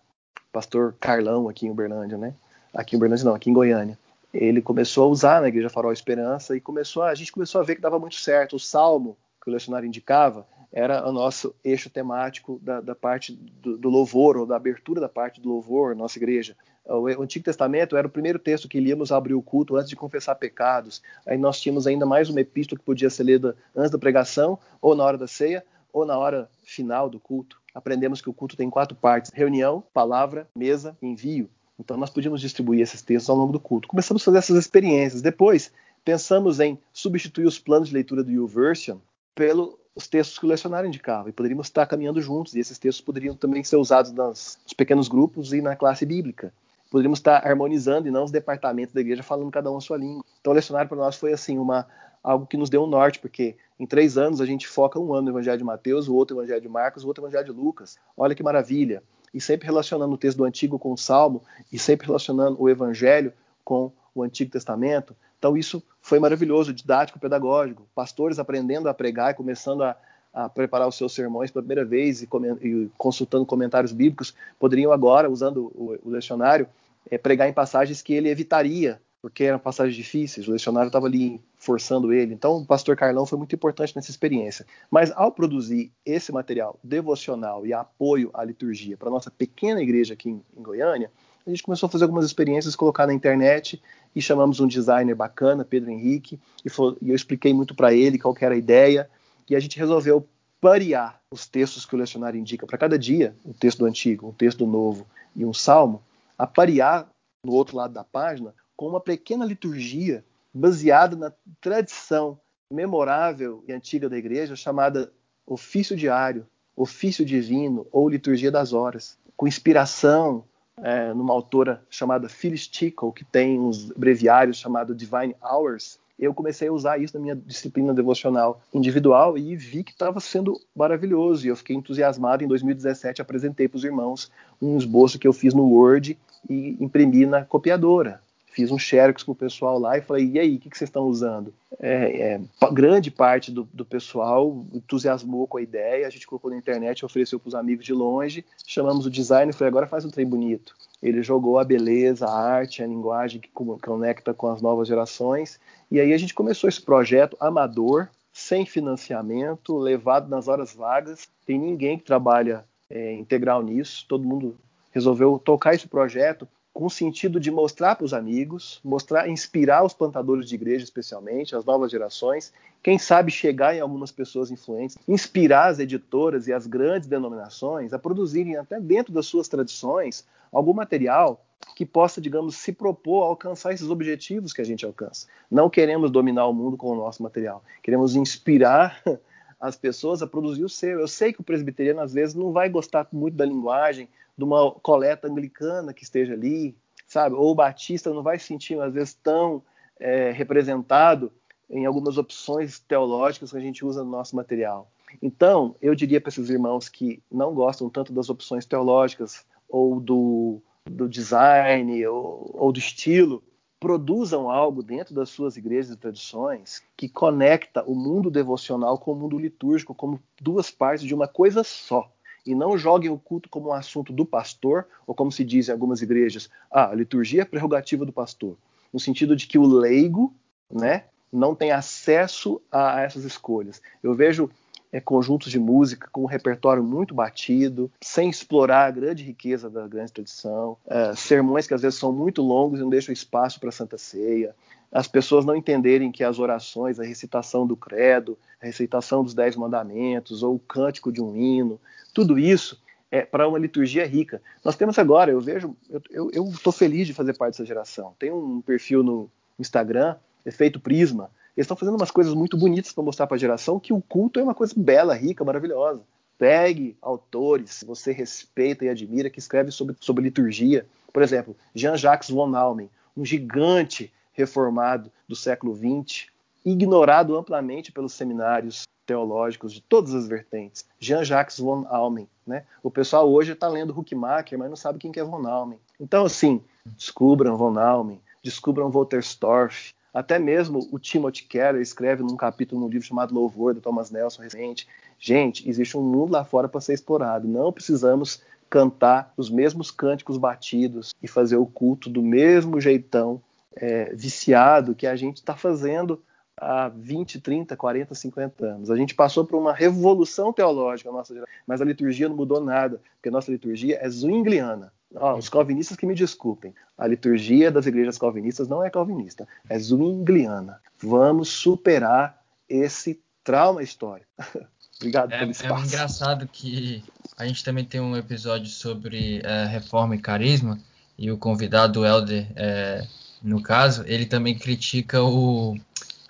Pastor 0.50 0.94
Carlão, 0.98 1.50
aqui 1.50 1.66
em 1.66 1.70
Uberlândia, 1.70 2.16
né? 2.16 2.34
Aqui 2.72 2.96
em 2.96 2.98
Uberlândia, 2.98 3.26
não, 3.26 3.34
aqui 3.34 3.50
em 3.50 3.52
Goiânia. 3.52 3.98
Ele 4.32 4.62
começou 4.62 5.04
a 5.04 5.08
usar 5.08 5.42
na 5.42 5.48
Igreja 5.48 5.68
Farol 5.68 5.92
Esperança 5.92 6.56
e 6.56 6.62
começou 6.62 7.02
a, 7.02 7.10
a 7.10 7.14
gente 7.14 7.30
começou 7.30 7.60
a 7.60 7.64
ver 7.64 7.74
que 7.74 7.82
dava 7.82 7.98
muito 7.98 8.16
certo. 8.16 8.56
O 8.56 8.60
salmo 8.60 9.18
que 9.42 9.50
o 9.50 9.52
lecionário 9.52 9.86
indicava 9.86 10.46
era 10.72 11.06
o 11.06 11.12
nosso 11.12 11.54
eixo 11.62 11.90
temático 11.90 12.58
da, 12.62 12.80
da 12.80 12.94
parte 12.94 13.32
do, 13.34 13.76
do, 13.76 13.90
louvor, 13.90 14.38
ou 14.38 14.46
da 14.46 14.56
abertura 14.56 14.98
da 14.98 15.10
parte 15.10 15.42
do 15.42 15.48
louvor, 15.50 15.94
nossa 15.94 16.18
igreja. 16.18 16.56
O, 16.84 17.06
Antigo 17.22 17.44
Testamento 17.44 17.96
era 17.96 18.06
o 18.06 18.10
primeiro 18.10 18.38
texto 18.38 18.68
que 18.68 18.80
líamos 18.80 19.12
abrir 19.12 19.34
o 19.34 19.42
culto 19.42 19.76
antes 19.76 19.88
de 19.88 19.96
confessar 19.96 20.34
pecados. 20.34 21.00
Aí 21.26 21.38
nós 21.38 21.60
tínhamos 21.60 21.86
ainda 21.86 22.04
mais 22.04 22.28
uma 22.28 22.40
epístola 22.40 22.78
que 22.78 22.84
podia 22.84 23.08
ser 23.08 23.24
lida 23.24 23.56
antes 23.74 23.90
da 23.90 23.98
pregação, 23.98 24.58
ou 24.80 24.94
na 24.94 25.04
hora 25.04 25.16
da 25.16 25.26
ceia, 25.26 25.64
ou 25.92 26.04
na 26.04 26.18
hora 26.18 26.50
final 26.64 27.08
do 27.08 27.20
culto. 27.20 27.60
Aprendemos 27.74 28.20
que 28.20 28.28
o 28.28 28.34
culto 28.34 28.56
tem 28.56 28.68
quatro 28.68 28.96
partes: 28.96 29.30
reunião, 29.32 29.82
palavra, 29.92 30.48
mesa 30.54 30.96
envio. 31.00 31.48
Então 31.78 31.96
nós 31.96 32.10
podíamos 32.10 32.40
distribuir 32.40 32.80
esses 32.80 33.00
textos 33.00 33.30
ao 33.30 33.36
longo 33.36 33.52
do 33.52 33.60
culto. 33.60 33.88
Começamos 33.88 34.22
a 34.22 34.24
fazer 34.24 34.38
essas 34.38 34.56
experiências. 34.56 35.22
Depois, 35.22 35.72
pensamos 36.04 36.60
em 36.60 36.78
substituir 36.92 37.46
os 37.46 37.58
planos 37.58 37.88
de 37.88 37.94
leitura 37.94 38.22
do 38.22 38.30
YouVersion 38.30 38.98
pelos 39.34 40.06
textos 40.10 40.38
que 40.38 40.46
o 40.46 40.48
lecionário 40.48 40.88
indicava, 40.88 41.28
e 41.28 41.32
poderíamos 41.32 41.66
estar 41.68 41.86
caminhando 41.86 42.20
juntos, 42.20 42.54
e 42.54 42.60
esses 42.60 42.78
textos 42.78 43.04
poderiam 43.04 43.34
também 43.34 43.64
ser 43.64 43.76
usados 43.76 44.12
nos 44.12 44.58
pequenos 44.76 45.08
grupos 45.08 45.52
e 45.52 45.60
na 45.62 45.76
classe 45.76 46.04
bíblica. 46.04 46.52
Poderíamos 46.92 47.20
estar 47.20 47.46
harmonizando 47.46 48.06
e 48.06 48.10
não 48.10 48.22
os 48.22 48.30
departamentos 48.30 48.92
da 48.92 49.00
igreja 49.00 49.22
falando 49.22 49.50
cada 49.50 49.72
um 49.72 49.78
a 49.78 49.80
sua 49.80 49.96
língua. 49.96 50.22
Então 50.42 50.52
o 50.52 50.54
lecionário 50.54 50.90
para 50.90 50.98
nós 50.98 51.16
foi 51.16 51.32
assim 51.32 51.56
uma 51.56 51.86
algo 52.22 52.46
que 52.46 52.54
nos 52.54 52.68
deu 52.68 52.84
um 52.84 52.86
norte, 52.86 53.18
porque 53.18 53.56
em 53.80 53.86
três 53.86 54.18
anos 54.18 54.42
a 54.42 54.44
gente 54.44 54.68
foca 54.68 55.00
um 55.00 55.14
ano 55.14 55.22
no 55.22 55.30
Evangelho 55.30 55.56
de 55.56 55.64
Mateus, 55.64 56.06
o 56.06 56.14
outro 56.14 56.36
Evangelho 56.36 56.60
de 56.60 56.68
Marcos, 56.68 57.02
o 57.02 57.08
outro 57.08 57.24
Evangelho 57.24 57.46
de 57.46 57.50
Lucas. 57.50 57.96
Olha 58.14 58.34
que 58.34 58.42
maravilha! 58.42 59.02
E 59.32 59.40
sempre 59.40 59.66
relacionando 59.66 60.12
o 60.12 60.18
texto 60.18 60.36
do 60.36 60.44
Antigo 60.44 60.78
com 60.78 60.92
o 60.92 60.98
Salmo, 60.98 61.42
e 61.72 61.78
sempre 61.78 62.06
relacionando 62.06 62.62
o 62.62 62.68
Evangelho 62.68 63.32
com 63.64 63.90
o 64.14 64.22
Antigo 64.22 64.50
Testamento. 64.50 65.16
Então 65.38 65.56
isso 65.56 65.82
foi 66.02 66.18
maravilhoso, 66.18 66.74
didático, 66.74 67.18
pedagógico. 67.18 67.88
Pastores 67.94 68.38
aprendendo 68.38 68.86
a 68.86 68.92
pregar 68.92 69.30
e 69.30 69.34
começando 69.34 69.82
a, 69.82 69.96
a 70.30 70.46
preparar 70.46 70.86
os 70.86 70.96
seus 70.96 71.14
sermões 71.14 71.50
pela 71.50 71.62
primeira 71.62 71.86
vez 71.86 72.20
e, 72.20 72.28
e, 72.60 72.90
consultando 72.98 73.46
comentários 73.46 73.92
bíblicos, 73.92 74.34
poderiam 74.58 74.92
agora, 74.92 75.30
usando 75.30 75.72
o, 75.74 75.98
o 76.04 76.10
lecionário, 76.10 76.68
é, 77.10 77.18
pregar 77.18 77.48
em 77.48 77.52
passagens 77.52 78.02
que 78.02 78.12
ele 78.12 78.28
evitaria, 78.28 79.00
porque 79.20 79.44
eram 79.44 79.58
passagens 79.58 79.94
difíceis, 79.94 80.48
o 80.48 80.52
lecionário 80.52 80.88
estava 80.88 81.06
ali 81.06 81.40
forçando 81.56 82.12
ele. 82.12 82.34
Então, 82.34 82.56
o 82.56 82.66
pastor 82.66 82.96
Carlão 82.96 83.24
foi 83.24 83.38
muito 83.38 83.54
importante 83.54 83.94
nessa 83.94 84.10
experiência. 84.10 84.66
Mas, 84.90 85.12
ao 85.14 85.30
produzir 85.30 85.92
esse 86.04 86.32
material 86.32 86.78
devocional 86.82 87.64
e 87.64 87.72
apoio 87.72 88.30
à 88.34 88.44
liturgia 88.44 88.96
para 88.96 89.10
nossa 89.10 89.30
pequena 89.30 89.80
igreja 89.80 90.14
aqui 90.14 90.30
em, 90.30 90.42
em 90.56 90.62
Goiânia, 90.62 91.10
a 91.46 91.50
gente 91.50 91.62
começou 91.62 91.86
a 91.86 91.90
fazer 91.90 92.04
algumas 92.04 92.24
experiências, 92.24 92.76
colocar 92.76 93.06
na 93.06 93.14
internet 93.14 93.80
e 94.14 94.22
chamamos 94.22 94.60
um 94.60 94.66
designer 94.66 95.14
bacana, 95.14 95.64
Pedro 95.64 95.90
Henrique, 95.90 96.38
e, 96.64 96.70
foi, 96.70 96.96
e 97.00 97.10
eu 97.10 97.16
expliquei 97.16 97.52
muito 97.52 97.74
para 97.74 97.92
ele 97.92 98.18
qual 98.18 98.34
era 98.40 98.54
a 98.54 98.58
ideia, 98.58 99.08
e 99.48 99.56
a 99.56 99.60
gente 99.60 99.78
resolveu 99.78 100.26
parear 100.60 101.20
os 101.30 101.46
textos 101.46 101.84
que 101.84 101.94
o 101.94 101.98
lecionário 101.98 102.38
indica 102.38 102.66
para 102.66 102.78
cada 102.78 102.98
dia, 102.98 103.34
um 103.44 103.52
texto 103.52 103.80
do 103.80 103.86
Antigo, 103.86 104.28
um 104.28 104.32
texto 104.32 104.58
do 104.58 104.66
Novo 104.66 105.06
e 105.34 105.44
um 105.44 105.52
Salmo, 105.52 106.00
a 106.42 106.46
parear 106.48 107.08
no 107.46 107.52
outro 107.52 107.76
lado 107.76 107.94
da 107.94 108.02
página 108.02 108.52
com 108.76 108.88
uma 108.88 109.00
pequena 109.00 109.44
liturgia 109.44 110.24
baseada 110.52 111.14
na 111.14 111.32
tradição 111.60 112.36
memorável 112.68 113.62
e 113.68 113.72
antiga 113.72 114.08
da 114.08 114.18
igreja 114.18 114.56
chamada 114.56 115.12
ofício 115.46 115.96
diário, 115.96 116.44
ofício 116.74 117.24
divino 117.24 117.86
ou 117.92 118.08
liturgia 118.08 118.50
das 118.50 118.72
horas, 118.72 119.16
com 119.36 119.46
inspiração 119.46 120.44
é, 120.78 121.14
numa 121.14 121.32
autora 121.32 121.80
chamada 121.88 122.28
Phyllis 122.28 122.66
Tickle, 122.66 123.12
que 123.12 123.24
tem 123.24 123.60
uns 123.60 123.92
breviários 123.92 124.56
chamados 124.56 124.96
Divine 124.96 125.36
Hours, 125.40 126.00
eu 126.18 126.32
comecei 126.32 126.68
a 126.68 126.72
usar 126.72 126.98
isso 127.00 127.16
na 127.16 127.20
minha 127.20 127.34
disciplina 127.34 127.92
devocional 127.92 128.60
individual 128.72 129.36
e 129.36 129.56
vi 129.56 129.82
que 129.82 129.90
estava 129.90 130.20
sendo 130.20 130.60
maravilhoso. 130.74 131.44
E 131.44 131.48
eu 131.48 131.56
fiquei 131.56 131.74
entusiasmado. 131.74 132.44
Em 132.44 132.46
2017, 132.46 133.20
apresentei 133.20 133.66
para 133.66 133.76
os 133.76 133.82
irmãos 133.82 134.30
um 134.60 134.76
esboço 134.78 135.18
que 135.18 135.26
eu 135.26 135.32
fiz 135.32 135.52
no 135.52 135.64
Word 135.64 136.16
e 136.48 136.76
imprimi 136.80 137.26
na 137.26 137.44
copiadora 137.44 138.20
fiz 138.52 138.70
um 138.70 138.78
xerox 138.78 139.22
com 139.22 139.32
o 139.32 139.34
pessoal 139.36 139.78
lá 139.78 139.96
e 139.96 140.02
falei, 140.02 140.30
e 140.30 140.38
aí, 140.38 140.56
o 140.56 140.60
que, 140.60 140.70
que 140.70 140.76
vocês 140.76 140.88
estão 140.88 141.04
usando? 141.04 141.52
É, 141.80 142.34
é, 142.34 142.40
grande 142.70 143.10
parte 143.10 143.50
do, 143.50 143.66
do, 143.72 143.84
pessoal 143.84 144.64
entusiasmou 144.72 145.46
com 145.46 145.56
a 145.56 145.62
ideia, 145.62 146.06
a 146.06 146.10
gente 146.10 146.26
colocou 146.26 146.50
na 146.50 146.56
internet, 146.56 147.04
ofereceu 147.04 147.40
para 147.40 147.48
os 147.48 147.54
amigos 147.54 147.84
de 147.84 147.92
longe, 147.92 148.44
chamamos 148.66 149.06
o 149.06 149.10
design 149.10 149.50
e 149.50 149.52
falei, 149.54 149.68
agora 149.70 149.86
faz 149.86 150.04
um 150.04 150.10
trem 150.10 150.26
bonito. 150.26 150.74
Ele 151.02 151.22
jogou 151.22 151.58
a 151.58 151.64
beleza, 151.64 152.26
a 152.26 152.38
arte, 152.38 152.82
a 152.82 152.86
linguagem 152.86 153.40
que 153.40 153.48
conecta 153.48 154.32
com 154.32 154.48
as 154.48 154.60
novas 154.60 154.86
gerações, 154.86 155.58
e 155.90 155.98
aí 155.98 156.12
a 156.12 156.18
gente 156.18 156.34
começou 156.34 156.68
esse 156.68 156.80
projeto 156.80 157.36
amador, 157.40 158.08
sem 158.32 158.64
financiamento, 158.64 159.76
levado 159.76 160.28
nas 160.28 160.46
horas 160.46 160.74
vagas, 160.74 161.28
tem 161.46 161.58
ninguém 161.58 161.98
que 161.98 162.04
trabalha 162.04 162.64
é, 162.88 163.14
integral 163.14 163.62
nisso, 163.62 164.04
todo 164.08 164.26
mundo 164.26 164.56
resolveu 164.92 165.38
tocar 165.38 165.74
esse 165.74 165.88
projeto 165.88 166.46
com 166.72 166.86
o 166.86 166.90
sentido 166.90 167.38
de 167.38 167.50
mostrar 167.50 167.96
para 167.96 168.04
os 168.04 168.14
amigos, 168.14 168.80
mostrar, 168.82 169.28
inspirar 169.28 169.84
os 169.84 169.92
plantadores 169.92 170.48
de 170.48 170.54
igreja, 170.54 170.84
especialmente, 170.84 171.54
as 171.54 171.64
novas 171.64 171.90
gerações, 171.90 172.52
quem 172.82 172.98
sabe 172.98 173.30
chegar 173.30 173.76
em 173.76 173.80
algumas 173.80 174.10
pessoas 174.10 174.50
influentes, 174.50 174.96
inspirar 175.06 175.68
as 175.68 175.78
editoras 175.78 176.48
e 176.48 176.52
as 176.52 176.66
grandes 176.66 177.08
denominações 177.08 177.92
a 177.92 177.98
produzirem, 177.98 178.56
até 178.56 178.80
dentro 178.80 179.12
das 179.12 179.26
suas 179.26 179.48
tradições, 179.48 180.26
algum 180.50 180.72
material 180.72 181.44
que 181.76 181.86
possa, 181.86 182.20
digamos, 182.20 182.56
se 182.56 182.72
propor 182.72 183.22
a 183.22 183.26
alcançar 183.26 183.72
esses 183.72 183.88
objetivos 183.88 184.52
que 184.52 184.60
a 184.60 184.64
gente 184.64 184.84
alcança. 184.84 185.26
Não 185.50 185.70
queremos 185.70 186.10
dominar 186.10 186.46
o 186.46 186.52
mundo 186.52 186.76
com 186.76 186.88
o 186.88 186.96
nosso 186.96 187.22
material, 187.22 187.62
queremos 187.82 188.16
inspirar 188.16 189.00
as 189.60 189.76
pessoas 189.76 190.22
a 190.22 190.26
produzir 190.26 190.64
o 190.64 190.68
seu. 190.68 190.98
Eu 190.98 191.06
sei 191.06 191.32
que 191.32 191.40
o 191.40 191.44
presbiteriano, 191.44 192.00
às 192.00 192.12
vezes, 192.12 192.34
não 192.34 192.50
vai 192.50 192.68
gostar 192.68 193.06
muito 193.12 193.36
da 193.36 193.44
linguagem, 193.44 194.08
de 194.42 194.44
uma 194.44 194.72
coleta 194.72 195.28
anglicana 195.28 195.94
que 195.94 196.02
esteja 196.02 196.34
ali, 196.34 196.76
sabe? 197.06 197.36
Ou 197.36 197.52
o 197.52 197.54
batista 197.54 198.12
não 198.12 198.22
vai 198.22 198.38
se 198.38 198.46
sentir, 198.46 198.78
às 198.80 198.92
vezes, 198.92 199.14
tão 199.14 199.62
é, 200.00 200.32
representado 200.32 201.32
em 201.70 201.86
algumas 201.86 202.18
opções 202.18 202.80
teológicas 202.80 203.52
que 203.52 203.56
a 203.56 203.60
gente 203.60 203.84
usa 203.84 204.02
no 204.02 204.10
nosso 204.10 204.34
material. 204.34 204.90
Então, 205.22 205.76
eu 205.80 205.94
diria 205.94 206.20
para 206.20 206.30
esses 206.30 206.50
irmãos 206.50 206.88
que 206.88 207.22
não 207.30 207.54
gostam 207.54 207.88
tanto 207.88 208.12
das 208.12 208.28
opções 208.28 208.66
teológicas 208.66 209.46
ou 209.68 210.00
do, 210.00 210.60
do 210.84 211.08
design 211.08 212.04
ou, 212.06 212.50
ou 212.52 212.72
do 212.72 212.80
estilo, 212.80 213.42
produzam 213.78 214.50
algo 214.50 214.82
dentro 214.82 215.14
das 215.14 215.28
suas 215.28 215.56
igrejas 215.56 215.92
e 215.92 215.98
tradições 215.98 216.82
que 216.96 217.08
conecta 217.08 217.84
o 217.84 217.94
mundo 217.94 218.30
devocional 218.30 218.98
com 218.98 219.12
o 219.12 219.16
mundo 219.16 219.38
litúrgico 219.38 219.94
como 219.94 220.20
duas 220.40 220.70
partes 220.70 221.06
de 221.06 221.14
uma 221.14 221.28
coisa 221.28 221.62
só 221.62 222.10
e 222.44 222.54
não 222.54 222.76
joguem 222.76 223.10
o 223.10 223.18
culto 223.18 223.48
como 223.48 223.68
um 223.68 223.72
assunto 223.72 224.12
do 224.12 224.24
pastor, 224.24 224.86
ou 225.06 225.14
como 225.14 225.30
se 225.30 225.44
diz 225.44 225.68
em 225.68 225.72
algumas 225.72 226.02
igrejas, 226.02 226.50
ah, 226.70 226.90
a 226.90 226.94
liturgia 226.94 227.42
é 227.42 227.44
prerrogativa 227.44 228.04
do 228.04 228.12
pastor, 228.12 228.56
no 228.92 228.98
sentido 229.00 229.36
de 229.36 229.46
que 229.46 229.58
o 229.58 229.66
leigo, 229.66 230.34
né, 230.70 231.04
não 231.32 231.54
tem 231.54 231.70
acesso 231.70 232.60
a 232.70 233.00
essas 233.00 233.24
escolhas. 233.24 233.80
Eu 234.02 234.14
vejo 234.14 234.50
é, 234.92 235.00
conjuntos 235.00 235.50
de 235.50 235.58
música 235.58 236.08
com 236.12 236.22
um 236.22 236.26
repertório 236.26 236.84
muito 236.84 237.14
batido, 237.14 237.90
sem 238.00 238.28
explorar 238.28 238.86
a 238.86 238.90
grande 238.90 239.24
riqueza 239.24 239.70
da 239.70 239.88
grande 239.88 240.12
tradição, 240.12 240.76
é, 240.86 241.14
sermões 241.16 241.66
que 241.66 241.72
às 241.72 241.80
vezes 241.80 241.98
são 241.98 242.12
muito 242.12 242.42
longos 242.42 242.78
e 242.78 242.82
não 242.82 242.90
deixam 242.90 243.12
espaço 243.12 243.58
para 243.58 243.70
a 243.70 243.72
Santa 243.72 243.96
Ceia, 243.96 244.54
as 244.92 245.08
pessoas 245.08 245.44
não 245.44 245.56
entenderem 245.56 246.12
que 246.12 246.22
as 246.22 246.38
orações, 246.38 247.00
a 247.00 247.04
recitação 247.04 247.66
do 247.66 247.74
credo, 247.74 248.38
a 248.62 248.66
recitação 248.66 249.24
dos 249.24 249.32
Dez 249.32 249.56
Mandamentos 249.56 250.42
ou 250.42 250.56
o 250.56 250.58
cântico 250.58 251.10
de 251.10 251.22
um 251.22 251.34
hino, 251.34 251.80
tudo 252.12 252.38
isso 252.38 252.80
é 253.10 253.22
para 253.22 253.48
uma 253.48 253.58
liturgia 253.58 254.06
rica. 254.06 254.42
Nós 254.64 254.76
temos 254.76 254.98
agora, 254.98 255.30
eu 255.30 255.40
vejo, 255.40 255.74
eu 256.10 256.48
estou 256.50 256.72
feliz 256.72 257.06
de 257.06 257.14
fazer 257.14 257.34
parte 257.36 257.54
dessa 257.54 257.64
geração. 257.64 258.14
Tem 258.18 258.30
um 258.30 258.60
perfil 258.60 259.02
no 259.02 259.30
Instagram, 259.58 260.16
Efeito 260.44 260.78
Prisma, 260.78 261.30
eles 261.56 261.64
estão 261.64 261.76
fazendo 261.76 261.96
umas 261.96 262.10
coisas 262.10 262.32
muito 262.32 262.56
bonitas 262.56 262.92
para 262.92 263.04
mostrar 263.04 263.26
para 263.26 263.36
a 263.36 263.40
geração 263.40 263.78
que 263.78 263.92
o 263.92 264.00
culto 264.00 264.40
é 264.40 264.42
uma 264.42 264.54
coisa 264.54 264.72
bela, 264.76 265.14
rica, 265.14 265.44
maravilhosa. 265.44 266.02
Pegue 266.38 266.96
autores 267.00 267.80
que 267.80 267.84
você 267.84 268.10
respeita 268.10 268.84
e 268.84 268.88
admira 268.88 269.28
que 269.28 269.38
escrevem 269.38 269.70
sobre, 269.70 269.94
sobre 270.00 270.24
liturgia. 270.24 270.86
Por 271.12 271.22
exemplo, 271.22 271.54
Jean-Jacques 271.74 272.30
von 272.30 272.54
Almen, 272.56 272.90
um 273.14 273.24
gigante 273.24 274.10
reformado 274.32 275.10
do 275.28 275.36
século 275.36 275.74
XX, 275.74 276.26
ignorado 276.64 277.36
amplamente 277.36 277.92
pelos 277.92 278.12
seminários 278.12 278.84
teológicos 279.04 279.72
de 279.72 279.80
todas 279.80 280.14
as 280.14 280.28
vertentes. 280.28 280.86
Jean-Jacques 280.98 281.58
von 281.58 281.86
Almen. 281.88 282.28
Né? 282.46 282.64
O 282.82 282.90
pessoal 282.90 283.30
hoje 283.30 283.52
está 283.52 283.68
lendo 283.68 283.96
Huckmacher, 283.98 284.58
mas 284.58 284.68
não 284.68 284.76
sabe 284.76 284.98
quem 284.98 285.12
que 285.12 285.20
é 285.20 285.24
von 285.24 285.46
Almen. 285.46 285.78
Então, 286.00 286.24
assim, 286.24 286.62
descubram 286.96 287.56
von 287.56 287.78
Almen, 287.78 288.20
descubram 288.42 288.90
Wolterstorff, 288.90 289.92
até 290.12 290.38
mesmo 290.38 290.86
o 290.92 290.98
Timothy 290.98 291.44
Keller 291.44 291.80
escreve 291.80 292.22
num 292.22 292.36
capítulo 292.36 292.82
no 292.82 292.88
livro 292.88 293.06
chamado 293.06 293.34
Louvor, 293.34 293.72
do 293.72 293.80
Thomas 293.80 294.10
Nelson, 294.10 294.42
recente. 294.42 294.86
Gente, 295.18 295.68
existe 295.68 295.96
um 295.96 296.02
mundo 296.02 296.32
lá 296.32 296.44
fora 296.44 296.68
para 296.68 296.80
ser 296.82 296.92
explorado. 296.92 297.48
Não 297.48 297.72
precisamos 297.72 298.42
cantar 298.68 299.32
os 299.36 299.48
mesmos 299.48 299.90
cânticos 299.90 300.36
batidos 300.36 301.14
e 301.22 301.28
fazer 301.28 301.56
o 301.56 301.66
culto 301.66 302.10
do 302.10 302.22
mesmo 302.22 302.80
jeitão 302.80 303.40
é, 303.76 304.14
viciado 304.14 304.94
que 304.94 305.06
a 305.06 305.16
gente 305.16 305.36
está 305.36 305.56
fazendo 305.56 306.22
há 306.56 306.88
20, 306.88 307.40
30, 307.40 307.76
40, 307.76 308.14
50 308.14 308.64
anos. 308.64 308.90
A 308.90 308.96
gente 308.96 309.14
passou 309.14 309.44
por 309.44 309.58
uma 309.58 309.72
revolução 309.72 310.52
teológica, 310.52 311.10
nossa 311.10 311.34
mas 311.66 311.80
a 311.80 311.84
liturgia 311.84 312.28
não 312.28 312.36
mudou 312.36 312.60
nada, 312.60 313.00
porque 313.16 313.28
a 313.28 313.32
nossa 313.32 313.50
liturgia 313.50 313.98
é 314.00 314.08
zwingliana. 314.08 314.92
Oh, 315.14 315.34
os 315.34 315.48
calvinistas 315.48 315.96
que 315.96 316.06
me 316.06 316.14
desculpem. 316.14 316.74
A 316.96 317.06
liturgia 317.06 317.70
das 317.70 317.86
igrejas 317.86 318.16
calvinistas 318.16 318.68
não 318.68 318.82
é 318.82 318.88
calvinista, 318.88 319.46
é 319.68 319.78
zwingliana. 319.78 320.80
Vamos 320.98 321.48
superar 321.48 322.40
esse 322.68 323.20
trauma 323.44 323.82
histórico. 323.82 324.28
Obrigado 324.96 325.32
é, 325.32 325.38
pelo 325.38 325.50
espaço. 325.50 325.84
É 325.84 325.86
engraçado 325.88 326.46
que 326.46 327.02
a 327.36 327.46
gente 327.46 327.64
também 327.64 327.84
tem 327.84 328.00
um 328.00 328.16
episódio 328.16 328.68
sobre 328.68 329.42
é, 329.44 329.64
reforma 329.64 330.14
e 330.14 330.18
carisma, 330.18 330.78
e 331.18 331.30
o 331.30 331.36
convidado, 331.36 332.00
o 332.00 332.06
Helder, 332.06 332.46
é, 332.56 333.06
no 333.42 333.62
caso, 333.62 334.04
ele 334.06 334.26
também 334.26 334.56
critica 334.56 335.22
o 335.22 335.76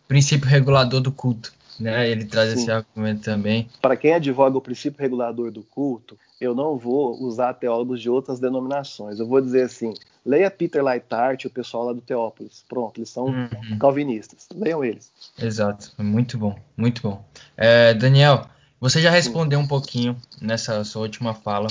princípio 0.08 0.48
regulador 0.48 1.00
do 1.00 1.12
culto. 1.12 1.52
Né? 1.78 2.08
Ele 2.08 2.24
traz 2.24 2.50
Sim. 2.50 2.60
esse 2.60 2.70
argumento 2.70 3.22
também. 3.22 3.68
Para 3.80 3.96
quem 3.96 4.14
advoga 4.14 4.56
o 4.56 4.60
princípio 4.60 5.00
regulador 5.00 5.50
do 5.50 5.62
culto, 5.62 6.18
eu 6.40 6.54
não 6.54 6.76
vou 6.76 7.20
usar 7.22 7.54
teólogos 7.54 8.00
de 8.00 8.10
outras 8.10 8.38
denominações. 8.38 9.18
Eu 9.18 9.26
vou 9.26 9.40
dizer 9.40 9.62
assim: 9.62 9.94
leia 10.24 10.50
Peter 10.50 10.82
Leitart 10.82 11.44
e 11.44 11.46
o 11.46 11.50
pessoal 11.50 11.86
lá 11.86 11.92
do 11.92 12.00
Teópolis. 12.00 12.64
Pronto, 12.68 12.98
eles 12.98 13.10
são 13.10 13.26
uhum. 13.26 13.78
calvinistas. 13.78 14.48
Leiam 14.54 14.84
eles. 14.84 15.10
Exato, 15.40 15.92
muito 15.98 16.36
bom, 16.36 16.56
muito 16.76 17.02
bom. 17.02 17.24
É, 17.56 17.94
Daniel, 17.94 18.46
você 18.80 19.00
já 19.00 19.10
respondeu 19.10 19.58
Sim. 19.58 19.64
um 19.64 19.68
pouquinho 19.68 20.16
nessa 20.40 20.82
sua 20.84 21.02
última 21.02 21.34
fala, 21.34 21.68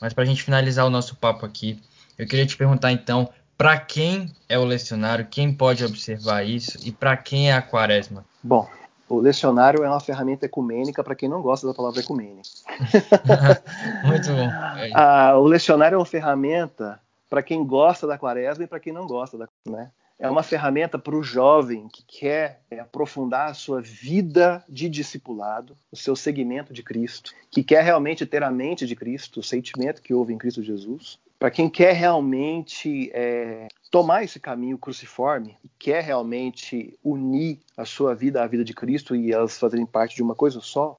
mas 0.00 0.12
para 0.12 0.24
a 0.24 0.26
gente 0.26 0.42
finalizar 0.42 0.86
o 0.86 0.90
nosso 0.90 1.16
papo 1.16 1.44
aqui, 1.46 1.78
eu 2.18 2.26
queria 2.26 2.46
te 2.46 2.56
perguntar 2.56 2.92
então, 2.92 3.28
para 3.56 3.78
quem 3.78 4.32
é 4.48 4.58
o 4.58 4.64
lecionário, 4.64 5.26
quem 5.26 5.52
pode 5.52 5.84
observar 5.84 6.42
isso 6.44 6.78
e 6.84 6.92
para 6.92 7.16
quem 7.16 7.50
é 7.50 7.54
a 7.54 7.62
quaresma? 7.62 8.24
Bom, 8.42 8.68
o 9.08 9.18
lecionário 9.18 9.84
é 9.84 9.88
uma 9.88 10.00
ferramenta 10.00 10.46
ecumênica 10.46 11.04
para 11.04 11.14
quem 11.14 11.28
não 11.28 11.40
gosta 11.42 11.66
da 11.66 11.74
palavra 11.74 12.00
ecumênica. 12.00 12.48
Muito 14.04 14.28
bom. 14.28 14.50
Ah, 14.94 15.36
o 15.36 15.44
lecionário 15.44 15.96
é 15.96 15.98
uma 15.98 16.06
ferramenta 16.06 17.00
para 17.28 17.42
quem 17.42 17.64
gosta 17.64 18.06
da 18.06 18.18
quaresma 18.18 18.64
e 18.64 18.66
para 18.66 18.80
quem 18.80 18.92
não 18.92 19.06
gosta 19.06 19.36
da 19.36 19.48
né? 19.68 19.90
É 20.18 20.30
uma 20.30 20.44
ferramenta 20.44 20.96
para 20.96 21.16
o 21.16 21.22
jovem 21.22 21.88
que 21.88 22.04
quer 22.06 22.62
aprofundar 22.80 23.50
a 23.50 23.54
sua 23.54 23.80
vida 23.82 24.64
de 24.68 24.88
discipulado, 24.88 25.76
o 25.90 25.96
seu 25.96 26.14
segmento 26.14 26.72
de 26.72 26.84
Cristo, 26.84 27.32
que 27.50 27.64
quer 27.64 27.82
realmente 27.82 28.24
ter 28.24 28.42
a 28.44 28.50
mente 28.50 28.86
de 28.86 28.94
Cristo, 28.94 29.40
o 29.40 29.42
sentimento 29.42 30.00
que 30.00 30.14
houve 30.14 30.32
em 30.32 30.38
Cristo 30.38 30.62
Jesus, 30.62 31.18
para 31.38 31.50
quem 31.50 31.68
quer 31.68 31.92
realmente 31.92 33.10
é, 33.12 33.68
tomar 33.90 34.24
esse 34.24 34.40
caminho 34.40 34.78
cruciforme 34.78 35.56
e 35.64 35.70
quer 35.78 36.02
realmente 36.02 36.98
unir 37.02 37.58
a 37.76 37.84
sua 37.84 38.14
vida 38.14 38.42
à 38.42 38.46
vida 38.46 38.64
de 38.64 38.74
Cristo 38.74 39.14
e 39.14 39.32
elas 39.32 39.58
fazerem 39.58 39.86
parte 39.86 40.16
de 40.16 40.22
uma 40.22 40.34
coisa 40.34 40.60
só, 40.60 40.98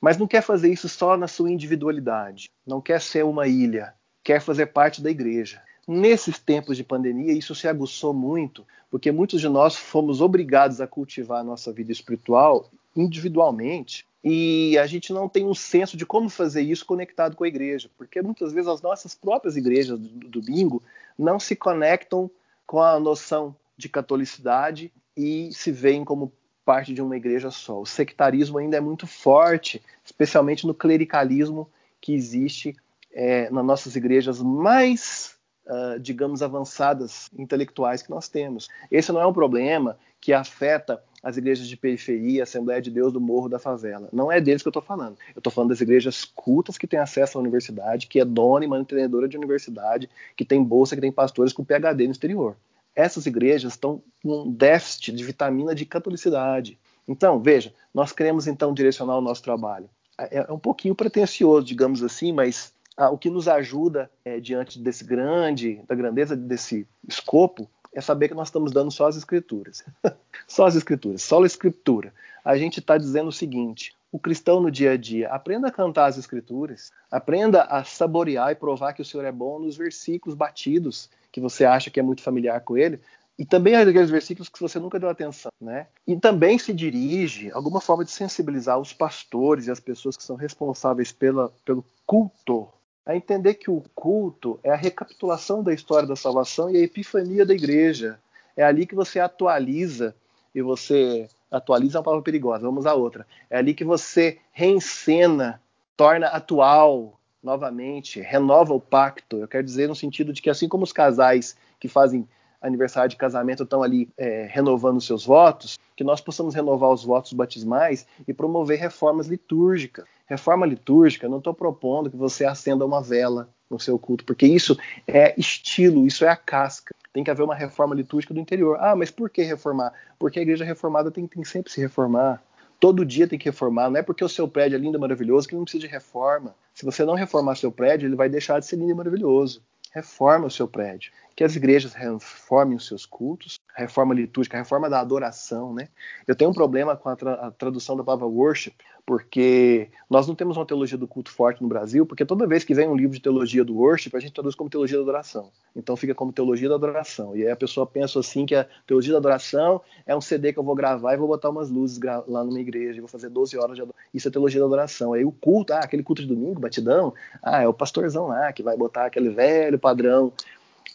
mas 0.00 0.18
não 0.18 0.26
quer 0.26 0.42
fazer 0.42 0.72
isso 0.72 0.88
só 0.88 1.16
na 1.16 1.28
sua 1.28 1.50
individualidade, 1.50 2.50
não 2.66 2.80
quer 2.80 3.00
ser 3.00 3.24
uma 3.24 3.46
ilha, 3.46 3.94
quer 4.22 4.40
fazer 4.40 4.66
parte 4.66 5.02
da 5.02 5.10
igreja. 5.10 5.62
Nesses 5.86 6.38
tempos 6.38 6.78
de 6.78 6.84
pandemia, 6.84 7.32
isso 7.32 7.54
se 7.54 7.68
aguçou 7.68 8.14
muito, 8.14 8.66
porque 8.90 9.12
muitos 9.12 9.40
de 9.40 9.48
nós 9.48 9.76
fomos 9.76 10.20
obrigados 10.20 10.80
a 10.80 10.86
cultivar 10.86 11.40
a 11.40 11.44
nossa 11.44 11.72
vida 11.72 11.92
espiritual 11.92 12.70
individualmente 12.96 14.06
e 14.24 14.78
a 14.78 14.86
gente 14.86 15.12
não 15.12 15.28
tem 15.28 15.44
um 15.44 15.54
senso 15.54 15.98
de 15.98 16.06
como 16.06 16.30
fazer 16.30 16.62
isso 16.62 16.86
conectado 16.86 17.36
com 17.36 17.44
a 17.44 17.48
igreja, 17.48 17.90
porque 17.98 18.22
muitas 18.22 18.54
vezes 18.54 18.68
as 18.68 18.80
nossas 18.80 19.14
próprias 19.14 19.54
igrejas 19.54 19.98
do 19.98 20.40
domingo 20.40 20.82
não 21.18 21.38
se 21.38 21.54
conectam 21.54 22.30
com 22.66 22.80
a 22.80 22.98
noção 22.98 23.54
de 23.76 23.86
catolicidade 23.86 24.90
e 25.14 25.50
se 25.52 25.70
veem 25.70 26.04
como 26.04 26.32
parte 26.64 26.94
de 26.94 27.02
uma 27.02 27.18
igreja 27.18 27.50
só. 27.50 27.78
O 27.78 27.84
sectarismo 27.84 28.56
ainda 28.56 28.78
é 28.78 28.80
muito 28.80 29.06
forte, 29.06 29.82
especialmente 30.02 30.66
no 30.66 30.72
clericalismo 30.72 31.70
que 32.00 32.14
existe 32.14 32.74
é, 33.12 33.50
nas 33.50 33.64
nossas 33.64 33.94
igrejas 33.94 34.40
mais, 34.40 35.36
uh, 35.66 36.00
digamos, 36.00 36.42
avançadas 36.42 37.28
intelectuais 37.36 38.00
que 38.00 38.08
nós 38.08 38.26
temos. 38.26 38.70
Esse 38.90 39.12
não 39.12 39.20
é 39.20 39.26
um 39.26 39.34
problema 39.34 39.98
que 40.18 40.32
afeta 40.32 41.02
as 41.24 41.38
igrejas 41.38 41.66
de 41.66 41.74
periferia, 41.74 42.42
Assembleia 42.42 42.82
de 42.82 42.90
Deus 42.90 43.10
do 43.10 43.20
Morro 43.20 43.48
da 43.48 43.58
Favela. 43.58 44.10
Não 44.12 44.30
é 44.30 44.42
deles 44.42 44.60
que 44.60 44.68
eu 44.68 44.70
estou 44.70 44.82
falando. 44.82 45.16
Eu 45.34 45.38
estou 45.38 45.50
falando 45.50 45.70
das 45.70 45.80
igrejas 45.80 46.22
cultas 46.22 46.76
que 46.76 46.86
têm 46.86 46.98
acesso 46.98 47.38
à 47.38 47.40
universidade, 47.40 48.06
que 48.06 48.20
é 48.20 48.24
dona 48.26 48.66
e 48.66 48.68
mantenedora 48.68 49.26
de 49.26 49.38
universidade, 49.38 50.10
que 50.36 50.44
tem 50.44 50.62
bolsa, 50.62 50.94
que 50.94 51.00
tem 51.00 51.10
pastores 51.10 51.54
com 51.54 51.64
PhD 51.64 52.04
no 52.04 52.12
exterior. 52.12 52.56
Essas 52.94 53.24
igrejas 53.24 53.72
estão 53.72 54.02
com 54.22 54.42
um 54.42 54.52
déficit 54.52 55.12
de 55.12 55.24
vitamina 55.24 55.74
de 55.74 55.86
catolicidade. 55.86 56.78
Então, 57.08 57.40
veja, 57.40 57.72
nós 57.92 58.12
queremos 58.12 58.46
então 58.46 58.74
direcionar 58.74 59.16
o 59.16 59.22
nosso 59.22 59.42
trabalho. 59.42 59.88
É, 60.18 60.44
é 60.48 60.52
um 60.52 60.58
pouquinho 60.58 60.94
pretencioso, 60.94 61.66
digamos 61.66 62.02
assim, 62.02 62.32
mas 62.32 62.70
ah, 62.98 63.08
o 63.08 63.16
que 63.16 63.30
nos 63.30 63.48
ajuda 63.48 64.10
é, 64.24 64.38
diante 64.38 64.78
desse 64.78 65.04
grande, 65.04 65.80
da 65.88 65.94
grandeza 65.94 66.36
desse 66.36 66.86
escopo, 67.08 67.68
é 67.94 68.00
saber 68.00 68.28
que 68.28 68.34
nós 68.34 68.48
estamos 68.48 68.72
dando 68.72 68.90
só 68.90 69.06
as 69.06 69.16
escrituras. 69.16 69.84
só 70.46 70.66
as 70.66 70.74
escrituras, 70.74 71.22
só 71.22 71.42
a 71.42 71.46
escritura. 71.46 72.12
A 72.44 72.56
gente 72.56 72.80
está 72.80 72.98
dizendo 72.98 73.28
o 73.28 73.32
seguinte: 73.32 73.94
o 74.12 74.18
cristão 74.18 74.60
no 74.60 74.70
dia 74.70 74.92
a 74.92 74.96
dia, 74.96 75.28
aprenda 75.30 75.68
a 75.68 75.72
cantar 75.72 76.06
as 76.06 76.18
escrituras, 76.18 76.92
aprenda 77.10 77.62
a 77.62 77.84
saborear 77.84 78.50
e 78.50 78.56
provar 78.56 78.92
que 78.92 79.02
o 79.02 79.04
Senhor 79.04 79.24
é 79.24 79.32
bom 79.32 79.58
nos 79.58 79.76
versículos 79.76 80.36
batidos 80.36 81.08
que 81.32 81.40
você 81.40 81.64
acha 81.64 81.90
que 81.90 81.98
é 81.98 82.02
muito 82.02 82.22
familiar 82.22 82.60
com 82.60 82.78
ele, 82.78 83.00
e 83.36 83.44
também 83.44 83.74
aqueles 83.74 84.08
versículos 84.08 84.48
que 84.48 84.60
você 84.60 84.78
nunca 84.78 85.00
deu 85.00 85.08
atenção, 85.08 85.50
né? 85.60 85.88
E 86.06 86.14
também 86.14 86.56
se 86.56 86.72
dirige 86.72 87.50
alguma 87.50 87.80
forma 87.80 88.04
de 88.04 88.12
sensibilizar 88.12 88.78
os 88.78 88.92
pastores 88.92 89.66
e 89.66 89.70
as 89.72 89.80
pessoas 89.80 90.16
que 90.16 90.22
são 90.22 90.36
responsáveis 90.36 91.10
pela, 91.10 91.52
pelo 91.64 91.84
culto 92.06 92.68
a 93.06 93.14
entender 93.14 93.54
que 93.54 93.70
o 93.70 93.82
culto 93.94 94.58
é 94.62 94.70
a 94.70 94.76
recapitulação 94.76 95.62
da 95.62 95.72
história 95.72 96.08
da 96.08 96.16
salvação 96.16 96.70
e 96.70 96.76
a 96.76 96.80
epifania 96.80 97.44
da 97.44 97.54
igreja. 97.54 98.18
É 98.56 98.62
ali 98.62 98.86
que 98.86 98.94
você 98.94 99.20
atualiza 99.20 100.14
e 100.54 100.62
você 100.62 101.28
atualiza 101.50 101.98
é 101.98 102.00
uma 102.00 102.04
palavra 102.04 102.24
perigosa, 102.24 102.64
vamos 102.64 102.86
a 102.86 102.94
outra. 102.94 103.26
É 103.50 103.58
ali 103.58 103.74
que 103.74 103.84
você 103.84 104.38
reencena, 104.52 105.60
torna 105.96 106.28
atual 106.28 107.18
novamente, 107.42 108.20
renova 108.20 108.72
o 108.72 108.80
pacto. 108.80 109.36
Eu 109.36 109.48
quero 109.48 109.64
dizer 109.64 109.88
no 109.88 109.94
sentido 109.94 110.32
de 110.32 110.40
que 110.40 110.48
assim 110.48 110.68
como 110.68 110.84
os 110.84 110.92
casais 110.92 111.56
que 111.78 111.88
fazem 111.88 112.26
aniversário 112.60 113.10
de 113.10 113.16
casamento 113.16 113.62
estão 113.62 113.82
ali 113.82 114.08
é, 114.16 114.48
renovando 114.50 115.00
seus 115.00 115.26
votos, 115.26 115.78
que 115.94 116.02
nós 116.02 116.20
possamos 116.20 116.54
renovar 116.54 116.90
os 116.90 117.04
votos 117.04 117.34
batismais 117.34 118.06
e 118.26 118.32
promover 118.32 118.78
reformas 118.78 119.26
litúrgicas. 119.26 120.06
Reforma 120.26 120.64
litúrgica, 120.64 121.28
não 121.28 121.38
estou 121.38 121.52
propondo 121.52 122.10
que 122.10 122.16
você 122.16 122.44
acenda 122.44 122.84
uma 122.84 123.02
vela 123.02 123.48
no 123.70 123.78
seu 123.78 123.98
culto, 123.98 124.24
porque 124.24 124.46
isso 124.46 124.78
é 125.06 125.34
estilo, 125.38 126.06
isso 126.06 126.24
é 126.24 126.28
a 126.28 126.36
casca. 126.36 126.94
Tem 127.12 127.22
que 127.22 127.30
haver 127.30 127.42
uma 127.42 127.54
reforma 127.54 127.94
litúrgica 127.94 128.32
do 128.32 128.40
interior. 128.40 128.78
Ah, 128.80 128.96
mas 128.96 129.10
por 129.10 129.30
que 129.30 129.42
reformar? 129.42 129.92
Porque 130.18 130.38
a 130.38 130.42
igreja 130.42 130.64
reformada 130.64 131.10
tem, 131.10 131.26
tem 131.26 131.44
sempre 131.44 131.70
se 131.70 131.80
reformar. 131.80 132.42
todo 132.80 133.04
dia 133.04 133.28
tem 133.28 133.38
que 133.38 133.44
reformar. 133.44 133.90
Não 133.90 133.98
é 133.98 134.02
porque 134.02 134.24
o 134.24 134.28
seu 134.28 134.48
prédio 134.48 134.76
é 134.76 134.78
lindo 134.78 134.98
e 134.98 135.00
maravilhoso 135.00 135.46
que 135.46 135.54
não 135.54 135.62
precisa 135.62 135.86
de 135.86 135.92
reforma. 135.92 136.54
Se 136.74 136.84
você 136.84 137.04
não 137.04 137.14
reformar 137.14 137.54
seu 137.56 137.70
prédio, 137.70 138.08
ele 138.08 138.16
vai 138.16 138.28
deixar 138.28 138.58
de 138.58 138.66
ser 138.66 138.76
lindo 138.76 138.90
e 138.90 138.94
maravilhoso. 138.94 139.62
Reforma 139.92 140.46
o 140.46 140.50
seu 140.50 140.66
prédio. 140.66 141.12
Que 141.36 141.44
as 141.44 141.54
igrejas 141.54 141.94
reformem 141.94 142.76
os 142.76 142.86
seus 142.86 143.06
cultos, 143.06 143.58
reforma 143.82 144.14
litúrgica, 144.14 144.56
reforma 144.56 144.88
da 144.88 145.00
adoração, 145.00 145.74
né? 145.74 145.88
Eu 146.26 146.34
tenho 146.34 146.50
um 146.50 146.54
problema 146.54 146.96
com 146.96 147.08
a, 147.08 147.16
tra 147.16 147.34
a 147.34 147.50
tradução 147.50 147.96
da 147.96 148.04
palavra 148.04 148.26
worship, 148.26 148.74
porque 149.04 149.88
nós 150.08 150.26
não 150.26 150.34
temos 150.34 150.56
uma 150.56 150.64
teologia 150.64 150.96
do 150.96 151.06
culto 151.06 151.30
forte 151.30 151.60
no 151.60 151.68
Brasil, 151.68 152.06
porque 152.06 152.24
toda 152.24 152.46
vez 152.46 152.64
que 152.64 152.74
vem 152.74 152.88
um 152.88 152.96
livro 152.96 153.14
de 153.14 153.20
teologia 153.20 153.64
do 153.64 153.76
worship, 153.76 154.14
a 154.14 154.20
gente 154.20 154.32
traduz 154.32 154.54
como 154.54 154.70
teologia 154.70 154.96
da 154.96 155.02
adoração. 155.02 155.50
Então 155.76 155.96
fica 155.96 156.14
como 156.14 156.32
teologia 156.32 156.68
da 156.68 156.76
adoração. 156.76 157.36
E 157.36 157.42
aí 157.42 157.50
a 157.50 157.56
pessoa 157.56 157.86
pensa 157.86 158.20
assim 158.20 158.46
que 158.46 158.54
a 158.54 158.66
teologia 158.86 159.12
da 159.12 159.18
adoração 159.18 159.80
é 160.06 160.14
um 160.16 160.20
CD 160.20 160.52
que 160.52 160.58
eu 160.58 160.62
vou 160.64 160.74
gravar 160.74 161.12
e 161.14 161.16
vou 161.16 161.28
botar 161.28 161.50
umas 161.50 161.68
luzes 161.68 162.00
lá 162.26 162.44
numa 162.44 162.60
igreja, 162.60 162.98
e 162.98 163.00
vou 163.00 163.08
fazer 163.08 163.28
12 163.28 163.58
horas 163.58 163.76
de 163.76 163.82
adoração. 163.82 164.04
Isso 164.14 164.28
é 164.28 164.30
teologia 164.30 164.60
da 164.60 164.66
adoração. 164.66 165.12
Aí 165.12 165.24
o 165.24 165.32
culto, 165.32 165.72
ah, 165.72 165.80
aquele 165.80 166.02
culto 166.02 166.22
de 166.22 166.28
domingo, 166.28 166.60
batidão, 166.60 167.12
ah, 167.42 167.62
é 167.62 167.68
o 167.68 167.74
pastorzão 167.74 168.28
lá 168.28 168.52
que 168.52 168.62
vai 168.62 168.76
botar 168.76 169.06
aquele 169.06 169.30
velho 169.30 169.78
padrão 169.78 170.32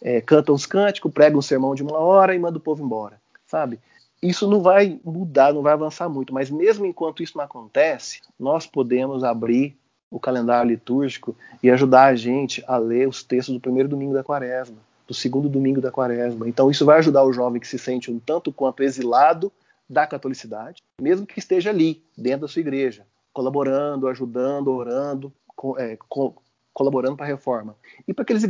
é, 0.02 0.22
canta 0.22 0.52
uns 0.52 0.66
cânticos, 0.66 1.12
prega 1.12 1.38
um 1.38 1.42
sermão 1.42 1.76
de 1.76 1.84
uma 1.84 1.98
hora 1.98 2.34
e 2.34 2.40
manda 2.40 2.58
o 2.58 2.62
povo 2.62 2.84
embora, 2.84 3.20
sabe? 3.46 3.80
Isso 4.22 4.50
não 4.50 4.62
vai 4.62 5.00
mudar, 5.04 5.54
não 5.54 5.62
vai 5.62 5.74
avançar 5.74 6.10
muito, 6.10 6.34
mas 6.34 6.50
mesmo 6.50 6.86
enquanto 6.86 7.24
isso 7.24 7.38
não 7.38 7.46
acontece, 7.46 8.22
nós 8.38 8.66
podemos 8.66 9.24
abrir 9.24 9.78
o 10.12 10.20
calendário 10.20 10.70
litúrgico 10.72 11.36
e 11.62 11.70
ajudar 11.70 12.06
a 12.06 12.16
gente 12.16 12.64
a 12.68 12.78
ler 12.78 13.08
os 13.08 13.24
textos 13.24 13.54
do 13.54 13.62
primeiro 13.62 13.88
domingo 13.88 14.14
da 14.14 14.24
quaresma, 14.24 14.78
do 15.08 15.14
segundo 15.14 15.48
domingo 15.48 15.80
da 15.80 15.92
quaresma. 15.92 16.50
Então 16.50 16.70
isso 16.70 16.86
vai 16.86 17.00
ajudar 17.00 17.24
o 17.24 17.32
jovem 17.32 17.62
que 17.62 17.68
se 17.68 17.80
sente 17.80 18.12
um 18.12 18.20
tanto 18.20 18.52
quanto 18.52 18.84
exilado 18.84 19.52
da 19.90 20.06
catolicidade, 20.06 20.84
mesmo 21.02 21.26
que 21.26 21.40
esteja 21.40 21.70
ali, 21.70 22.04
dentro 22.18 22.42
da 22.42 22.48
sua 22.48 22.60
igreja, 22.60 23.06
colaborando, 23.34 24.08
ajudando, 24.08 24.72
orando, 24.72 25.34
é, 25.78 25.98
colaborando 26.74 27.16
para 27.16 27.26
a 27.26 27.30
reforma. 27.30 27.76
E 28.08 28.14
para 28.14 28.24
aqueles, 28.24 28.44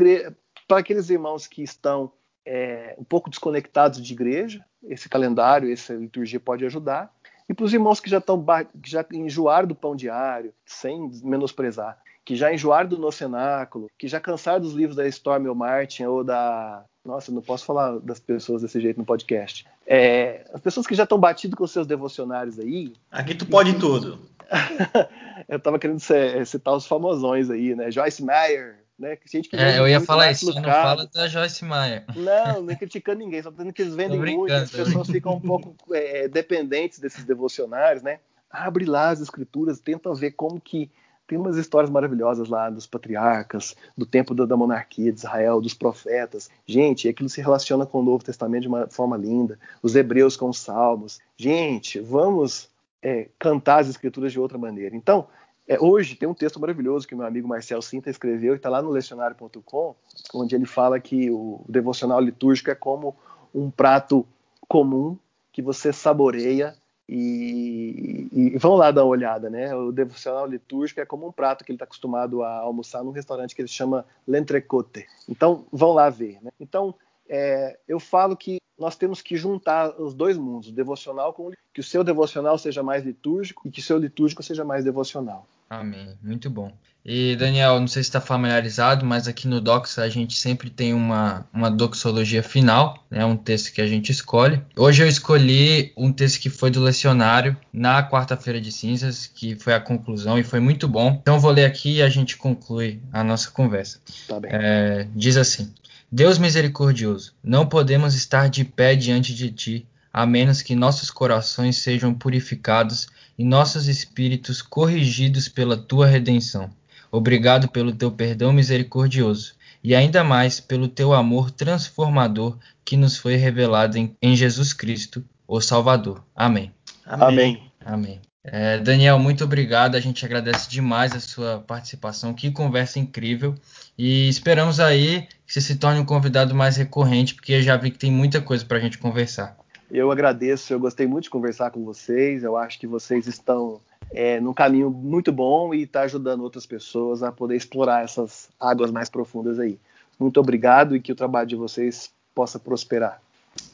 para 0.69 0.81
aqueles 0.81 1.09
irmãos 1.09 1.47
que 1.47 1.63
estão 1.63 2.11
é, 2.45 2.95
um 2.97 3.03
pouco 3.03 3.27
desconectados 3.27 3.99
de 3.99 4.13
igreja, 4.13 4.63
esse 4.83 5.09
calendário, 5.09 5.73
essa 5.73 5.95
liturgia 5.95 6.39
pode 6.39 6.63
ajudar. 6.63 7.11
E 7.49 7.53
para 7.55 7.65
os 7.65 7.73
irmãos 7.73 7.99
que 7.99 8.07
já 8.07 8.19
estão 8.19 8.45
que 8.79 8.91
já 8.91 9.03
enjoaram 9.11 9.67
do 9.67 9.73
pão 9.73 9.95
diário, 9.95 10.53
sem 10.63 11.09
menosprezar, 11.23 11.97
que 12.23 12.35
já 12.35 12.53
enjoaram 12.53 12.87
do 12.87 12.99
nosso 12.99 13.17
cenáculo, 13.17 13.89
que 13.97 14.07
já 14.07 14.19
cansaram 14.19 14.61
dos 14.61 14.73
livros 14.73 14.95
da 14.95 15.07
Storm 15.07 15.47
ou 15.47 15.55
Martin 15.55 16.03
ou 16.03 16.23
da. 16.23 16.85
Nossa, 17.03 17.31
não 17.31 17.41
posso 17.41 17.65
falar 17.65 17.97
das 17.99 18.19
pessoas 18.19 18.61
desse 18.61 18.79
jeito 18.79 18.99
no 18.99 19.05
podcast. 19.05 19.65
É, 19.87 20.45
as 20.53 20.61
pessoas 20.61 20.85
que 20.85 20.93
já 20.93 21.03
estão 21.03 21.17
batidas 21.17 21.57
com 21.57 21.65
seus 21.65 21.87
devocionários 21.87 22.59
aí. 22.59 22.93
Aqui 23.09 23.33
tu 23.33 23.47
pode 23.47 23.79
tudo. 23.79 24.19
eu 25.49 25.57
estava 25.57 25.79
querendo 25.79 25.99
citar 25.99 26.75
os 26.75 26.85
famosões 26.85 27.49
aí, 27.49 27.73
né? 27.73 27.89
Joyce 27.89 28.23
Meyer, 28.23 28.77
né? 28.99 29.17
Gente 29.25 29.49
que 29.49 29.55
é, 29.55 29.79
eu 29.79 29.87
ia 29.87 30.01
falar 30.01 30.31
isso, 30.31 30.53
não 30.53 30.63
fala 30.63 31.07
da 31.07 31.27
Joyce 31.27 31.63
Meyer. 31.63 32.05
Não, 32.15 32.61
nem 32.61 32.75
criticando 32.75 33.19
ninguém, 33.19 33.41
só 33.41 33.49
dizendo 33.49 33.71
que 33.71 33.81
eles 33.81 33.95
vendem 33.95 34.19
muito, 34.19 34.53
as 34.53 34.69
pessoas 34.69 35.09
ficam 35.09 35.35
um 35.35 35.41
pouco 35.41 35.75
é, 35.93 36.27
dependentes 36.27 36.99
desses 36.99 37.23
devocionários, 37.23 38.03
né? 38.03 38.19
Abre 38.49 38.85
lá 38.85 39.09
as 39.09 39.21
escrituras, 39.21 39.79
tenta 39.79 40.13
ver 40.13 40.31
como 40.31 40.59
que 40.59 40.91
tem 41.29 41.37
umas 41.37 41.57
histórias 41.57 41.91
maravilhosas 41.91 42.49
lá 42.49 42.71
dos 42.71 42.87
patriarcas, 42.87 43.75
do 43.95 44.03
tempo 44.03 44.33
da, 44.33 44.45
da, 44.45 44.57
monarquia 44.57 45.11
de 45.11 45.19
Israel, 45.19 45.61
dos 45.61 45.75
profetas. 45.75 46.49
Gente, 46.65 47.07
aquilo 47.07 47.29
se 47.29 47.39
relaciona 47.39 47.85
com 47.85 47.99
o 47.99 48.03
Novo 48.03 48.23
Testamento 48.23 48.63
de 48.63 48.67
uma 48.67 48.87
forma 48.87 49.15
linda. 49.15 49.59
Os 49.83 49.95
hebreus 49.95 50.35
com 50.35 50.49
os 50.49 50.57
salmos. 50.57 51.19
Gente, 51.37 51.99
vamos 51.99 52.67
é, 52.99 53.27
cantar 53.37 53.81
as 53.81 53.89
escrituras 53.89 54.31
de 54.31 54.39
outra 54.39 54.57
maneira. 54.57 54.95
Então, 54.95 55.27
é, 55.69 55.77
hoje 55.79 56.15
tem 56.15 56.27
um 56.27 56.33
texto 56.33 56.59
maravilhoso 56.59 57.07
que 57.07 57.13
meu 57.13 57.27
amigo 57.27 57.47
Marcel 57.47 57.79
Sinta 57.79 58.09
escreveu 58.09 58.53
e 58.53 58.57
está 58.57 58.69
lá 58.69 58.81
no 58.81 58.89
lecionário.com, 58.89 59.95
onde 60.33 60.55
ele 60.55 60.65
fala 60.65 60.99
que 60.99 61.29
o 61.29 61.63
devocional 61.69 62.19
litúrgico 62.19 62.71
é 62.71 62.75
como 62.75 63.15
um 63.53 63.69
prato 63.69 64.25
comum 64.67 65.15
que 65.51 65.61
você 65.61 65.93
saboreia 65.93 66.75
e, 67.07 68.27
e, 68.33 68.55
e 68.55 68.57
vão 68.57 68.73
lá 68.73 68.89
dar 68.89 69.03
uma 69.03 69.11
olhada, 69.11 69.47
né? 69.47 69.75
O 69.75 69.91
devocional 69.91 70.47
litúrgico 70.47 71.01
é 71.01 71.05
como 71.05 71.27
um 71.27 71.31
prato 71.31 71.63
que 71.63 71.71
ele 71.71 71.75
está 71.75 71.85
acostumado 71.85 72.41
a 72.41 72.57
almoçar 72.61 73.03
num 73.03 73.11
restaurante 73.11 73.53
que 73.53 73.61
ele 73.61 73.67
chama 73.67 74.07
l'entrecote. 74.27 75.05
Então, 75.27 75.65
vão 75.71 75.93
lá 75.93 76.09
ver. 76.09 76.39
Né? 76.41 76.49
Então, 76.59 76.95
é, 77.27 77.77
eu 77.87 77.99
falo 77.99 78.35
que 78.35 78.58
nós 78.79 78.95
temos 78.95 79.21
que 79.21 79.35
juntar 79.35 79.99
os 79.99 80.13
dois 80.13 80.37
mundos, 80.37 80.69
o 80.69 80.71
devocional 80.71 81.33
com 81.33 81.49
o 81.49 81.53
que 81.73 81.81
o 81.81 81.83
seu 81.83 82.03
devocional 82.03 82.57
seja 82.57 82.81
mais 82.81 83.03
litúrgico 83.03 83.67
e 83.67 83.71
que 83.71 83.79
o 83.79 83.83
seu 83.83 83.97
litúrgico 83.97 84.41
seja 84.41 84.63
mais 84.63 84.83
devocional. 84.83 85.45
Amém. 85.69 86.17
Muito 86.23 86.49
bom. 86.49 86.71
E 87.05 87.35
Daniel, 87.37 87.79
não 87.79 87.87
sei 87.87 88.03
se 88.03 88.09
está 88.09 88.19
familiarizado, 88.19 89.05
mas 89.05 89.27
aqui 89.27 89.47
no 89.47 89.61
Doxa 89.61 90.01
a 90.01 90.09
gente 90.09 90.35
sempre 90.35 90.69
tem 90.69 90.93
uma, 90.93 91.47
uma 91.53 91.71
doxologia 91.71 92.43
final, 92.43 93.05
né, 93.09 93.23
um 93.23 93.37
texto 93.37 93.71
que 93.71 93.81
a 93.81 93.87
gente 93.87 94.11
escolhe. 94.11 94.61
Hoje 94.75 95.03
eu 95.03 95.07
escolhi 95.07 95.93
um 95.95 96.11
texto 96.11 96.41
que 96.41 96.49
foi 96.49 96.69
do 96.69 96.81
lecionário 96.81 97.55
na 97.71 98.07
quarta-feira 98.07 98.59
de 98.59 98.71
cinzas, 98.71 99.27
que 99.27 99.55
foi 99.55 99.73
a 99.73 99.79
conclusão 99.79 100.37
e 100.37 100.43
foi 100.43 100.59
muito 100.59 100.87
bom. 100.87 101.17
Então 101.21 101.35
eu 101.35 101.39
vou 101.39 101.51
ler 101.51 101.65
aqui 101.65 101.95
e 101.95 102.01
a 102.01 102.09
gente 102.09 102.35
conclui 102.35 102.99
a 103.13 103.23
nossa 103.23 103.49
conversa. 103.49 103.99
Tá 104.27 104.39
bem. 104.39 104.51
É, 104.53 105.07
diz 105.15 105.37
assim: 105.37 105.73
Deus 106.11 106.39
misericordioso, 106.39 107.33
não 107.43 107.67
podemos 107.67 108.15
estar 108.15 108.49
de 108.49 108.65
pé 108.65 108.95
diante 108.95 109.33
de 109.33 109.51
ti, 109.51 109.87
a 110.11 110.25
menos 110.25 110.63
que 110.63 110.75
nossos 110.75 111.11
corações 111.11 111.77
sejam 111.77 112.15
purificados 112.15 113.07
e 113.37 113.43
nossos 113.43 113.87
espíritos 113.87 114.59
corrigidos 114.61 115.47
pela 115.47 115.77
tua 115.77 116.07
redenção. 116.07 116.71
Obrigado 117.11 117.69
pelo 117.69 117.93
teu 117.93 118.11
perdão 118.11 118.51
misericordioso 118.51 119.53
e 119.83 119.93
ainda 119.93 120.23
mais 120.23 120.59
pelo 120.59 120.87
teu 120.87 121.13
amor 121.13 121.51
transformador 121.51 122.57
que 122.83 122.97
nos 122.97 123.15
foi 123.17 123.35
revelado 123.35 123.97
em, 123.97 124.15
em 124.19 124.35
Jesus 124.35 124.73
Cristo, 124.73 125.23
o 125.47 125.61
Salvador. 125.61 126.23
Amém. 126.35 126.71
Amém. 127.05 127.71
Amém. 127.85 128.19
É, 128.51 128.79
Daniel, 128.79 129.19
muito 129.19 129.43
obrigado. 129.43 129.95
A 129.95 129.99
gente 129.99 130.25
agradece 130.25 130.69
demais 130.69 131.13
a 131.13 131.19
sua 131.19 131.59
participação. 131.59 132.33
Que 132.33 132.51
conversa 132.51 132.99
incrível. 132.99 133.55
E 133.97 134.27
esperamos 134.27 134.79
aí 134.79 135.27
que 135.45 135.53
você 135.53 135.61
se 135.61 135.75
torne 135.75 135.99
um 135.99 136.05
convidado 136.05 136.55
mais 136.55 136.77
recorrente, 136.77 137.35
porque 137.35 137.61
já 137.61 137.77
vi 137.77 137.91
que 137.91 137.99
tem 137.99 138.11
muita 138.11 138.41
coisa 138.41 138.65
para 138.65 138.77
a 138.77 138.81
gente 138.81 138.97
conversar. 138.97 139.57
Eu 139.91 140.11
agradeço, 140.11 140.71
eu 140.71 140.79
gostei 140.79 141.07
muito 141.07 141.23
de 141.25 141.29
conversar 141.29 141.71
com 141.71 141.83
vocês. 141.83 142.43
Eu 142.43 142.57
acho 142.57 142.79
que 142.79 142.87
vocês 142.87 143.27
estão 143.27 143.81
é, 144.11 144.39
num 144.39 144.53
caminho 144.53 144.89
muito 144.89 145.31
bom 145.31 145.73
e 145.73 145.83
está 145.83 146.01
ajudando 146.01 146.41
outras 146.41 146.65
pessoas 146.65 147.21
a 147.23 147.31
poder 147.31 147.55
explorar 147.55 148.03
essas 148.03 148.49
águas 148.59 148.91
mais 148.91 149.09
profundas 149.09 149.59
aí. 149.59 149.79
Muito 150.19 150.39
obrigado 150.39 150.95
e 150.95 151.01
que 151.01 151.11
o 151.11 151.15
trabalho 151.15 151.47
de 151.47 151.55
vocês 151.55 152.11
possa 152.33 152.59
prosperar. 152.59 153.21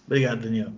Obrigado, 0.06 0.42
Daniel. 0.42 0.72